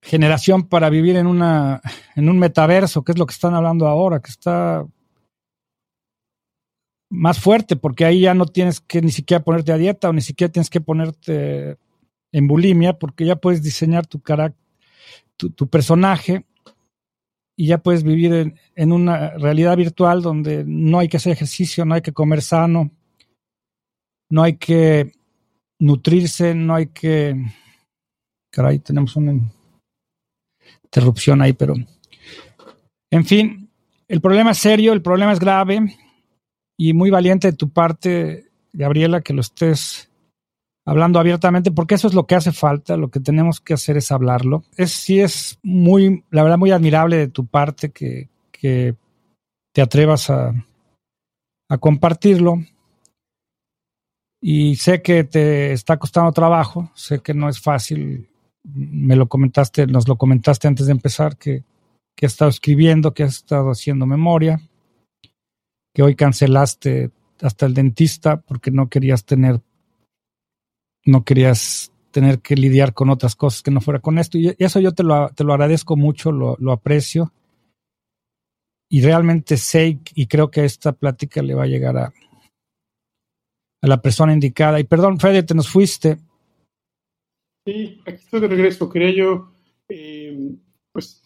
generación 0.00 0.66
para 0.66 0.88
vivir 0.88 1.16
en, 1.16 1.26
una, 1.26 1.82
en 2.16 2.30
un 2.30 2.38
metaverso, 2.38 3.04
que 3.04 3.12
es 3.12 3.18
lo 3.18 3.26
que 3.26 3.34
están 3.34 3.52
hablando 3.52 3.88
ahora, 3.88 4.20
que 4.20 4.30
está 4.30 4.86
más 7.10 7.38
fuerte, 7.38 7.76
porque 7.76 8.06
ahí 8.06 8.22
ya 8.22 8.32
no 8.32 8.46
tienes 8.46 8.80
que 8.80 9.02
ni 9.02 9.10
siquiera 9.10 9.44
ponerte 9.44 9.72
a 9.72 9.76
dieta 9.76 10.08
o 10.08 10.14
ni 10.14 10.22
siquiera 10.22 10.50
tienes 10.50 10.70
que 10.70 10.80
ponerte 10.80 11.76
en 12.32 12.46
bulimia, 12.46 12.98
porque 12.98 13.26
ya 13.26 13.36
puedes 13.36 13.62
diseñar 13.62 14.06
tu 14.06 14.22
carácter 14.22 14.69
tu, 15.48 15.66
personaje 15.68 16.44
y 17.56 17.66
ya 17.66 17.78
puedes 17.78 18.02
vivir 18.02 18.54
en, 18.74 18.92
una 18.92 19.30
realidad 19.30 19.76
virtual 19.76 20.22
donde 20.22 20.64
no 20.66 20.98
hay 20.98 21.08
que 21.08 21.16
hacer 21.16 21.32
ejercicio, 21.32 21.84
no 21.84 21.94
hay 21.94 22.02
que 22.02 22.12
comer 22.12 22.42
sano, 22.42 22.90
no 24.30 24.42
hay 24.42 24.56
que 24.56 25.12
nutrirse, 25.78 26.54
no 26.54 26.74
hay 26.74 26.86
que... 26.88 27.34
Caray, 28.52 28.78
tenemos 28.80 29.16
una 29.16 29.34
interrupción 30.84 31.42
ahí, 31.42 31.52
pero... 31.52 31.74
En 33.12 33.24
fin, 33.24 33.70
el 34.08 34.20
problema 34.20 34.52
es 34.52 34.58
serio, 34.58 34.92
el 34.92 35.02
problema 35.02 35.32
es 35.32 35.40
grave 35.40 35.96
y 36.78 36.92
muy 36.92 37.10
valiente 37.10 37.50
de 37.50 37.56
tu 37.56 37.70
parte, 37.70 38.50
Gabriela, 38.72 39.20
que 39.20 39.32
lo 39.32 39.40
estés 39.40 40.09
hablando 40.84 41.18
abiertamente, 41.18 41.70
porque 41.70 41.94
eso 41.94 42.08
es 42.08 42.14
lo 42.14 42.26
que 42.26 42.34
hace 42.34 42.52
falta, 42.52 42.96
lo 42.96 43.10
que 43.10 43.20
tenemos 43.20 43.60
que 43.60 43.74
hacer 43.74 43.96
es 43.96 44.10
hablarlo. 44.12 44.64
Es 44.76 44.92
sí 44.92 45.20
es 45.20 45.58
muy, 45.62 46.24
la 46.30 46.42
verdad, 46.42 46.58
muy 46.58 46.70
admirable 46.70 47.16
de 47.16 47.28
tu 47.28 47.46
parte 47.46 47.90
que, 47.90 48.28
que 48.50 48.94
te 49.72 49.82
atrevas 49.82 50.30
a, 50.30 50.52
a 51.68 51.78
compartirlo. 51.78 52.64
Y 54.42 54.76
sé 54.76 55.02
que 55.02 55.24
te 55.24 55.72
está 55.72 55.98
costando 55.98 56.32
trabajo, 56.32 56.90
sé 56.94 57.20
que 57.20 57.34
no 57.34 57.48
es 57.48 57.60
fácil. 57.60 58.28
Me 58.64 59.16
lo 59.16 59.28
comentaste, 59.28 59.86
nos 59.86 60.08
lo 60.08 60.16
comentaste 60.16 60.66
antes 60.66 60.86
de 60.86 60.92
empezar, 60.92 61.36
que, 61.36 61.64
que 62.16 62.26
has 62.26 62.32
estado 62.32 62.50
escribiendo, 62.50 63.14
que 63.14 63.22
has 63.22 63.36
estado 63.36 63.70
haciendo 63.70 64.06
memoria, 64.06 64.60
que 65.94 66.02
hoy 66.02 66.14
cancelaste 66.14 67.10
hasta 67.40 67.66
el 67.66 67.74
dentista 67.74 68.40
porque 68.40 68.70
no 68.70 68.88
querías 68.88 69.24
tener, 69.24 69.60
no 71.04 71.24
querías 71.24 71.92
tener 72.10 72.40
que 72.40 72.56
lidiar 72.56 72.92
con 72.92 73.10
otras 73.10 73.36
cosas 73.36 73.62
que 73.62 73.70
no 73.70 73.80
fuera 73.80 74.00
con 74.00 74.18
esto. 74.18 74.38
Y 74.38 74.54
eso 74.58 74.80
yo 74.80 74.92
te 74.92 75.02
lo, 75.02 75.30
te 75.30 75.44
lo 75.44 75.52
agradezco 75.52 75.96
mucho, 75.96 76.32
lo, 76.32 76.56
lo 76.58 76.72
aprecio. 76.72 77.32
Y 78.90 79.02
realmente 79.02 79.56
sé 79.56 80.00
y 80.14 80.26
creo 80.26 80.50
que 80.50 80.64
esta 80.64 80.92
plática 80.92 81.42
le 81.42 81.54
va 81.54 81.64
a 81.64 81.68
llegar 81.68 81.96
a, 81.96 82.12
a 83.82 83.86
la 83.86 84.02
persona 84.02 84.32
indicada. 84.32 84.80
Y 84.80 84.84
perdón, 84.84 85.20
Fede, 85.20 85.44
te 85.44 85.54
nos 85.54 85.68
fuiste. 85.68 86.18
Sí, 87.64 88.00
aquí 88.04 88.24
estoy 88.24 88.40
de 88.40 88.48
regreso. 88.48 88.90
Quería 88.90 89.14
yo, 89.14 89.52
eh, 89.88 90.56
pues, 90.92 91.22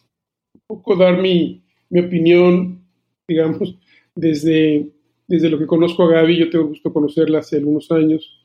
un 0.53 0.61
poco 0.67 0.95
dar 0.95 1.19
mi, 1.19 1.63
mi 1.89 2.01
opinión, 2.01 2.85
digamos, 3.27 3.79
desde, 4.13 4.91
desde 5.27 5.49
lo 5.49 5.57
que 5.57 5.65
conozco 5.65 6.03
a 6.03 6.11
Gaby. 6.11 6.37
Yo 6.37 6.49
tengo 6.51 6.67
gusto 6.67 6.93
conocerla 6.93 7.39
hace 7.39 7.57
algunos 7.57 7.91
años 7.91 8.44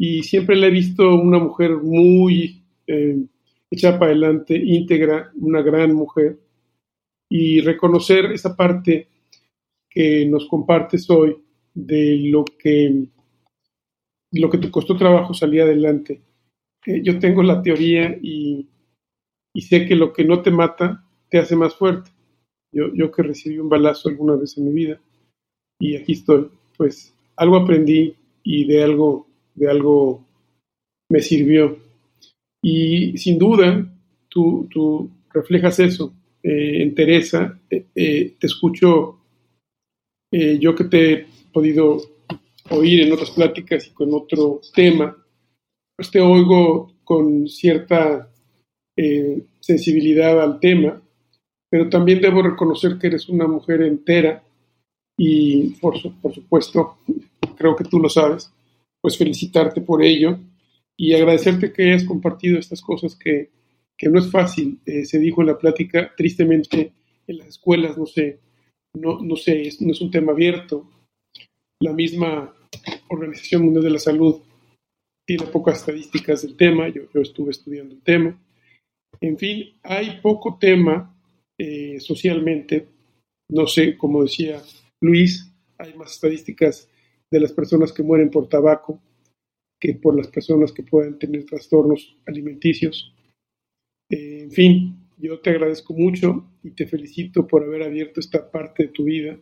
y 0.00 0.22
siempre 0.22 0.56
la 0.56 0.68
he 0.68 0.70
visto 0.70 1.14
una 1.14 1.38
mujer 1.38 1.76
muy 1.76 2.62
eh, 2.86 3.22
hecha 3.70 3.98
para 3.98 4.12
adelante, 4.12 4.56
íntegra, 4.56 5.30
una 5.34 5.60
gran 5.60 5.94
mujer. 5.94 6.38
Y 7.28 7.60
reconocer 7.60 8.32
esa 8.32 8.56
parte 8.56 9.08
que 9.90 10.24
nos 10.24 10.48
compartes 10.48 11.08
hoy 11.10 11.36
de 11.74 12.16
lo 12.30 12.46
que, 12.46 13.08
lo 14.32 14.48
que 14.48 14.56
te 14.56 14.70
costó 14.70 14.96
trabajo 14.96 15.34
salir 15.34 15.60
adelante. 15.60 16.22
Eh, 16.86 17.02
yo 17.04 17.18
tengo 17.18 17.42
la 17.42 17.60
teoría 17.60 18.18
y, 18.22 18.66
y, 19.52 19.60
sé 19.60 19.86
que 19.86 19.96
lo 19.96 20.14
que 20.14 20.24
no 20.24 20.40
te 20.40 20.50
mata 20.50 21.04
te 21.28 21.38
hace 21.38 21.54
más 21.56 21.74
fuerte. 21.74 22.10
Yo, 22.72 22.86
yo 22.94 23.12
que 23.12 23.22
recibí 23.22 23.58
un 23.58 23.68
balazo 23.68 24.08
alguna 24.08 24.36
vez 24.36 24.56
en 24.56 24.64
mi 24.64 24.72
vida 24.72 24.98
y 25.78 25.96
aquí 25.96 26.12
estoy, 26.12 26.48
pues 26.78 27.14
algo 27.36 27.56
aprendí 27.56 28.14
y 28.42 28.64
de 28.64 28.82
algo 28.82 29.29
de 29.54 29.70
algo 29.70 30.24
me 31.10 31.20
sirvió. 31.20 31.78
Y 32.62 33.16
sin 33.18 33.38
duda, 33.38 33.86
tú, 34.28 35.10
reflejas 35.32 35.78
eso 35.80 36.12
eh, 36.42 36.82
en 36.82 36.94
Teresa. 36.94 37.58
Eh, 37.68 37.86
eh, 37.94 38.36
te 38.38 38.46
escucho, 38.46 39.16
yo 40.32 40.74
que 40.76 40.84
te 40.84 41.12
he 41.12 41.26
podido 41.52 42.00
oír 42.70 43.00
en 43.02 43.12
otras 43.12 43.32
pláticas 43.32 43.88
y 43.88 43.90
con 43.90 44.14
otro 44.14 44.60
tema, 44.72 45.16
pues 45.96 46.10
te 46.10 46.20
oigo 46.20 46.92
con 47.02 47.48
cierta 47.48 48.28
sensibilidad 49.58 50.40
al 50.40 50.60
tema, 50.60 51.02
pero 51.68 51.88
también 51.88 52.20
debo 52.20 52.42
reconocer 52.42 52.96
que 52.98 53.08
eres 53.08 53.28
una 53.28 53.48
mujer 53.48 53.82
entera 53.82 54.44
y 55.16 55.70
por, 55.80 55.94
por 56.20 56.32
supuesto, 56.32 56.98
creo 57.56 57.74
que 57.74 57.84
tú 57.84 57.98
lo 57.98 58.08
sabes, 58.08 58.52
pues 59.00 59.16
felicitarte 59.16 59.80
por 59.80 60.02
ello 60.02 60.38
y 60.96 61.14
agradecerte 61.14 61.72
que 61.72 61.84
hayas 61.84 62.04
compartido 62.04 62.58
estas 62.58 62.82
cosas 62.82 63.16
que, 63.16 63.50
no 64.02 64.18
es 64.18 64.30
fácil. 64.30 64.80
Eh, 64.86 65.04
se 65.04 65.18
dijo 65.18 65.42
en 65.42 65.48
la 65.48 65.58
plática, 65.58 66.12
tristemente 66.16 66.92
en 67.26 67.38
las 67.38 67.48
escuelas 67.48 67.98
no 67.98 68.06
sé, 68.06 68.40
no, 68.94 69.20
no 69.20 69.34
es, 69.34 69.80
no 69.80 69.92
es 69.92 70.00
un 70.00 70.10
tema 70.10 70.32
abierto. 70.32 70.90
La 71.82 71.92
misma 71.92 72.54
Organización 73.08 73.64
Mundial 73.64 73.84
de 73.84 73.90
la 73.90 73.98
Salud 73.98 74.40
tiene 75.26 75.46
pocas 75.46 75.78
estadísticas 75.78 76.42
del 76.42 76.56
tema, 76.56 76.88
yo, 76.88 77.02
yo 77.14 77.20
estuve 77.20 77.50
estudiando 77.50 77.94
el 77.94 78.02
tema. 78.02 78.38
En 79.20 79.38
fin, 79.38 79.78
hay 79.82 80.20
poco 80.20 80.58
tema 80.58 81.16
eh, 81.58 82.00
socialmente, 82.00 82.88
no 83.50 83.66
sé, 83.66 83.96
como 83.96 84.22
decía 84.22 84.62
Luis, 85.00 85.52
hay 85.78 85.94
más 85.94 86.12
estadísticas 86.12 86.89
de 87.30 87.40
las 87.40 87.52
personas 87.52 87.92
que 87.92 88.02
mueren 88.02 88.30
por 88.30 88.48
tabaco 88.48 89.00
que 89.80 89.94
por 89.94 90.14
las 90.14 90.28
personas 90.28 90.72
que 90.72 90.82
pueden 90.82 91.18
tener 91.18 91.46
trastornos 91.46 92.16
alimenticios. 92.26 93.14
Eh, 94.10 94.42
en 94.42 94.50
fin, 94.50 95.08
yo 95.16 95.40
te 95.40 95.50
agradezco 95.50 95.94
mucho 95.94 96.44
y 96.62 96.72
te 96.72 96.86
felicito 96.86 97.46
por 97.46 97.64
haber 97.64 97.84
abierto 97.84 98.20
esta 98.20 98.50
parte 98.50 98.84
de 98.84 98.88
tu 98.90 99.04
vida 99.04 99.38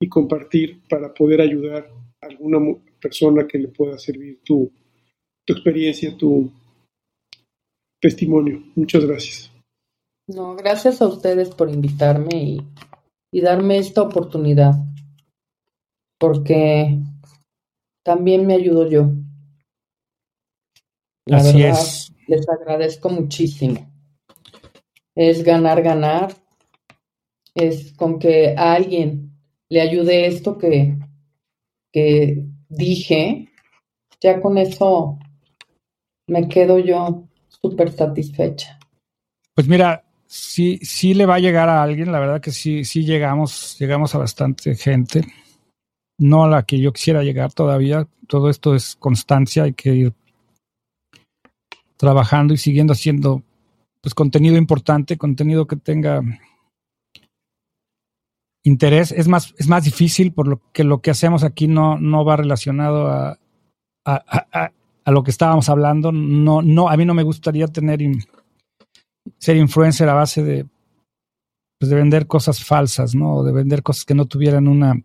y 0.00 0.08
compartir 0.08 0.82
para 0.88 1.14
poder 1.14 1.40
ayudar 1.40 1.88
a 2.20 2.26
alguna 2.26 2.58
persona 3.00 3.46
que 3.46 3.58
le 3.58 3.68
pueda 3.68 3.96
servir 3.98 4.40
tu, 4.44 4.72
tu 5.44 5.52
experiencia, 5.52 6.16
tu 6.16 6.50
testimonio. 8.00 8.62
Muchas 8.74 9.04
gracias. 9.04 9.52
No, 10.28 10.56
gracias 10.56 11.00
a 11.00 11.06
ustedes 11.06 11.50
por 11.50 11.70
invitarme 11.70 12.42
y, 12.42 12.62
y 13.32 13.40
darme 13.40 13.78
esta 13.78 14.02
oportunidad, 14.02 14.74
porque 16.18 16.98
también 18.06 18.46
me 18.46 18.54
ayudo 18.54 18.88
yo. 18.88 19.10
La 21.24 21.38
Así 21.38 21.60
es. 21.60 22.12
Les 22.28 22.48
agradezco 22.48 23.08
muchísimo. 23.08 23.92
Es 25.16 25.42
ganar, 25.42 25.82
ganar. 25.82 26.32
Es 27.52 27.92
con 27.94 28.20
que 28.20 28.54
a 28.56 28.74
alguien 28.74 29.32
le 29.68 29.80
ayude 29.80 30.26
esto 30.26 30.56
que, 30.56 30.96
que 31.92 32.44
dije, 32.68 33.48
ya 34.20 34.40
con 34.40 34.56
eso 34.56 35.18
me 36.28 36.46
quedo 36.46 36.78
yo 36.78 37.24
súper 37.48 37.90
satisfecha. 37.90 38.78
Pues 39.52 39.66
mira, 39.66 40.04
sí, 40.26 40.78
sí 40.82 41.12
le 41.12 41.26
va 41.26 41.36
a 41.36 41.40
llegar 41.40 41.68
a 41.68 41.82
alguien, 41.82 42.12
la 42.12 42.20
verdad 42.20 42.40
que 42.40 42.52
sí, 42.52 42.84
sí 42.84 43.04
llegamos, 43.04 43.76
llegamos 43.80 44.14
a 44.14 44.18
bastante 44.18 44.76
gente 44.76 45.24
no 46.18 46.44
a 46.44 46.48
la 46.48 46.62
que 46.64 46.78
yo 46.78 46.92
quisiera 46.92 47.22
llegar 47.22 47.52
todavía. 47.52 48.08
Todo 48.26 48.50
esto 48.50 48.74
es 48.74 48.96
constancia, 48.96 49.64
hay 49.64 49.74
que 49.74 49.94
ir 49.94 50.14
trabajando 51.96 52.54
y 52.54 52.58
siguiendo 52.58 52.92
haciendo 52.92 53.42
pues 54.00 54.14
contenido 54.14 54.56
importante, 54.56 55.16
contenido 55.16 55.66
que 55.66 55.76
tenga 55.76 56.22
interés. 58.62 59.12
Es 59.12 59.28
más, 59.28 59.54
es 59.58 59.68
más 59.68 59.84
difícil 59.84 60.32
por 60.32 60.48
lo 60.48 60.60
que 60.72 60.84
lo 60.84 61.00
que 61.00 61.10
hacemos 61.10 61.44
aquí 61.44 61.68
no, 61.68 61.98
no 61.98 62.24
va 62.24 62.36
relacionado 62.36 63.08
a, 63.08 63.38
a, 64.04 64.70
a, 65.04 65.10
lo 65.10 65.22
que 65.22 65.30
estábamos 65.30 65.68
hablando. 65.68 66.12
No, 66.12 66.62
no, 66.62 66.88
a 66.88 66.96
mí 66.96 67.04
no 67.04 67.14
me 67.14 67.22
gustaría 67.22 67.66
tener 67.68 68.00
ser 69.38 69.56
influencer 69.56 70.08
a 70.08 70.14
base 70.14 70.42
de, 70.42 70.66
pues 71.78 71.90
de 71.90 71.96
vender 71.96 72.26
cosas 72.26 72.62
falsas, 72.62 73.14
¿no? 73.14 73.42
De 73.42 73.52
vender 73.52 73.82
cosas 73.82 74.04
que 74.04 74.14
no 74.14 74.26
tuvieran 74.26 74.68
una 74.68 75.02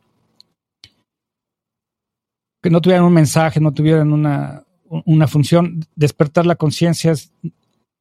que 2.62 2.70
no 2.70 2.82
tuvieran 2.82 3.06
un 3.06 3.14
mensaje, 3.14 3.60
no 3.60 3.74
tuvieran 3.74 4.14
una, 4.14 4.64
una 5.06 5.28
función. 5.28 5.86
Despertar 5.96 6.46
la 6.46 6.56
conciencia 6.56 7.14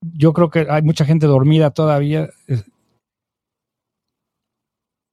yo 0.00 0.32
creo 0.32 0.50
que 0.50 0.66
hay 0.68 0.82
mucha 0.82 1.04
gente 1.04 1.26
dormida 1.26 1.70
todavía. 1.70 2.30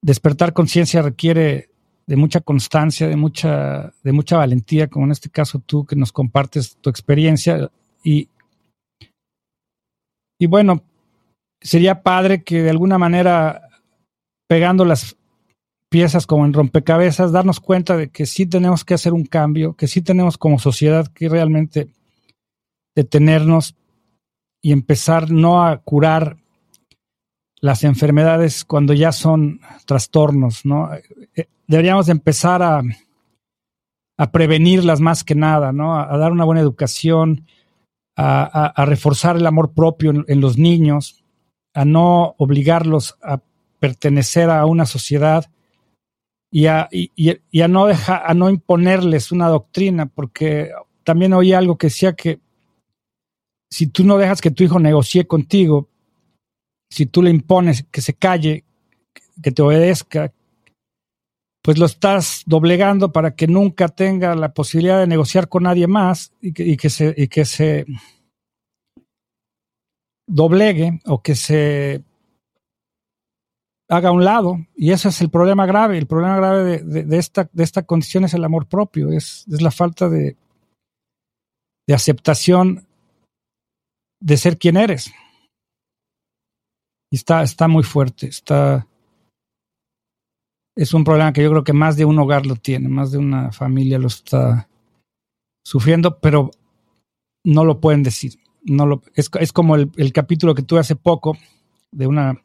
Despertar 0.02 0.54
conciencia 0.54 1.02
requiere 1.02 1.70
de 2.06 2.16
mucha 2.16 2.40
constancia, 2.40 3.08
de 3.08 3.18
mucha, 3.18 3.94
de 4.04 4.12
mucha 4.14 4.38
valentía, 4.38 4.88
como 4.88 5.06
en 5.06 5.12
este 5.12 5.30
caso 5.30 5.60
tú 5.60 5.86
que 5.86 5.96
nos 5.96 6.12
compartes 6.12 6.78
tu 6.78 6.90
experiencia. 6.90 7.70
Y, 8.04 8.30
y 10.40 10.46
bueno, 10.46 10.84
sería 11.62 12.02
padre 12.02 12.44
que 12.44 12.64
de 12.64 12.70
alguna 12.70 12.98
manera, 12.98 13.70
pegando 14.48 14.86
las 14.86 15.18
piezas 15.90 16.28
como 16.28 16.46
en 16.46 16.54
rompecabezas, 16.54 17.32
darnos 17.32 17.60
cuenta 17.60 17.96
de 17.96 18.10
que 18.10 18.26
sí 18.26 18.46
tenemos 18.46 18.84
que 18.84 18.94
hacer 18.94 19.14
un 19.14 19.26
cambio, 19.26 19.74
que 19.74 19.88
sí 19.88 20.02
tenemos 20.02 20.38
como 20.38 20.60
sociedad 20.60 21.08
que 21.08 21.30
realmente 21.30 21.90
detenernos 22.96 23.76
y 24.62 24.72
empezar 24.72 25.32
no 25.32 25.64
a 25.64 25.78
curar 25.78 26.38
las 27.60 27.84
enfermedades 27.84 28.66
cuando 28.66 28.94
ya 28.94 29.12
son 29.12 29.62
trastornos, 29.86 30.66
¿no? 30.66 30.94
Eh, 30.94 31.48
deberíamos 31.68 32.10
empezar 32.10 32.62
a, 32.62 32.82
a 34.18 34.32
prevenirlas 34.32 35.00
más 35.00 35.24
que 35.24 35.36
nada, 35.36 35.72
¿no? 35.72 35.98
A, 36.00 36.18
dar 36.18 36.32
una 36.32 36.44
buena 36.44 36.62
educación, 36.62 37.46
a, 38.16 38.86
reforzar 38.86 39.38
el 39.38 39.46
amor 39.46 39.74
propio 39.74 40.12
en, 40.28 40.42
los 40.42 40.58
niños, 40.58 41.24
a 41.76 41.86
no 41.86 42.34
obligarlos 42.40 43.16
a 43.22 43.40
pertenecer 43.80 44.50
a 44.50 44.66
una 44.66 44.88
sociedad 44.88 45.46
y 46.52 46.68
a, 46.68 46.88
y, 46.92 47.62
a 47.62 47.68
no 47.68 47.88
dejar, 47.88 48.24
a 48.26 48.34
no 48.34 48.50
imponerles 48.50 49.32
una 49.32 49.50
doctrina, 49.50 50.06
porque 50.06 50.72
también 51.04 51.34
oí 51.34 51.54
algo 51.54 51.78
que 51.78 51.88
decía 51.88 52.14
que 52.14 52.40
si 53.70 53.88
tú 53.88 54.04
no 54.04 54.18
dejas 54.18 54.42
que 54.42 54.52
tu 54.52 54.64
hijo 54.64 54.80
negocie 54.80 55.28
contigo, 55.28 55.90
si 56.90 57.06
tú 57.06 57.22
le 57.22 57.30
impones 57.30 57.86
que 57.92 58.02
se 58.02 58.14
calle, 58.14 58.64
que 59.42 59.52
te 59.52 59.62
obedezca, 59.62 60.34
pues 61.62 61.78
lo 61.78 61.86
estás 61.86 62.44
doblegando 62.46 63.12
para 63.12 63.36
que 63.36 63.48
nunca 63.48 63.90
tenga 63.90 64.36
la 64.36 64.54
posibilidad 64.54 65.00
de 65.00 65.08
negociar 65.08 65.50
con 65.50 65.64
nadie 65.64 65.88
más 65.88 66.32
y 66.42 66.72
y 66.72 66.78
que 66.78 66.90
se, 66.90 67.14
y 67.18 67.28
que 67.28 67.44
se 67.44 67.86
doblegue 70.28 71.02
o 71.06 71.22
que 71.22 71.36
se 71.36 72.04
haga 73.90 74.12
un 74.12 74.24
lado. 74.24 74.58
Y 74.76 74.92
ese 74.92 75.10
es 75.10 75.22
el 75.22 75.30
problema 75.30 75.66
grave. 75.66 75.98
El 75.98 76.08
problema 76.08 76.38
grave 76.38 76.80
de, 76.84 77.18
esta, 77.18 77.50
de 77.52 77.64
esta 77.64 77.84
condición 77.84 78.26
es 78.26 78.34
el 78.34 78.44
amor 78.44 78.68
propio, 78.68 79.12
es, 79.12 79.46
es 79.52 79.62
la 79.62 79.72
falta 79.72 80.10
de, 80.10 80.36
de 81.88 81.94
aceptación 81.94 82.86
de 84.20 84.38
ser 84.38 84.58
quien 84.58 84.78
eres. 84.78 85.12
Y 87.12 87.16
está, 87.16 87.44
está 87.44 87.68
muy 87.68 87.84
fuerte, 87.84 88.28
está... 88.28 88.88
Es 90.76 90.94
un 90.94 91.04
problema 91.04 91.34
que 91.34 91.42
yo 91.42 91.50
creo 91.50 91.64
que 91.64 91.74
más 91.74 91.98
de 91.98 92.06
un 92.06 92.20
hogar 92.20 92.46
lo 92.46 92.56
tiene, 92.56 92.88
más 92.88 93.12
de 93.12 93.18
una 93.18 93.52
familia 93.52 93.98
lo 93.98 94.08
está 94.08 94.70
sufriendo, 95.66 96.20
pero 96.20 96.52
no 97.44 97.66
lo 97.66 97.80
pueden 97.80 98.04
decir. 98.04 98.36
No 98.62 98.86
lo, 98.86 99.02
es, 99.16 99.30
es 99.40 99.54
como 99.54 99.76
el, 99.76 99.90
el 99.96 100.14
capítulo 100.14 100.54
que 100.54 100.62
tuve 100.62 100.82
hace 100.82 100.96
poco 100.96 101.36
de 101.92 102.06
una 102.06 102.40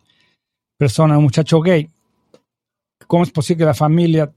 persona, 0.82 1.16
un 1.16 1.22
muchacho 1.22 1.60
gay. 1.60 1.88
¿Cómo 3.06 3.22
es 3.22 3.30
posible 3.30 3.58
que 3.58 3.66
la 3.66 3.74
familia 3.74 4.32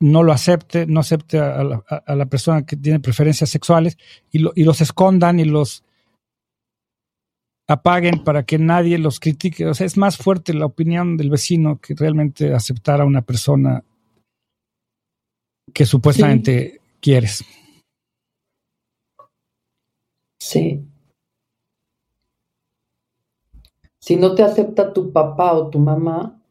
no 0.00 0.22
lo 0.22 0.32
acepte, 0.32 0.86
no 0.86 1.00
acepte 1.00 1.38
a 1.38 1.62
la, 1.62 2.26
persona 2.26 2.64
que 2.64 2.76
tiene 2.76 2.98
preferencias 2.98 3.50
sexuales 3.50 3.98
y, 4.30 4.38
los 4.38 4.80
escondan 4.80 5.40
y 5.40 5.44
los 5.44 5.84
apaguen 7.68 8.24
para 8.24 8.44
que 8.44 8.58
nadie 8.58 8.96
los 8.96 9.20
critique. 9.20 9.66
O 9.66 9.74
sea, 9.74 9.86
es 9.86 9.98
más 9.98 10.16
fuerte 10.16 10.54
la 10.54 10.64
opinión 10.64 11.18
del 11.18 11.28
vecino 11.28 11.78
que 11.78 11.94
realmente 11.94 12.54
aceptar 12.54 13.02
a 13.02 13.04
una 13.04 13.20
persona 13.20 13.84
que 15.74 15.84
supuestamente 15.84 16.80
quieres. 16.98 17.44
Sí. 20.40 20.91
Si 24.02 24.16
no 24.16 24.34
te 24.34 24.42
acepta 24.42 24.92
tu 24.92 25.12
papá 25.12 25.52
o 25.52 25.70
tu 25.70 25.78
mamá, 25.78 26.42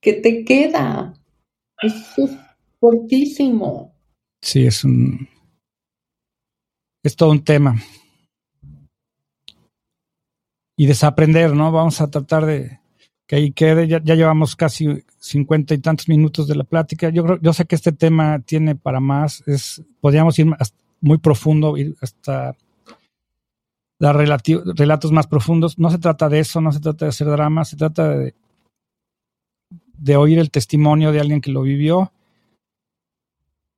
¿qué 0.00 0.12
te 0.12 0.44
queda? 0.44 1.14
Eso 1.82 2.24
es 2.24 2.36
fortísimo. 2.78 3.92
Sí, 4.40 4.64
es 4.64 4.84
un. 4.84 5.28
Es 7.02 7.16
todo 7.16 7.32
un 7.32 7.42
tema. 7.42 7.74
Y 10.76 10.86
desaprender, 10.86 11.54
¿no? 11.54 11.72
Vamos 11.72 12.00
a 12.00 12.08
tratar 12.08 12.46
de 12.46 12.78
que 13.26 13.34
ahí 13.34 13.50
quede. 13.50 13.88
Ya, 13.88 13.98
llevamos 13.98 14.54
casi 14.54 14.86
cincuenta 15.18 15.74
y 15.74 15.78
tantos 15.78 16.08
minutos 16.08 16.46
de 16.46 16.54
la 16.54 16.62
plática. 16.62 17.08
Yo 17.08 17.24
creo, 17.24 17.40
yo 17.40 17.52
sé 17.52 17.64
que 17.64 17.74
este 17.74 17.90
tema 17.90 18.38
tiene 18.46 18.76
para 18.76 19.00
más. 19.00 19.42
Es, 19.48 19.82
podríamos 20.00 20.38
ir 20.38 20.46
muy 21.00 21.18
profundo, 21.18 21.76
ir 21.76 21.96
hasta 22.00 22.56
dar 23.98 24.16
relatos 24.16 25.12
más 25.12 25.26
profundos. 25.26 25.78
No 25.78 25.90
se 25.90 25.98
trata 25.98 26.28
de 26.28 26.40
eso, 26.40 26.60
no 26.60 26.72
se 26.72 26.80
trata 26.80 27.06
de 27.06 27.10
hacer 27.10 27.28
drama, 27.28 27.64
se 27.64 27.76
trata 27.76 28.16
de, 28.16 28.34
oír 30.16 30.38
el 30.38 30.50
testimonio 30.50 31.12
de 31.12 31.20
alguien 31.20 31.40
que 31.40 31.50
lo 31.50 31.62
vivió 31.62 32.12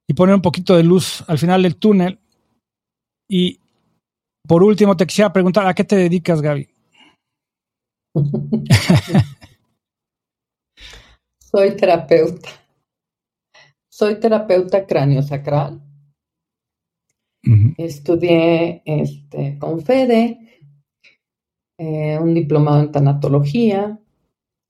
y 0.08 0.14
poner 0.14 0.34
un 0.34 0.42
poquito 0.42 0.76
de 0.76 0.82
luz 0.82 1.24
al 1.28 1.38
final 1.38 1.62
del 1.62 1.76
túnel. 1.76 2.18
Y 3.28 3.60
por 4.46 4.62
último, 4.62 4.96
te 4.96 5.06
quisiera 5.06 5.32
preguntar, 5.32 5.66
¿a 5.66 5.74
qué 5.74 5.84
te 5.84 5.96
dedicas, 5.96 6.42
Gaby? 6.42 6.68
Soy 11.50 11.76
terapeuta. 11.76 12.48
Soy 13.88 14.18
terapeuta 14.20 14.86
Estudié 17.42 18.82
este, 18.84 19.58
con 19.58 19.80
Fede, 19.80 20.62
eh, 21.78 22.18
un 22.18 22.34
diplomado 22.34 22.80
en 22.80 22.92
tanatología, 22.92 23.98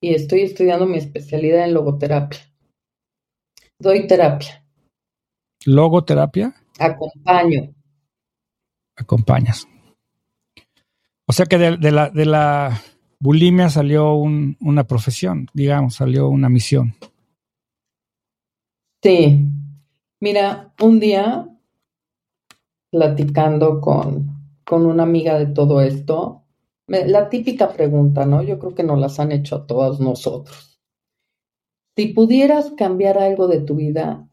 y 0.01 0.15
estoy 0.15 0.43
estudiando 0.43 0.87
mi 0.87 0.99
especialidad 0.99 1.65
en 1.65 1.75
logoterapia. 1.75 2.41
Doy 3.79 4.07
terapia. 4.07 4.65
¿Logoterapia? 5.67 6.55
Acompaño. 6.79 7.75
Acompañas. 8.97 9.67
O 11.27 11.33
sea 11.33 11.47
que 11.47 11.59
de, 11.59 11.91
la, 11.91 12.11
de 12.11 12.27
la 12.27 12.81
bulimia 13.21 13.69
salió 13.69 14.15
una 14.15 14.85
profesión, 14.85 15.49
digamos, 15.53 15.95
salió 15.95 16.29
una 16.29 16.49
misión. 16.49 16.95
Sí. 19.03 19.47
Mira, 20.21 20.75
un 20.81 21.01
día, 21.01 21.49
platicando 22.91 23.81
con, 23.81 24.29
con 24.65 24.87
una 24.87 25.05
amiga 25.05 25.39
de 25.39 25.47
todo 25.47 25.81
esto, 25.81 26.45
la 26.87 27.29
típica 27.29 27.73
pregunta, 27.73 28.27
¿no? 28.27 28.43
Yo 28.43 28.59
creo 28.59 28.75
que 28.75 28.83
nos 28.83 28.99
las 28.99 29.21
han 29.21 29.31
hecho 29.31 29.57
a 29.57 29.67
todos 29.67 30.01
nosotros. 30.01 30.81
Si 31.97 32.09
pudieras 32.09 32.73
cambiar 32.77 33.19
algo 33.19 33.47
de 33.47 33.61
tu 33.61 33.77
vida, 33.77 34.29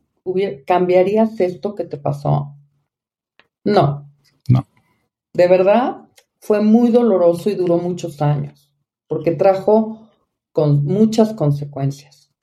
¿cambiarías 0.65 1.39
esto 1.39 1.75
que 1.75 1.83
te 1.83 1.97
pasó? 1.97 2.55
No. 3.63 4.09
No. 4.49 4.65
De 5.33 5.47
verdad, 5.47 6.07
fue 6.39 6.61
muy 6.61 6.89
doloroso 6.89 7.49
y 7.49 7.55
duró 7.55 7.77
muchos 7.77 8.21
años, 8.21 8.73
porque 9.07 9.31
trajo 9.31 10.09
con 10.51 10.83
muchas 10.85 11.33
consecuencias. 11.33 12.33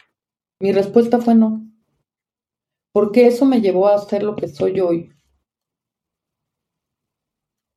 Mi 0.61 0.73
respuesta 0.73 1.19
fue 1.19 1.35
no, 1.35 1.67
porque 2.93 3.27
eso 3.27 3.45
me 3.45 3.61
llevó 3.61 3.89
a 3.89 3.99
ser 3.99 4.23
lo 4.23 4.37
que 4.37 4.47
soy 4.47 4.79
hoy, 4.79 5.11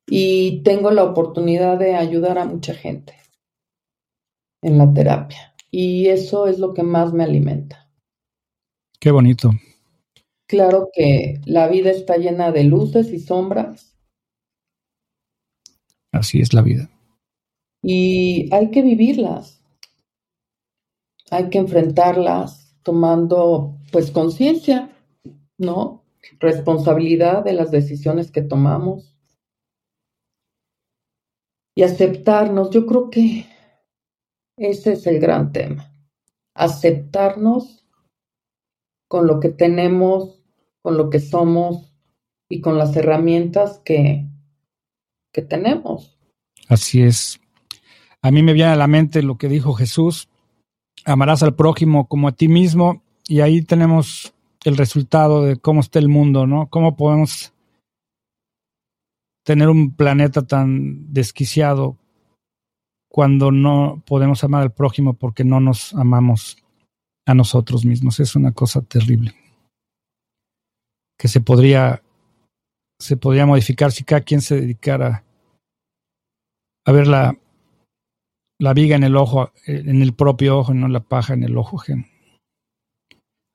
y 0.08 0.62
tengo 0.62 0.90
la 0.90 1.04
oportunidad 1.04 1.78
de 1.78 1.94
ayudar 1.94 2.38
a 2.38 2.46
mucha 2.46 2.74
gente 2.74 3.14
en 4.62 4.78
la 4.78 4.92
terapia. 4.92 5.54
Y 5.70 6.08
eso 6.08 6.46
es 6.46 6.58
lo 6.58 6.72
que 6.72 6.82
más 6.82 7.12
me 7.12 7.24
alimenta. 7.24 7.90
Qué 8.98 9.10
bonito. 9.10 9.50
Claro 10.48 10.88
que 10.92 11.40
la 11.44 11.68
vida 11.68 11.90
está 11.90 12.16
llena 12.16 12.50
de 12.52 12.64
luces 12.64 13.12
y 13.12 13.20
sombras. 13.20 13.96
Así 16.10 16.40
es 16.40 16.54
la 16.54 16.62
vida. 16.62 16.90
Y 17.82 18.52
hay 18.52 18.70
que 18.70 18.82
vivirlas. 18.82 19.62
Hay 21.30 21.50
que 21.50 21.58
enfrentarlas 21.58 22.74
tomando 22.82 23.76
pues 23.92 24.10
conciencia, 24.10 24.90
¿no? 25.58 26.02
Responsabilidad 26.40 27.44
de 27.44 27.52
las 27.52 27.70
decisiones 27.70 28.30
que 28.30 28.40
tomamos 28.40 29.17
y 31.78 31.84
aceptarnos. 31.84 32.70
Yo 32.70 32.86
creo 32.86 33.08
que 33.08 33.46
ese 34.56 34.94
es 34.94 35.06
el 35.06 35.20
gran 35.20 35.52
tema. 35.52 35.94
Aceptarnos 36.52 37.86
con 39.06 39.28
lo 39.28 39.38
que 39.38 39.50
tenemos, 39.50 40.42
con 40.82 40.96
lo 40.96 41.08
que 41.08 41.20
somos 41.20 41.94
y 42.48 42.60
con 42.62 42.78
las 42.78 42.96
herramientas 42.96 43.80
que, 43.84 44.26
que 45.32 45.42
tenemos. 45.42 46.18
Así 46.66 47.00
es. 47.00 47.38
A 48.22 48.32
mí 48.32 48.42
me 48.42 48.54
viene 48.54 48.72
a 48.72 48.76
la 48.76 48.88
mente 48.88 49.22
lo 49.22 49.38
que 49.38 49.48
dijo 49.48 49.74
Jesús, 49.74 50.28
amarás 51.04 51.44
al 51.44 51.54
prójimo 51.54 52.08
como 52.08 52.26
a 52.26 52.32
ti 52.32 52.48
mismo 52.48 53.04
y 53.28 53.38
ahí 53.38 53.62
tenemos 53.62 54.34
el 54.64 54.76
resultado 54.76 55.44
de 55.44 55.58
cómo 55.58 55.78
está 55.78 56.00
el 56.00 56.08
mundo, 56.08 56.44
¿no? 56.44 56.66
Cómo 56.70 56.96
podemos 56.96 57.52
tener 59.48 59.70
un 59.70 59.96
planeta 59.96 60.46
tan 60.46 61.10
desquiciado 61.10 61.96
cuando 63.10 63.50
no 63.50 64.02
podemos 64.06 64.44
amar 64.44 64.60
al 64.60 64.74
prójimo 64.74 65.14
porque 65.14 65.42
no 65.42 65.58
nos 65.58 65.94
amamos 65.94 66.62
a 67.26 67.32
nosotros 67.32 67.86
mismos. 67.86 68.20
Es 68.20 68.36
una 68.36 68.52
cosa 68.52 68.82
terrible. 68.82 69.34
Que 71.18 71.28
se 71.28 71.40
podría, 71.40 72.02
se 73.00 73.16
podría 73.16 73.46
modificar 73.46 73.90
si 73.90 74.04
cada 74.04 74.20
quien 74.20 74.42
se 74.42 74.60
dedicara 74.60 75.24
a 76.84 76.92
ver 76.92 77.06
la, 77.06 77.34
la 78.60 78.74
viga 78.74 78.96
en 78.96 79.04
el 79.04 79.16
ojo, 79.16 79.50
en 79.64 80.02
el 80.02 80.12
propio 80.12 80.58
ojo, 80.58 80.74
no 80.74 80.88
la 80.88 81.00
paja 81.00 81.32
en 81.32 81.42
el 81.42 81.56
ojo. 81.56 81.82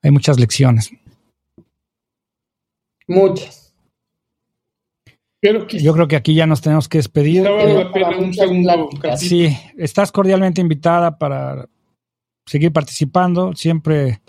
Hay 0.01 0.09
muchas 0.09 0.39
lecciones. 0.39 0.91
Muchas. 3.07 3.62
Yo 5.43 5.93
creo 5.93 6.07
que 6.07 6.15
aquí 6.15 6.33
ya 6.33 6.47
nos 6.47 6.61
tenemos 6.61 6.87
que 6.87 6.99
despedir. 6.99 7.45
Sí, 9.17 9.49
estás 9.77 10.11
cordialmente 10.11 10.61
invitada 10.61 11.17
para 11.17 11.67
seguir 12.45 12.71
participando. 12.71 13.53
Siempre. 13.53 14.21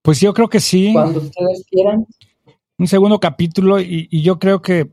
Pues 0.00 0.20
yo 0.20 0.32
creo 0.32 0.48
que 0.48 0.60
sí. 0.60 0.92
Cuando 0.92 1.20
ustedes 1.20 1.66
quieran. 1.68 2.06
Un 2.78 2.86
segundo 2.86 3.18
capítulo 3.18 3.80
y, 3.80 4.08
yo 4.22 4.38
creo 4.38 4.62
que 4.62 4.92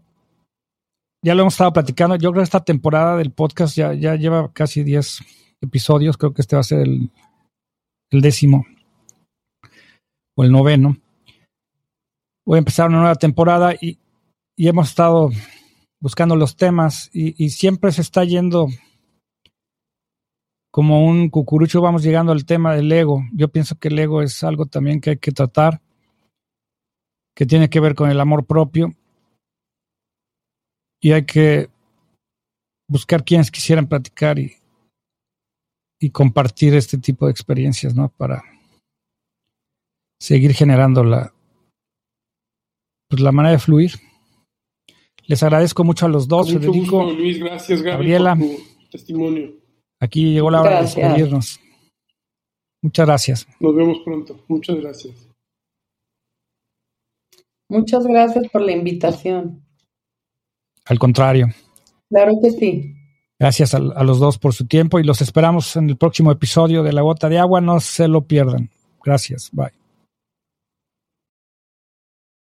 ya 1.23 1.35
lo 1.35 1.41
hemos 1.41 1.53
estado 1.53 1.73
platicando. 1.73 2.15
Yo 2.15 2.31
creo 2.31 2.41
que 2.41 2.45
esta 2.45 2.63
temporada 2.63 3.17
del 3.17 3.31
podcast 3.31 3.77
ya, 3.77 3.93
ya 3.93 4.15
lleva 4.15 4.51
casi 4.51 4.83
10 4.83 5.19
episodios. 5.61 6.17
Creo 6.17 6.33
que 6.33 6.41
este 6.41 6.55
va 6.55 6.61
a 6.61 6.63
ser 6.63 6.79
el, 6.79 7.11
el 8.09 8.21
décimo 8.21 8.65
o 10.35 10.43
el 10.43 10.51
noveno 10.51 10.97
voy 12.45 12.57
a 12.57 12.59
empezar 12.59 12.89
una 12.89 12.99
nueva 12.99 13.15
temporada 13.15 13.73
y, 13.73 13.99
hemos 14.57 14.89
estado 14.89 15.31
buscando 15.99 16.35
los 16.35 16.55
temas 16.55 17.09
y, 17.11 17.49
siempre 17.49 17.91
se 17.91 18.01
está 18.01 18.23
yendo 18.23 18.67
como 20.71 21.05
un 21.05 21.29
cucurucho, 21.29 21.81
vamos 21.81 22.03
llegando 22.03 22.31
al 22.31 22.45
tema 22.45 22.75
del 22.75 22.91
ego. 22.91 23.23
Yo 23.33 23.47
pienso 23.47 23.77
que 23.77 23.87
el 23.87 23.97
ego 23.97 24.21
es 24.21 24.43
algo 24.43 24.65
también 24.65 24.99
que 24.99 25.11
hay 25.11 25.17
que 25.17 25.31
tratar, 25.31 25.81
que 27.33 27.45
tiene 27.45 27.69
que 27.69 27.79
ver 27.79 27.95
con 27.95 28.09
el 28.09 28.19
amor 28.19 28.45
propio 28.45 28.93
y 31.01 31.13
hay 31.13 31.25
que 31.25 31.69
buscar 32.89 33.23
quienes 33.23 33.51
quisieran 33.51 33.87
platicar 33.87 34.37
y, 34.37 34.57
y 35.99 36.09
compartir 36.11 36.75
este 36.75 36.97
tipo 36.97 37.25
de 37.25 37.31
experiencias, 37.31 37.95
¿no? 37.95 38.09
Para 38.09 38.43
seguir 40.19 40.53
generando 40.53 41.03
la, 41.03 41.34
pues, 43.07 43.21
la 43.21 43.31
manera 43.31 43.53
de 43.53 43.59
fluir. 43.59 43.91
Les 45.27 45.41
agradezco 45.43 45.83
mucho 45.83 46.05
a 46.05 46.09
los 46.09 46.27
dos, 46.27 46.47
Con 46.47 46.55
mucho 46.55 46.71
Federico, 46.71 47.03
gusto, 47.03 47.17
Luis, 47.19 47.39
gracias, 47.39 47.81
Gaby, 47.81 47.91
Gabriela. 47.91 48.35
por 48.35 48.47
tu 48.47 48.89
testimonio. 48.91 49.53
Aquí 49.99 50.33
llegó 50.33 50.51
la 50.51 50.61
hora 50.61 50.69
Gracias. 50.71 50.95
de 50.95 51.01
despedirnos. 51.03 51.59
Muchas 52.83 53.05
gracias. 53.07 53.47
Nos 53.59 53.75
vemos 53.75 53.97
pronto. 54.05 54.39
Muchas 54.47 54.75
gracias. 54.75 55.15
Muchas 57.69 58.05
gracias 58.05 58.47
por 58.51 58.61
la 58.61 58.71
invitación. 58.73 59.65
Al 60.85 60.99
contrario, 60.99 61.47
Claro 62.09 62.33
que 62.43 62.51
sí. 62.51 62.93
gracias 63.39 63.73
a, 63.73 63.77
a 63.77 64.03
los 64.03 64.19
dos 64.19 64.37
por 64.37 64.53
su 64.53 64.67
tiempo 64.67 64.99
y 64.99 65.03
los 65.03 65.21
esperamos 65.21 65.75
en 65.75 65.89
el 65.89 65.97
próximo 65.97 66.31
episodio 66.31 66.83
de 66.83 66.93
La 66.93 67.01
Gota 67.01 67.27
de 67.27 67.39
Agua. 67.39 67.61
No 67.61 67.79
se 67.79 68.07
lo 68.07 68.21
pierdan. 68.27 68.69
Gracias. 69.03 69.49
Bye. 69.51 69.71